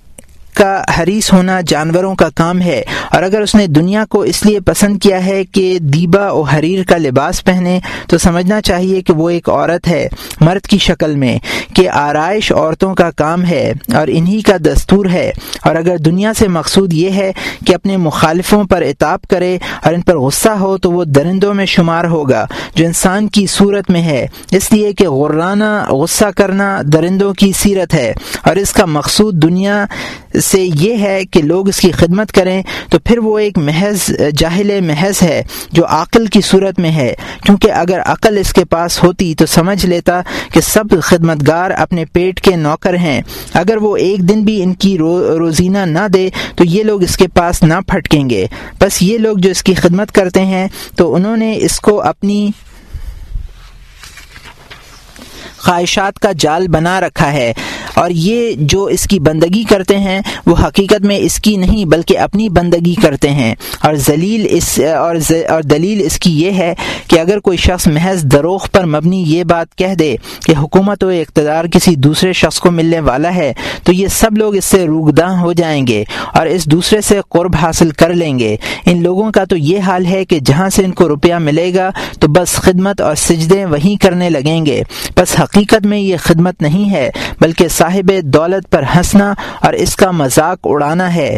کا 0.55 0.83
حریث 0.99 1.33
ہونا 1.33 1.61
جانوروں 1.67 2.15
کا 2.15 2.29
کام 2.35 2.61
ہے 2.61 2.83
اور 3.11 3.23
اگر 3.23 3.41
اس 3.41 3.55
نے 3.55 3.67
دنیا 3.67 4.05
کو 4.09 4.21
اس 4.21 4.45
لیے 4.45 4.59
پسند 4.59 4.99
کیا 4.99 5.25
ہے 5.25 5.45
کہ 5.45 5.79
دیبا 5.79 6.31
و 6.31 6.41
حریر 6.41 6.83
کا 6.83 6.97
لباس 6.97 7.43
پہنے 7.43 7.79
تو 8.09 8.17
سمجھنا 8.17 8.61
چاہیے 8.61 9.01
کہ 9.01 9.13
وہ 9.13 9.29
ایک 9.29 9.49
عورت 9.49 9.87
ہے 9.87 10.07
مرد 10.41 10.67
کی 10.67 10.77
شکل 10.77 11.15
میں 11.15 11.39
کہ 11.75 11.89
آرائش 11.89 12.51
عورتوں 12.51 12.95
کا 12.95 13.11
کام 13.11 13.45
ہے 13.45 13.73
اور 13.93 14.07
انہی 14.11 14.41
کا 14.41 14.57
دستور 14.57 15.05
ہے 15.05 15.31
اور 15.65 15.75
اگر 15.75 15.97
دنیا 15.97 16.33
سے 16.33 16.47
مقصود 16.47 16.93
یہ 16.93 17.09
ہے 17.09 17.31
کہ 17.67 17.75
اپنے 17.75 17.97
مخالفوں 17.97 18.63
پر 18.63 18.81
اتاب 18.81 19.21
کرے 19.21 19.57
اور 19.83 19.93
ان 19.93 20.01
پر 20.01 20.17
غصہ 20.17 20.49
ہو 20.49 20.77
تو 20.77 20.91
وہ 20.91 21.03
درندوں 21.03 21.53
میں 21.53 21.65
شمار 21.65 22.05
ہوگا 22.05 22.45
جو 22.75 22.85
انسان 22.85 23.27
کی 23.27 23.45
صورت 23.47 23.89
میں 23.89 24.01
ہے 24.01 24.27
اس 24.51 24.71
لیے 24.71 24.93
کہ 24.93 25.09
غرانہ، 25.09 25.85
غصہ 25.89 26.25
کرنا 26.37 26.81
درندوں 26.93 27.33
کی 27.33 27.51
سیرت 27.51 27.93
ہے 27.93 28.13
اور 28.43 28.55
اس 28.55 28.73
کا 28.73 28.85
مقصود 28.85 29.43
دنیا 29.43 29.85
سے 30.45 30.67
یہ 30.75 30.97
ہے 30.97 31.25
کہ 31.25 31.41
لوگ 31.41 31.67
اس 31.69 31.79
کی 31.79 31.91
خدمت 31.91 32.31
کریں، 32.31 32.61
تو 32.89 32.99
پھر 32.99 33.17
وہ 33.17 33.39
ایک 33.39 33.57
محض، 33.57 34.11
جاہل 34.37 34.81
محض 34.81 35.23
ہے 35.23 35.43
جو 35.71 35.85
عقل 35.85 36.25
کی 36.25 36.41
صورت 36.41 36.79
میں 36.79 36.91
ہے۔ 36.91 37.13
کیونکہ 37.43 37.71
اگر 37.71 37.99
عقل 38.05 38.37
اس 38.37 38.53
کے 38.53 38.65
پاس 38.65 39.03
ہوتی 39.03 39.35
تو 39.35 39.45
سمجھ 39.45 39.85
لیتا 39.85 40.21
کہ 40.53 40.61
سب 40.61 40.83
خدمت 41.01 41.47
گار 41.47 41.71
اپنے 41.71 42.05
پیٹ 42.05 42.41
کے 42.41 42.55
نوکر 42.55 42.93
ہیں۔ 42.93 43.21
اگر 43.53 43.77
وہ 43.77 43.97
ایک 43.97 44.19
دن 44.19 44.41
بھی 44.41 44.63
ان 44.63 44.73
کی 44.73 44.97
رو، 44.97 45.39
روزینہ 45.39 45.77
نہ 45.77 46.07
دے 46.13 46.29
تو 46.55 46.63
یہ 46.63 46.83
لوگ 46.83 47.03
اس 47.03 47.17
کے 47.17 47.27
پاس 47.27 47.63
نہ 47.63 47.73
پھٹکیں 47.87 48.29
گے۔ 48.29 48.47
بس 48.79 49.01
یہ 49.01 49.17
لوگ 49.17 49.37
جو 49.37 49.49
اس 49.49 49.63
کی 49.63 49.73
خدمت 49.73 50.11
کرتے 50.11 50.45
ہیں، 50.45 50.67
تو 50.95 51.15
انہوں 51.15 51.37
نے 51.37 51.57
اس 51.61 51.79
کو 51.79 52.01
اپنی 52.01 52.49
خواہشات 55.65 56.19
کا 56.19 56.31
جال 56.39 56.67
بنا 56.67 56.99
رکھا 57.01 57.31
ہے 57.33 57.53
اور 57.93 58.09
یہ 58.09 58.53
جو 58.57 58.83
اس 58.83 59.03
کی 59.03 59.19
بندگی 59.19 59.63
کرتے 59.63 59.97
ہیں، 59.97 60.21
وہ 60.45 60.55
حقیقت 60.67 61.01
میں 61.01 61.17
اس 61.17 61.39
کی 61.39 61.57
نہیں 61.57 61.85
بلکہ 61.85 62.19
اپنی 62.19 62.49
بندگی 62.49 62.95
کرتے 62.95 63.29
ہیں۔ 63.29 63.55
اور 63.81 63.93
ذلیل 63.95 64.45
اس، 64.49 64.79
اور 64.97 65.15
اور 65.49 65.61
دلیل 65.61 66.01
اس 66.05 66.19
کی 66.19 66.41
یہ 66.41 66.51
ہے 66.51 66.73
کہ 67.07 67.19
اگر 67.19 67.39
کوئی 67.39 67.57
شخص 67.57 67.87
محض 67.87 68.23
دروغ 68.23 68.59
پر 68.71 68.85
مبنی 68.85 69.23
یہ 69.27 69.43
بات 69.43 69.75
کہہ 69.75 69.93
دے 69.93 70.15
کہ 70.45 70.53
حکومت 70.57 71.03
و 71.03 71.09
اقتدار 71.09 71.65
کسی 71.65 71.95
دوسرے 71.95 72.33
شخص 72.33 72.59
کو 72.59 72.71
ملنے 72.71 72.99
والا 72.99 73.35
ہے، 73.35 73.53
تو 73.83 73.93
یہ 73.93 74.07
سب 74.07 74.37
لوگ 74.37 74.55
اس 74.55 74.65
سے 74.65 74.85
روگداں 74.85 75.41
ہو 75.41 75.53
جائیں 75.53 75.87
گے 75.87 76.03
اور 76.33 76.45
اس 76.45 76.65
دوسرے 76.65 77.01
سے 77.01 77.19
قرب 77.29 77.55
حاصل 77.61 77.89
کر 77.89 78.13
لیں 78.13 78.39
گے۔ 78.39 78.55
ان 78.85 79.03
لوگوں 79.03 79.31
کا 79.31 79.45
تو 79.45 79.57
یہ 79.57 79.79
حال 79.79 80.05
ہے 80.05 80.25
کہ 80.25 80.39
جہاں 80.39 80.69
سے 80.69 80.85
ان 80.85 80.91
کو 80.91 81.07
روپیہ 81.07 81.35
ملے 81.35 81.73
گا، 81.75 81.89
تو 82.19 82.27
بس 82.27 82.53
خدمت 82.53 83.01
اور 83.01 83.15
سجدے 83.15 83.65
وہیں 83.65 84.01
کرنے 84.01 84.29
لگیں 84.29 84.65
گے۔ 84.65 84.81
بس 85.17 85.39
حقیقت 85.39 85.54
حقیقت 85.55 85.85
میں 85.85 85.99
یہ 85.99 86.17
خدمت 86.17 86.61
نہیں 86.61 86.91
ہے، 86.91 87.09
بلکہ 87.41 87.67
صاحب 87.67 88.11
دولت 88.23 88.69
پر 88.69 88.83
ہنسنا 88.95 89.33
اور 89.61 89.73
اس 89.73 89.95
کا 89.95 90.11
مذاق 90.11 90.59
اڑانا 90.63 91.15
ہے۔ 91.15 91.37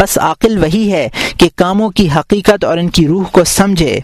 بس 0.00 0.18
عقل 0.18 0.58
وہی 0.58 0.92
ہے 0.92 1.08
کہ 1.38 1.48
کاموں 1.56 1.90
کی 1.90 2.08
حقیقت 2.16 2.64
اور 2.64 2.78
ان 2.78 2.88
کی 2.88 3.06
روح 3.06 3.24
کو 3.24 3.44
سمجھے 3.44 4.00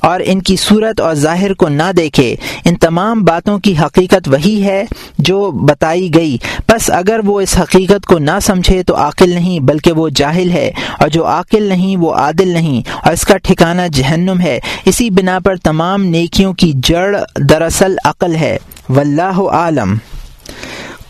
اور 0.00 0.20
ان 0.24 0.42
کی 0.42 0.56
صورت 0.56 1.00
اور 1.00 1.14
ظاہر 1.14 1.54
کو 1.54 1.68
نہ 1.68 1.92
دیکھے۔ 1.96 2.36
ان 2.64 2.74
تمام 2.74 3.24
باتوں 3.24 3.58
کی 3.58 3.74
حقیقت 3.78 4.28
وہی 4.28 4.64
ہے 4.64 4.84
جو 5.18 5.50
بتائی 5.50 6.14
گئی۔ 6.14 6.36
بس 6.68 6.90
اگر 6.90 7.20
وہ 7.24 7.40
اس 7.40 7.58
حقیقت 7.58 8.06
کو 8.06 8.18
نہ 8.18 8.30
سمجھے 8.42 8.82
تو 8.82 8.96
عاقل 8.96 9.30
نہیں، 9.30 9.60
بلکہ 9.60 9.92
وہ 9.92 10.08
جاہل 10.08 10.50
ہے۔ 10.50 10.70
اور 11.00 11.08
جو 11.08 11.26
عاقل 11.26 11.62
نہیں، 11.62 11.96
وہ 11.96 12.14
عادل 12.14 12.48
نہیں۔ 12.48 12.90
اور 13.04 13.12
اس 13.12 13.22
کا 13.22 13.36
ٹھکانہ 13.36 13.82
جہنم 13.92 14.40
ہے۔ 14.40 14.58
اسی 14.84 15.10
بنا 15.10 15.38
پر 15.44 15.56
تمام 15.56 16.04
نیکیوں 16.04 16.52
کی 16.52 16.72
جڑ 16.82 17.16
دراصل 17.36 17.94
عقل 18.04 18.34
ہے۔ 18.34 18.58
واللہ 18.88 19.40
عالم۔ 19.48 19.94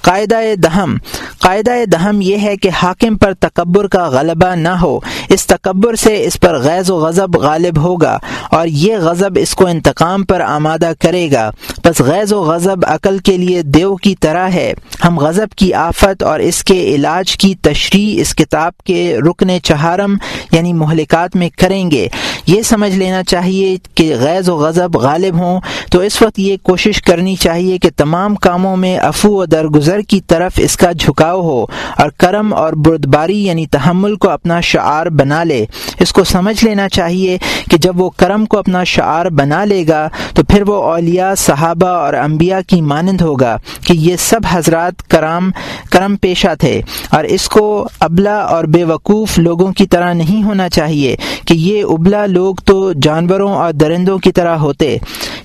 قاعدہ 0.02 0.54
دہم۔ 0.54 0.96
قاعدہ 1.38 1.84
دہم 1.92 2.20
یہ 2.20 2.36
ہے 2.36 2.56
کہ 2.56 2.70
حاکم 2.82 3.16
پر 3.16 3.34
تکبر 3.34 3.86
کا 3.86 4.08
غلبہ 4.08 4.54
نہ 4.54 4.68
ہو۔ 4.68 5.00
اس 5.28 5.46
تکبر 5.46 5.94
سے 5.94 6.24
اس 6.24 6.40
پر 6.40 6.58
غیظ 6.58 6.90
و 6.90 6.96
غضب 6.96 7.36
غالب 7.36 7.78
ہوگا 7.78 8.18
اور 8.50 8.66
یہ 8.66 8.96
غضب 8.96 9.30
اس 9.36 9.54
کو 9.54 9.66
انتقام 9.66 10.24
پر 10.24 10.40
آمادہ 10.40 10.92
کرے 11.00 11.30
گا۔ 11.32 11.50
بس 11.84 12.00
غیظ 12.00 12.32
و 12.32 12.42
غضب 12.42 12.86
عقل 12.86 13.18
کے 13.18 13.36
لیے 13.36 13.62
دیو 13.62 13.96
کی 13.96 14.14
طرح 14.14 14.48
ہے۔ 14.48 14.72
ہم 15.04 15.18
غضب 15.18 15.46
کی 15.56 15.74
آفت 15.74 16.22
اور 16.22 16.40
اس 16.40 16.64
کے 16.64 16.94
علاج 16.94 17.36
کی 17.36 17.54
تشریح 17.54 18.20
اس 18.20 18.34
کتاب 18.34 18.78
کے 18.78 19.16
رکن 19.30 19.50
چہارم 19.62 20.16
یعنی 20.52 20.72
مہلکات 20.72 21.36
میں 21.36 21.50
کریں 21.58 21.90
گے۔ 21.90 22.08
یہ 22.46 22.62
سمجھ 22.62 22.96
لینا 22.96 23.22
چاہیے 23.22 23.76
کہ 23.94 24.14
غیظ 24.20 24.48
و 24.48 24.56
غضب 24.56 24.96
غالب 24.96 25.38
ہوں 25.38 25.60
تو 25.90 26.00
اس 26.00 26.22
وقت 26.22 26.38
یہ 26.38 26.56
کوشش 26.62 27.02
کرنی 27.02 27.36
چاہیے 27.36 27.78
کہ 27.78 27.88
تمام 27.96 28.34
کاموں 28.34 28.76
میں 28.76 28.98
افو 28.98 29.28
و 29.28 29.46
درگزر 29.46 29.89
کی 29.98 30.20
طرف 30.20 30.52
اس 30.56 30.76
کا 30.76 30.92
جھکاؤ 30.92 31.40
ہو 31.40 31.66
اور 31.96 32.10
کرم 32.18 32.54
اور 32.54 32.72
بردباری 32.72 33.46
یعنی 33.46 33.66
تحمل 33.66 34.14
کو 34.14 34.30
اپنا 34.30 34.60
شعار 34.60 35.06
بنا 35.06 35.44
لے۔ 35.44 35.66
اس 36.00 36.12
کو 36.12 36.24
سمجھ 36.24 36.64
لینا 36.64 36.88
چاہیے 36.88 37.38
کہ 37.70 37.76
جب 37.76 38.00
وہ 38.00 38.10
کرم 38.10 38.46
کو 38.46 38.58
اپنا 38.58 38.84
شعار 38.84 39.26
بنا 39.26 39.64
لے 39.64 39.84
گا 39.88 40.08
تو 40.34 40.44
پھر 40.44 40.62
وہ 40.68 40.82
اولیاء، 40.82 41.34
صحابہ 41.34 41.86
اور 41.86 42.14
انبیاء 42.14 42.58
کی 42.66 42.80
مانند 42.80 43.20
ہوگا 43.20 43.56
کہ 43.86 43.92
یہ 43.92 44.16
سب 44.18 44.40
حضرات 44.50 45.08
کرام، 45.08 45.50
کرم 45.90 46.16
پیشہ 46.16 46.54
تھے۔ 46.58 46.82
اور 47.10 47.24
اس 47.24 47.48
کو 47.48 47.88
ابلا 48.00 48.36
اور 48.36 48.64
بے 48.64 48.84
وقوف 48.84 49.38
لوگوں 49.38 49.72
کی 49.72 49.86
طرح 49.86 50.12
نہیں 50.12 50.42
ہونا 50.42 50.68
چاہیے 50.68 51.16
کہ 51.44 51.54
یہ 51.54 51.84
ابلا 51.84 52.26
لوگ 52.26 52.54
تو 52.64 52.92
جانوروں 52.92 53.52
اور 53.52 53.72
درندوں 53.72 54.18
کی 54.18 54.32
طرح 54.32 54.56
ہوتے۔ 54.56 54.98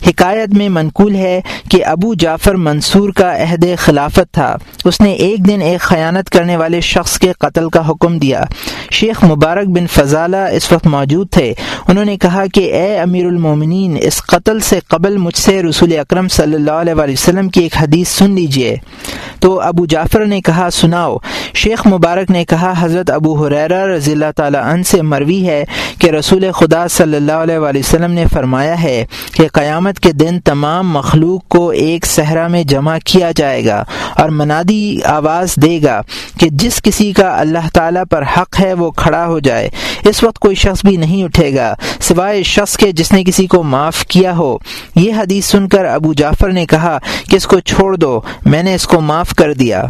حکایت 0.07 0.49
میں 0.49 0.69
منقول 0.69 1.15
ہے 1.15 1.41
کہ 1.71 1.85
ابو 1.85 2.13
جعفر 2.13 2.55
منصور 2.55 3.09
کا 3.09 3.43
عہد 3.43 3.65
خلافت 3.77 4.33
تھا۔ 4.33 4.57
اس 4.85 5.01
نے 5.01 5.11
ایک 5.11 5.47
دن 5.47 5.61
ایک 5.61 5.81
خیانت 5.81 6.29
کرنے 6.29 6.57
والے 6.57 6.81
شخص 6.81 7.19
کے 7.19 7.31
قتل 7.39 7.69
کا 7.69 7.89
حکم 7.89 8.17
دیا۔ 8.17 8.43
شیخ 8.91 9.23
مبارک 9.23 9.65
بن 9.65 9.87
فضالہ 9.87 10.37
اس 10.37 10.71
وقت 10.71 10.87
موجود 10.87 11.29
تھے۔ 11.29 11.53
انہوں 11.87 12.05
نے 12.05 12.17
کہا 12.17 12.43
کہ 12.53 12.73
اے 12.73 12.99
امیر 12.99 13.25
المومنین، 13.25 13.97
اس 14.01 14.21
قتل 14.21 14.59
سے 14.59 14.79
قبل 14.87 15.17
مجھ 15.17 15.37
سے 15.37 15.63
رسول 15.63 15.99
اکرم 15.99 16.27
صلی 16.27 16.55
اللہ 16.55 16.71
علیہ 16.71 16.93
وسلم 16.93 17.49
کی 17.49 17.61
ایک 17.61 17.77
حدیث 17.77 18.07
سن 18.07 18.31
لیجیے۔ 18.31 18.75
تو 19.39 19.61
ابو 19.61 19.85
جعفر 19.85 20.25
نے 20.25 20.41
کہا، 20.41 20.69
سناؤ۔ 20.71 21.17
شیخ 21.53 21.87
مبارک 21.87 22.31
نے 22.31 22.45
کہا، 22.45 22.73
حضرت 22.79 23.11
ابو 23.11 23.45
حریرہ 23.45 23.85
رضی 23.85 24.11
اللہ 24.11 24.31
تعالیٰ 24.35 24.63
عنہ 24.63 24.83
سے 24.83 25.01
مروی 25.01 25.47
ہے 25.47 25.63
کہ 25.99 26.09
رسول 26.09 26.51
خدا 26.51 26.87
صلی 26.87 27.17
اللہ 27.17 27.31
علیہ 27.31 27.57
وسلم 27.57 28.11
نے 28.11 28.25
فرمایا 28.33 28.83
ہے 28.83 29.05
کہ 29.33 29.47
قیامت 29.53 29.94
کے 29.99 30.11
دن 30.11 30.39
تمام 30.39 30.89
مخلوق 30.89 31.47
کو 31.47 31.69
ایک 31.69 32.05
صحرا 32.05 32.47
میں 32.47 32.63
جمع 32.63 32.97
کیا 33.05 33.31
جائے 33.35 33.65
گا 33.65 33.83
اور 34.15 34.29
منادی 34.29 35.01
آواز 35.03 35.55
دے 35.55 35.79
گا 35.83 36.01
کہ 36.39 36.49
جس 36.51 36.81
کسی 36.81 37.13
کا 37.13 37.39
اللہ 37.39 37.69
تعالیٰ 37.73 38.03
پر 38.09 38.23
حق 38.37 38.59
ہے 38.59 38.73
وہ 38.73 38.91
کھڑا 38.91 39.25
ہو 39.25 39.39
جائے۔ 39.39 39.69
اس 40.03 40.23
وقت 40.23 40.39
کوئی 40.39 40.55
شخص 40.55 40.85
بھی 40.85 40.97
نہیں 40.97 41.23
اٹھے 41.23 41.55
گا، 41.55 41.75
سوائے 41.99 42.43
شخص 42.43 42.77
کے 42.77 42.91
جس 42.91 43.11
نے 43.11 43.23
کسی 43.23 43.47
کو 43.47 43.63
معاف 43.63 44.05
کیا 44.05 44.37
ہو۔ 44.37 44.57
یہ 44.95 45.13
حدیث 45.13 45.45
سن 45.45 45.67
کر 45.67 45.85
ابو 45.85 46.13
جعفر 46.13 46.49
نے 46.49 46.65
کہا 46.65 46.97
کہ 47.29 47.35
اس 47.35 47.47
کو 47.47 47.59
چھوڑ 47.59 47.95
دو، 47.95 48.21
میں 48.45 48.63
نے 48.63 48.75
اس 48.75 48.87
کو 48.87 48.99
معاف 48.99 49.33
کر 49.35 49.53
دیا۔ 49.53 49.85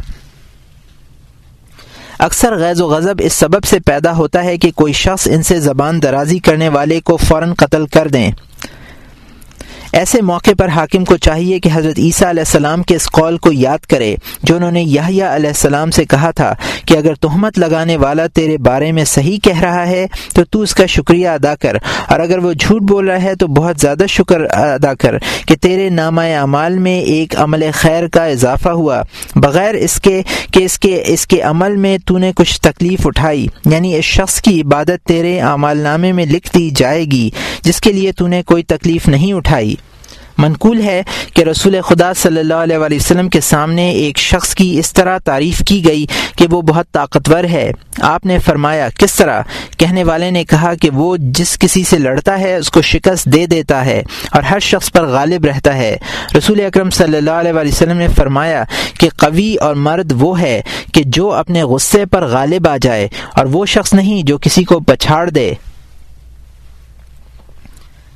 اکثر 2.19 2.57
غیظ 2.57 2.81
و 2.81 2.87
غضب 2.87 3.15
اس 3.19 3.33
سبب 3.33 3.63
سے 3.63 3.79
پیدا 3.79 4.17
ہوتا 4.17 4.43
ہے 4.43 4.57
کہ 4.57 4.71
کوئی 4.71 4.93
شخص 4.93 5.27
ان 5.31 5.43
سے 5.43 5.59
زبان 5.59 6.01
درازی 6.01 6.39
کرنے 6.39 6.69
والے 6.69 6.99
کو 6.99 7.17
فوراً 7.17 7.53
قتل 7.53 7.85
کر 7.85 8.07
دیں۔ 8.07 8.31
ایسے 9.95 10.19
موقع 10.21 10.51
پر 10.57 10.69
حاکم 10.69 11.03
کو 11.05 11.15
چاہیے 11.17 11.59
کہ 11.59 11.69
حضرت 11.73 11.99
عیسیٰ 11.99 12.27
علیہ 12.27 12.41
السلام 12.41 12.81
کے 12.83 12.95
اس 12.95 13.05
قول 13.11 13.37
کو 13.37 13.51
یاد 13.51 13.85
کرے 13.89 14.15
جو 14.43 14.55
انہوں 14.55 14.71
نے 14.71 14.81
یحییٰ 14.81 15.27
علیہ 15.27 15.47
السلام 15.47 15.91
سے 15.91 16.03
کہا 16.05 16.31
تھا 16.31 16.53
کہ 16.85 16.97
اگر 16.97 17.13
تہمت 17.15 17.59
لگانے 17.59 17.95
والا 17.97 18.25
تیرے 18.33 18.57
بارے 18.61 18.91
میں 18.91 19.03
صحیح 19.05 19.37
کہہ 19.43 19.59
رہا 19.59 19.85
ہے 19.87 20.05
تو 20.33 20.43
تو 20.45 20.61
اس 20.61 20.73
کا 20.75 20.85
شکریہ 20.85 21.27
ادا 21.29 21.53
کر 21.55 21.77
اور 22.07 22.19
اگر 22.19 22.37
وہ 22.37 22.51
جھوٹ 22.53 22.81
بول 22.81 23.09
رہا 23.09 23.21
ہے 23.21 23.35
تو 23.35 23.47
بہت 23.51 23.79
زیادہ 23.81 24.05
شکر 24.07 24.41
ادا 24.51 24.93
کر 24.95 25.17
کہ 25.47 25.55
تیرے 25.57 25.87
نامہ 25.91 26.21
اعمال 26.33 26.77
میں 26.79 26.99
ایک 27.07 27.35
عمل 27.37 27.63
خیر 27.73 28.07
کا 28.07 28.25
اضافہ 28.25 28.69
ہوا 28.71 29.01
بغیر 29.37 29.75
اس 29.77 29.99
کے 30.01 30.21
کہ 30.51 30.63
اس 30.65 30.77
کے 30.79 31.01
اس 31.05 31.25
کے 31.27 31.41
عمل 31.43 31.75
میں 31.77 31.97
تو 32.05 32.17
نے 32.17 32.31
کچھ 32.35 32.59
تکلیف 32.61 33.07
اٹھائی 33.07 33.47
یعنی 33.65 33.95
اس 33.95 34.05
شخص 34.07 34.41
کی 34.41 34.59
عبادت 34.61 35.07
تیرے 35.07 35.39
اعمال 35.43 35.77
نامے 35.79 36.11
میں 36.11 36.25
لکھ 36.25 36.53
دی 36.53 36.69
جائے 36.75 37.05
گی 37.11 37.29
جس 37.61 37.81
کے 37.81 37.91
لیے 37.91 38.11
تو 38.11 38.27
نے 38.27 38.43
کوئی 38.43 38.63
تکلیف 38.67 39.07
نہیں 39.07 39.33
اٹھائی 39.33 39.75
منقول 40.37 40.81
ہے 40.81 41.03
کہ 41.33 41.41
رسول 41.41 41.81
خدا 41.81 42.13
صلی 42.13 42.39
اللہ 42.39 42.53
علیہ 42.53 42.77
وسلم 42.77 43.29
کے 43.29 43.41
سامنے 43.41 43.89
ایک 43.89 44.17
شخص 44.17 44.55
کی 44.55 44.79
اس 44.79 44.93
طرح 44.93 45.17
تعریف 45.17 45.61
کی 45.67 45.87
گئی 45.87 46.05
کہ 46.35 46.47
وہ 46.51 46.61
بہت 46.61 46.91
طاقتور 46.91 47.43
ہے۔ 47.43 47.71
آپ 48.01 48.25
نے 48.25 48.39
فرمایا، 48.39 48.89
کس 48.97 49.15
طرح؟ 49.15 49.41
کہنے 49.77 50.03
والے 50.03 50.31
نے 50.31 50.43
کہا 50.43 50.73
کہ 50.73 50.89
وہ 50.89 51.17
جس 51.19 51.59
کسی 51.59 51.83
سے 51.83 51.97
لڑتا 51.97 52.39
ہے، 52.39 52.55
اس 52.55 52.71
کو 52.71 52.81
شکست 52.81 53.25
دے 53.25 53.45
دیتا 53.45 53.85
ہے 53.85 54.03
اور 54.31 54.43
ہر 54.43 54.59
شخص 54.59 54.91
پر 54.91 55.05
غالب 55.05 55.45
رہتا 55.45 55.77
ہے۔ 55.77 55.97
رسول 56.37 56.61
اکرم 56.65 56.89
صلی 56.89 57.17
اللہ 57.17 57.31
علیہ 57.31 57.51
وسلم 57.53 57.97
نے 57.97 58.07
فرمایا 58.07 58.63
کہ 58.99 59.09
قوی 59.17 59.55
اور 59.55 59.75
مرد 59.75 60.13
وہ 60.19 60.41
ہے 60.41 60.61
کہ 60.93 61.03
جو 61.05 61.33
اپنے 61.33 61.63
غصے 61.63 62.05
پر 62.05 62.25
غالب 62.25 62.67
آ 62.67 62.77
جائے 62.81 63.07
اور 63.35 63.45
وہ 63.45 63.65
شخص 63.65 63.93
نہیں 63.93 64.23
جو 64.23 64.37
کسی 64.37 64.63
کو 64.63 64.79
پچھاڑ 64.79 65.29
دے۔ 65.29 65.53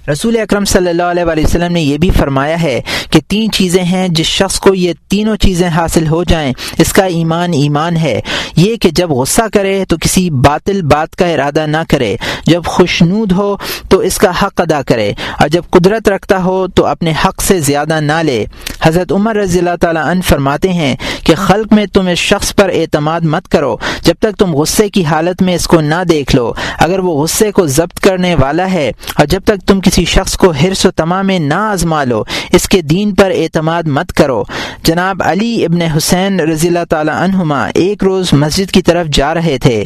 رسول 0.10 0.38
اکرم 0.40 0.66
صلی 0.66 0.90
اللہ 0.90 1.04
علیہ 1.04 1.44
وسلم 1.44 1.74
نے 1.74 1.82
یہ 1.82 1.98
بھی 1.98 2.10
فرمایا 2.10 2.62
ہے 2.62 2.80
کہ 3.12 3.20
تین 3.28 3.52
چیزیں 3.52 3.84
ہیں 3.84 4.08
جس 4.08 4.26
شخص 4.26 4.60
کو 4.60 4.74
یہ 4.74 4.94
تینوں 5.10 5.36
چیزیں 5.38 5.68
حاصل 5.68 6.08
ہو 6.08 6.24
جائیں، 6.24 6.52
اس 6.78 6.94
کا 6.94 7.04
ایمان 7.18 7.54
ایمان 7.54 7.98
ہے۔ 7.98 8.20
یہ 8.56 8.76
کہ 8.76 8.90
جب 8.90 9.12
غصہ 9.12 9.42
کرے 9.54 9.84
تو 9.90 9.98
کسی 10.02 10.30
باطل 10.46 10.82
بات 10.92 11.16
کا 11.16 11.26
ارادہ 11.28 11.66
نہ 11.66 11.84
کرے، 11.90 12.16
جب 12.48 12.66
خوشنود 12.66 13.32
ہو 13.32 13.56
تو 13.90 14.00
اس 14.00 14.18
کا 14.18 14.32
حق 14.42 14.62
ادا 14.62 14.82
کرے، 14.88 15.12
اور 15.40 15.48
جب 15.48 15.64
قدرت 15.70 16.10
رکھتا 16.10 16.44
ہو 16.44 16.66
تو 16.68 16.86
اپنے 16.86 17.14
حق 17.26 17.42
سے 17.42 17.60
زیادہ 17.62 18.00
نہ 18.00 18.22
لے۔ 18.24 18.44
حضرت 18.82 19.12
عمر 19.12 19.36
رضی 19.36 19.60
اللہ 19.60 19.76
تعالیٰ 19.82 20.06
عنہ 20.06 20.22
فرماتے 20.28 20.70
ہیں 20.74 20.96
کہ 21.24 21.36
خلق 21.38 21.74
میں 21.74 21.86
تم 21.94 22.08
اس 22.08 22.20
شخص 22.20 22.54
پر 22.56 22.70
اعتماد 22.74 23.22
مت 23.26 23.48
کرو، 23.48 23.76
جب 24.04 24.16
تک 24.20 24.38
تم 24.40 24.56
غصے 24.56 24.90
کی 24.90 25.06
حالت 25.06 25.42
میں 25.42 25.56
اس 25.56 25.68
کو 25.68 25.82
نہ 25.82 26.04
دیکھ 26.10 26.36
لو۔ 26.36 26.52
اگر 26.80 27.00
وہ 27.00 27.22
غصے 27.22 27.52
کو 27.52 27.66
ضبط 27.68 28.00
کرنے 28.00 28.36
والا 28.36 28.72
ہے، 28.72 28.92
اور 29.16 29.26
جب 29.26 29.44
تک 29.46 29.68
تم 29.68 29.80
کسی 29.82 29.99
شخص 30.06 30.38
کو 30.38 30.52
حرص 30.52 30.86
و 30.86 30.92
تمام 30.92 31.30
نہ 31.30 31.54
آزما 31.54 32.04
لو 32.04 32.24
اس 32.54 32.70
کے 32.70 32.82
دین 32.82 33.16
پر 33.16 33.32
اعتماد 33.36 33.84
مت 33.84 34.14
کرو۔ 34.14 34.44
جناب 34.84 35.22
علی 35.26 35.66
ابن 35.66 35.82
حسین 35.82 36.40
رضی 36.40 36.68
اللہ 36.68 36.86
تعالی 36.90 37.12
عنہما 37.16 37.68
ایک 37.74 38.04
روز 38.04 38.34
مسجد 38.34 38.72
کی 38.72 38.82
طرف 38.82 39.08
جا 39.08 39.34
رہے 39.34 39.58
تھے۔ 39.58 39.84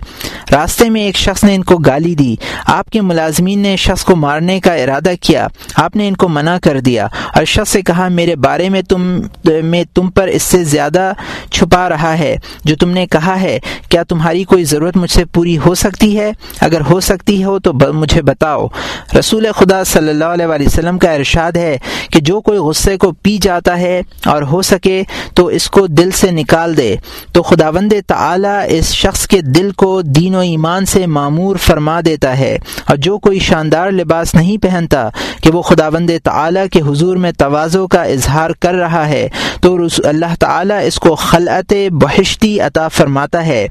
راستے 0.51 0.89
میں 0.89 1.01
ایک 1.01 1.15
شخص 1.15 1.43
نے 1.43 1.55
ان 1.55 1.63
کو 1.63 1.77
گالی 1.77 2.15
دی۔ 2.15 2.35
آپ 2.65 2.89
کے 2.89 3.01
ملازمین 3.01 3.59
نے 3.59 3.75
شخص 3.75 4.03
کو 4.03 4.15
مارنے 4.15 4.59
کا 4.59 4.73
ارادہ 4.73 5.11
کیا۔ 5.21 5.47
آپ 5.75 5.95
نے 5.95 6.07
ان 6.07 6.15
کو 6.15 6.27
منع 6.27 6.57
کر 6.63 6.79
دیا۔ 6.79 7.07
اور 7.35 7.45
شخص 7.45 7.71
سے 7.71 7.81
کہا، 7.81 8.07
میرے 8.07 8.35
بارے 8.35 8.69
میں 8.69 8.81
تم 8.81 9.19
میں 9.63 9.83
تم 9.93 10.11
پر 10.11 10.27
اس 10.27 10.43
سے 10.43 10.63
زیادہ 10.63 11.13
چھپا 11.51 11.89
رہا 11.89 12.19
ہے۔ 12.19 12.35
جو 12.63 12.75
تم 12.75 12.89
نے 12.89 13.07
کہا 13.07 13.41
ہے، 13.41 13.59
کیا 13.89 14.03
تمہاری 14.03 14.43
کوئی 14.43 14.63
ضرورت 14.63 14.97
مجھ 14.97 15.11
سے 15.11 15.25
پوری 15.25 15.57
ہو 15.57 15.75
سکتی 15.75 16.19
ہے؟ 16.19 16.31
اگر 16.59 16.81
ہو 16.81 16.99
سکتی 16.99 17.43
ہو 17.43 17.59
تو 17.59 17.73
مجھے 17.73 18.21
بتاؤ۔ 18.21 18.67
رسول 19.19 19.45
خدا 19.55 19.83
صلی 19.83 20.02
صلی 20.03 20.23
اللہ 20.23 20.45
علیہ 20.45 20.65
وسلم 20.65 20.97
کا 20.97 21.11
ارشاد 21.11 21.51
ہے 21.51 21.77
کہ 22.11 22.19
جو 22.19 22.41
کوئی 22.41 22.57
غصے 22.57 22.97
کو 22.97 23.11
پی 23.11 23.37
جاتا 23.37 23.79
ہے 23.79 24.01
اور 24.25 24.41
ہو 24.41 24.61
سکے 24.61 25.03
تو 25.33 25.45
اس 25.45 25.69
کو 25.69 25.87
دل 25.87 26.11
سے 26.11 26.31
نکال 26.31 26.77
دے۔ 26.77 26.95
تو 27.31 27.43
خداوند 27.43 27.93
تعالی 28.07 28.77
اس 28.77 28.93
شخص 28.93 29.27
کے 29.27 29.41
دل 29.41 29.71
کو 29.71 30.01
دین 30.01 30.35
و 30.35 30.39
ایمان 30.39 30.85
سے 30.85 31.05
معمور 31.05 31.55
فرما 31.55 32.01
دیتا 32.05 32.39
ہے۔ 32.39 32.57
اور 32.89 32.97
جو 32.97 33.17
کوئی 33.17 33.39
شاندار 33.39 33.91
لباس 33.91 34.35
نہیں 34.35 34.57
پہنتا 34.57 35.09
کہ 35.43 35.51
وہ 35.51 35.61
خداوند 35.61 36.09
تعالی 36.23 36.59
کے 36.71 36.81
حضور 36.81 37.15
میں 37.15 37.31
توازو 37.31 37.87
کا 37.87 38.03
اظہار 38.03 38.49
کر 38.59 38.73
رہا 38.73 39.09
ہے، 39.09 39.29
تو 39.61 39.77
اللہ 40.03 40.35
تعالیٰ 40.39 40.79
اس 40.85 40.99
کو 40.99 41.15
خلعت 41.15 41.73
بحشتی 41.91 42.59
عطا 42.59 42.87
فرماتا 42.87 43.45
ہے۔ 43.45 43.67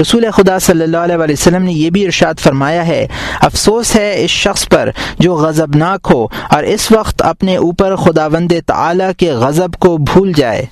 رسول 0.00 0.24
خدا 0.30 0.58
صلی 0.58 0.82
اللہ 0.82 0.96
علیہ 0.96 1.32
وسلم 1.32 1.62
نے 1.62 1.72
یہ 1.72 1.90
بھی 1.90 2.04
ارشاد 2.04 2.34
فرمایا 2.40 2.86
ہے، 2.86 3.06
افسوس 3.40 3.96
ہے 3.96 4.24
اس 4.24 4.30
شخص 4.30 4.68
پر 4.68 4.90
جو 5.18 5.34
غضبناک 5.64 6.08
ہو 6.10 6.26
اور 6.50 6.62
اس 6.62 6.92
وقت 6.92 7.22
اپنے 7.22 7.56
اوپر 7.56 7.96
خداوند 7.96 8.52
تعالی 8.66 9.04
کے 9.18 9.32
غضب 9.32 9.74
کو 9.78 9.96
بھول 9.96 10.32
جائے۔ 10.36 10.66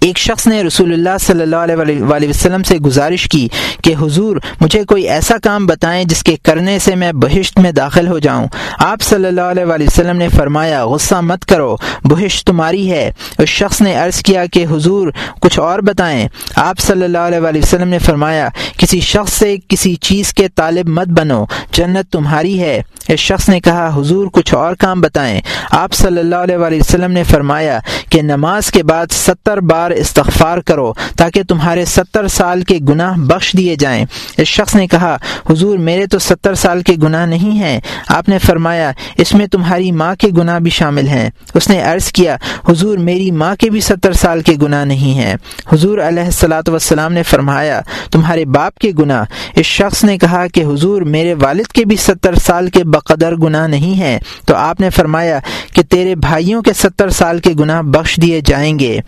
ایک 0.00 0.18
شخص 0.18 0.46
نے 0.46 0.62
رسول 0.62 0.92
اللہ 0.92 1.18
صلی 1.20 1.42
اللہ 1.42 1.56
علیہ 1.56 2.28
وسلم 2.28 2.62
سے 2.62 2.76
گزارش 2.76 3.28
کی 3.28 3.48
کہ 3.82 3.94
حضور، 4.02 4.36
مجھے 4.60 4.84
کوئی 4.84 5.08
ایسا 5.08 5.36
کام 5.42 5.66
بتائیں 5.66 6.04
جس 6.04 6.22
کے 6.22 6.36
کرنے 6.42 6.78
سے 6.78 6.94
میں 6.94 7.12
بہشت 7.12 7.58
میں 7.58 7.72
داخل 7.72 8.08
ہو 8.08 8.18
جاؤں۔ 8.18 8.46
آپ 8.78 9.02
صلی 9.02 9.26
اللہ 9.26 9.40
علیہ 9.40 9.64
وسلم 9.64 10.16
نے 10.16 10.28
فرمایا، 10.28 10.86
غصہ 10.86 11.14
مت 11.14 11.44
کرو، 11.44 11.76
بہشت 12.04 12.46
تمہاری 12.46 12.90
ہے۔ 12.90 13.12
اس 13.38 13.48
شخص 13.48 13.80
نے 13.80 13.94
عرض 13.94 14.22
کیا 14.22 14.46
کہ، 14.46 14.66
حضور، 14.70 15.08
کچھ 15.40 15.58
اور 15.58 15.78
بتائیں۔ 15.78 16.28
آپ 16.56 16.78
صلی 16.78 17.04
اللہ 17.04 17.18
علیہ 17.18 17.62
وسلم 17.62 17.88
نے 17.88 17.98
فرمایا، 17.98 18.48
کسی 18.76 19.00
شخص 19.00 19.32
سے 19.32 19.56
کسی 19.68 19.94
چیز 19.94 20.34
کے 20.34 20.48
طالب 20.48 20.88
مت 20.88 21.08
بنو، 21.08 21.44
جنت 21.72 22.12
تمہاری 22.12 22.60
ہے۔ 22.60 22.82
اس 23.08 23.20
شخص 23.20 23.48
نے 23.48 23.60
کہا، 23.60 23.96
حضور، 23.96 24.26
کچھ 24.32 24.54
اور 24.54 24.74
کام 24.74 25.00
بتائیں۔ 25.00 25.40
آپ 25.70 25.92
صلی 25.92 26.18
اللہ 26.18 26.36
علیہ 26.36 26.56
وسلم 26.56 27.12
نے 27.12 27.22
فرمایا 27.24 27.78
کہ 28.10 28.22
نماز 28.22 28.70
کے 28.70 28.82
بعد 28.82 29.06
ستر 29.12 29.60
بار 29.60 29.87
بار 29.88 29.96
استغفار 29.96 30.58
کرو 30.58 30.92
تاکہ 31.16 31.42
تمہارے 31.42 31.84
ستر 31.84 32.28
سال 32.28 32.62
کے 32.62 32.78
گناہ 32.88 33.16
بخش 33.16 33.52
دیے 33.58 33.76
جائیں۔ 33.78 34.04
اس 34.36 34.48
شخص 34.48 34.74
نے 34.74 34.86
کہا، 34.86 35.16
حضور، 35.50 35.78
میرے 35.78 36.06
تو 36.06 36.18
ستر 36.18 36.54
سال 36.54 36.82
کے 36.82 36.92
گناہ 37.02 37.26
نہیں 37.26 37.58
ہیں۔ 37.58 37.80
آپ 38.08 38.28
نے 38.28 38.38
فرمایا، 38.38 38.92
اس 39.16 39.34
میں 39.34 39.46
تمہاری 39.46 39.92
ماں 39.92 40.14
کے 40.14 40.28
گناہ 40.28 40.58
بھی 40.58 40.70
شامل 40.70 41.08
ہیں۔ 41.08 41.30
اس 41.54 41.68
نے 41.68 41.82
عرض 41.82 42.12
کیا، 42.12 42.36
حضور، 42.68 42.98
میری 42.98 43.30
ماں 43.30 43.56
کے 43.56 43.70
بھی 43.70 43.80
ستر 43.80 44.12
سال 44.12 44.40
کے 44.40 44.52
گناہ 44.62 44.84
نہیں 44.84 45.14
ہیں۔ 45.14 45.34
حضور 45.72 45.98
علیہ 45.98 46.22
السلاۃ 46.22 46.68
وسلام 46.68 47.12
نے 47.12 47.22
فرمایا، 47.22 47.80
تمہارے 48.10 48.44
باپ 48.44 48.78
کے 48.78 48.92
گناہ 48.98 49.24
اس 49.56 49.66
شخص 49.66 50.04
نے 50.04 50.18
کہا 50.18 50.46
کہ، 50.46 50.64
حضور، 50.64 51.02
میرے 51.02 51.34
والد 51.34 51.66
کے 51.66 51.84
بھی 51.84 51.96
ستر 51.96 52.34
سال 52.34 52.70
کے 52.70 52.84
بقدر 52.84 53.36
گناہ 53.36 53.66
نہیں 53.66 53.94
ہیں۔ 53.94 54.18
تو 54.46 54.54
آپ 54.54 54.80
نے 54.80 54.90
فرمایا 54.90 55.38
کہ 55.72 55.82
تیرے 55.82 56.14
بھائیوں 56.14 56.62
کے 56.62 56.72
ستر 56.72 57.10
سال 57.10 57.38
کے 57.38 57.50
گناہ 57.60 57.82
بخش 57.82 58.18
دیے 58.22 58.40
جائیں 58.44 58.78
گے۔ 58.78 58.98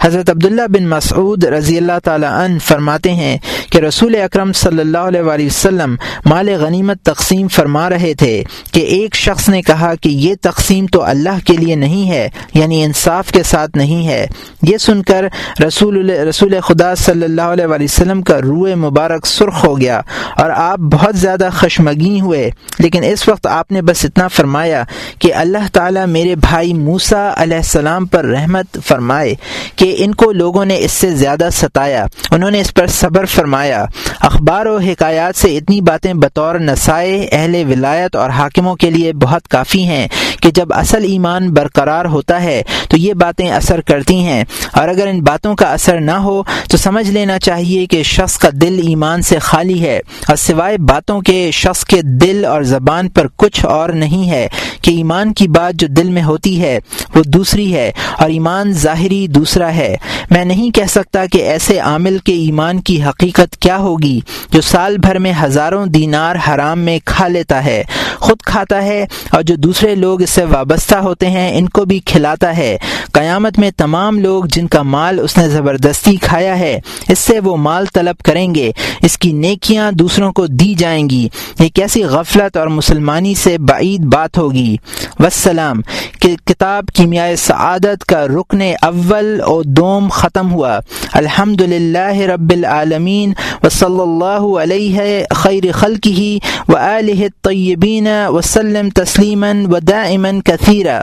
حضرت 0.00 0.17
حضرت 0.18 0.30
عبداللہ 0.30 0.62
بن 0.68 0.86
مسعود 0.88 1.44
رضی 1.44 1.76
اللہ 1.78 1.98
تعالی 2.04 2.26
عنہ 2.26 2.58
فرماتے 2.58 3.10
ہیں 3.12 3.38
کہ 3.70 3.78
رسول 3.78 4.14
اکرم 4.14 4.52
صلی 4.52 4.80
اللہ 4.80 4.98
علیہ 4.98 5.20
وآلہ 5.20 5.46
وسلم 5.46 5.94
مال 6.26 6.48
غنیمت 6.60 7.02
تقسیم 7.02 7.48
فرما 7.48 7.88
رہے 7.90 8.14
تھے 8.14 8.42
کہ 8.72 8.80
ایک 8.80 9.14
شخص 9.14 9.48
نے 9.48 9.62
کہا 9.62 9.94
کہ 9.94 10.08
یہ 10.08 10.34
تقسیم 10.40 10.86
تو 10.86 11.02
اللہ 11.02 11.38
کے 11.46 11.56
لیے 11.56 11.74
نہیں 11.74 12.10
ہے 12.10 12.28
یعنی 12.54 12.82
انصاف 12.84 13.30
کے 13.32 13.42
ساتھ 13.42 13.76
نہیں 13.76 14.08
ہے۔ 14.08 14.26
یہ 14.62 14.78
سن 14.78 15.02
کر 15.02 15.24
رسول 15.66 16.10
رسول 16.10 16.54
خدا 16.60 16.94
صلی 16.94 17.24
اللہ 17.24 17.54
علیہ 17.54 17.66
وآلہ 17.66 17.84
وسلم 17.84 18.22
کا 18.22 18.40
روح 18.42 18.74
مبارک 18.74 19.26
سرخ 19.26 19.64
ہو 19.64 19.80
گیا 19.80 20.00
اور 20.36 20.50
آپ 20.50 20.78
بہت 20.78 21.16
زیادہ 21.16 21.48
خشمگین 21.52 22.20
ہوئے۔ 22.20 22.50
لیکن 22.78 23.04
اس 23.04 23.28
وقت 23.28 23.46
آپ 23.46 23.72
نے 23.72 23.82
بس 23.82 24.04
اتنا 24.04 24.28
فرمایا 24.28 24.84
کہ 25.18 25.34
اللہ 25.34 25.68
تعالیٰ 25.72 26.06
میرے 26.06 26.36
بھائی 26.36 26.74
موسا 26.74 27.30
علیہ 27.36 27.56
السلام 27.56 28.06
پر 28.06 28.24
رحمت 28.24 28.78
فرمائے 28.86 29.34
کہ 29.76 29.94
ان 30.08 30.14
کو 30.14 30.32
لوگوں 30.32 30.64
نے 30.64 30.78
اس 30.78 30.92
سے 30.92 31.10
زیادہ 31.10 31.48
ستایا۔ 31.52 32.06
انہوں 32.30 32.50
نے 32.50 32.60
اس 32.60 32.74
پر 32.74 32.86
صبر 32.86 33.24
فرمایا۔ 33.24 33.84
اخبار 34.20 34.66
و 34.66 34.78
حکایات 34.78 35.36
سے 35.36 35.56
اتنی 35.56 35.80
باتیں 35.80 36.14
بطور 36.14 36.54
نسائے 36.54 37.28
اہل 37.32 37.54
ولایت 37.54 38.16
اور 38.16 38.30
حاکموں 38.30 38.76
کے 38.76 38.90
لیے 38.90 39.12
بہت 39.12 39.48
کافی 39.48 39.84
ہیں 39.84 40.08
کہ 40.42 40.50
جب 40.50 40.66
اصل 40.70 41.04
ایمان 41.04 41.50
برقرار 41.50 42.04
ہوتا 42.04 42.42
ہے 42.42 42.62
تو 42.90 42.96
یہ 42.96 43.14
باتیں 43.14 43.50
اثر 43.50 43.80
کرتی 43.80 44.16
ہیں۔ 44.16 44.44
اور 44.72 44.88
اگر 44.88 45.06
ان 45.06 45.20
باتوں 45.20 45.56
کا 45.56 45.72
اثر 45.72 46.00
نہ 46.00 46.10
ہو 46.10 46.42
تو 46.70 46.76
سمجھ 46.76 47.10
لینا 47.10 47.38
چاہیے 47.38 47.86
کہ 47.86 48.02
شخص 48.02 48.38
کا 48.38 48.48
دل 48.52 48.80
ایمان 48.86 49.22
سے 49.22 49.38
خالی 49.38 49.80
ہے 49.80 50.00
اور 50.28 50.36
سوائے 50.36 50.78
باتوں 50.78 51.20
کے 51.20 51.50
شخص 51.50 51.84
کے 51.84 52.02
دل 52.02 52.44
اور 52.44 52.62
زبان 52.62 53.08
پر 53.08 53.26
کچھ 53.36 53.66
اور 53.66 53.88
نہیں 53.88 54.30
ہے 54.30 54.48
کہ 54.82 54.90
ایمان 54.90 55.32
کی 55.32 55.48
بات 55.48 55.74
جو 55.74 55.86
دل 55.86 56.10
میں 56.10 56.22
ہوتی 56.22 56.62
ہے 56.62 56.78
وہ 57.14 57.22
دوسری 57.22 57.74
ہے 57.74 57.92
اور 58.18 58.30
ایمان 58.30 58.72
ظاہری 58.72 59.28
دوسرا 59.28 59.74
ہے۔ 59.74 59.96
میں 60.30 60.44
نہیں 60.44 60.70
کہہ 60.70 60.86
سکتا 60.90 61.26
کہ 61.26 61.38
ایسے 61.38 61.78
عامل 61.78 62.18
کے 62.18 62.32
ایمان 62.32 62.80
کی 62.80 63.02
حقیقت 63.02 63.56
کیا 63.56 63.76
ہوگی 63.76 64.20
جو 64.50 64.60
سال 64.60 64.98
بھر 64.98 65.18
میں 65.18 65.32
ہزاروں 65.42 65.86
دینار 65.86 66.36
حرام 66.48 66.78
میں 66.78 66.98
کھا 67.04 67.28
لیتا 67.28 67.64
ہے، 67.64 67.84
خود 68.16 68.40
کھاتا 68.40 68.82
ہے 68.82 69.06
اور 69.30 69.42
جو 69.42 69.56
دوسرے 69.56 69.94
لوگ 69.94 70.22
اس 70.22 70.30
سے 70.30 70.44
وابستہ 70.44 70.94
ہوتے 70.94 71.30
ہیں، 71.30 71.58
ان 71.58 71.68
کو 71.68 71.84
بھی 71.84 71.98
کھلاتا 71.98 72.56
ہے۔ 72.56 72.78
قیامت 73.12 73.58
میں 73.58 73.70
تمام 73.76 74.18
لوگ 74.18 74.44
جن 74.44 74.66
کا 74.66 74.82
مال 74.82 75.20
اس 75.20 75.38
نے 75.38 75.48
زبردستی 75.48 76.16
کھایا 76.16 76.58
ہے، 76.58 76.80
اس 77.08 77.18
سے 77.18 77.40
وہ 77.40 77.56
مال 77.56 77.86
طلب 77.94 78.18
کریں 78.18 78.54
گے۔ 78.54 78.72
اس 79.02 79.18
کی 79.18 79.32
نیکیاں 79.32 79.92
دوسروں 79.92 80.32
کو 80.32 80.46
دی 80.46 80.74
جائیں 80.74 81.10
گی۔ 81.10 81.28
یہ 81.60 81.68
کیسی 81.68 82.04
غفلت 82.04 82.56
اور 82.56 82.66
مسلمانی 82.66 83.34
سے 83.34 83.58
بعید 83.58 84.00
بات 84.00 84.38
ہوگی۔ 84.38 84.76
وسلام۔ 85.20 85.80
کہ 86.20 86.36
کتاب 86.44 86.84
کیمیائے 86.94 87.36
سعادت 87.36 88.04
کا 88.04 88.26
رکن 88.26 88.60
اول 88.82 89.40
اور 89.40 89.62
دوم 89.88 90.08
ختم 90.08 90.50
ہوا۔ 90.52 90.78
الحمد 91.12 91.60
للہ 91.60 92.16
رب 92.30 92.50
العالمین 92.50 93.32
و 93.62 93.68
صلی 93.68 94.00
اللہ 94.00 94.46
علیہ 94.62 95.22
خیر 95.34 95.70
خلقی 95.72 96.38
و 96.68 96.76
علیہ 96.76 97.28
طیبین 97.42 98.08
وسلم 98.28 98.88
تسلیما 98.90 99.52
و 99.70 99.78
دائما 99.88 100.30
کثیرہ 100.44 101.00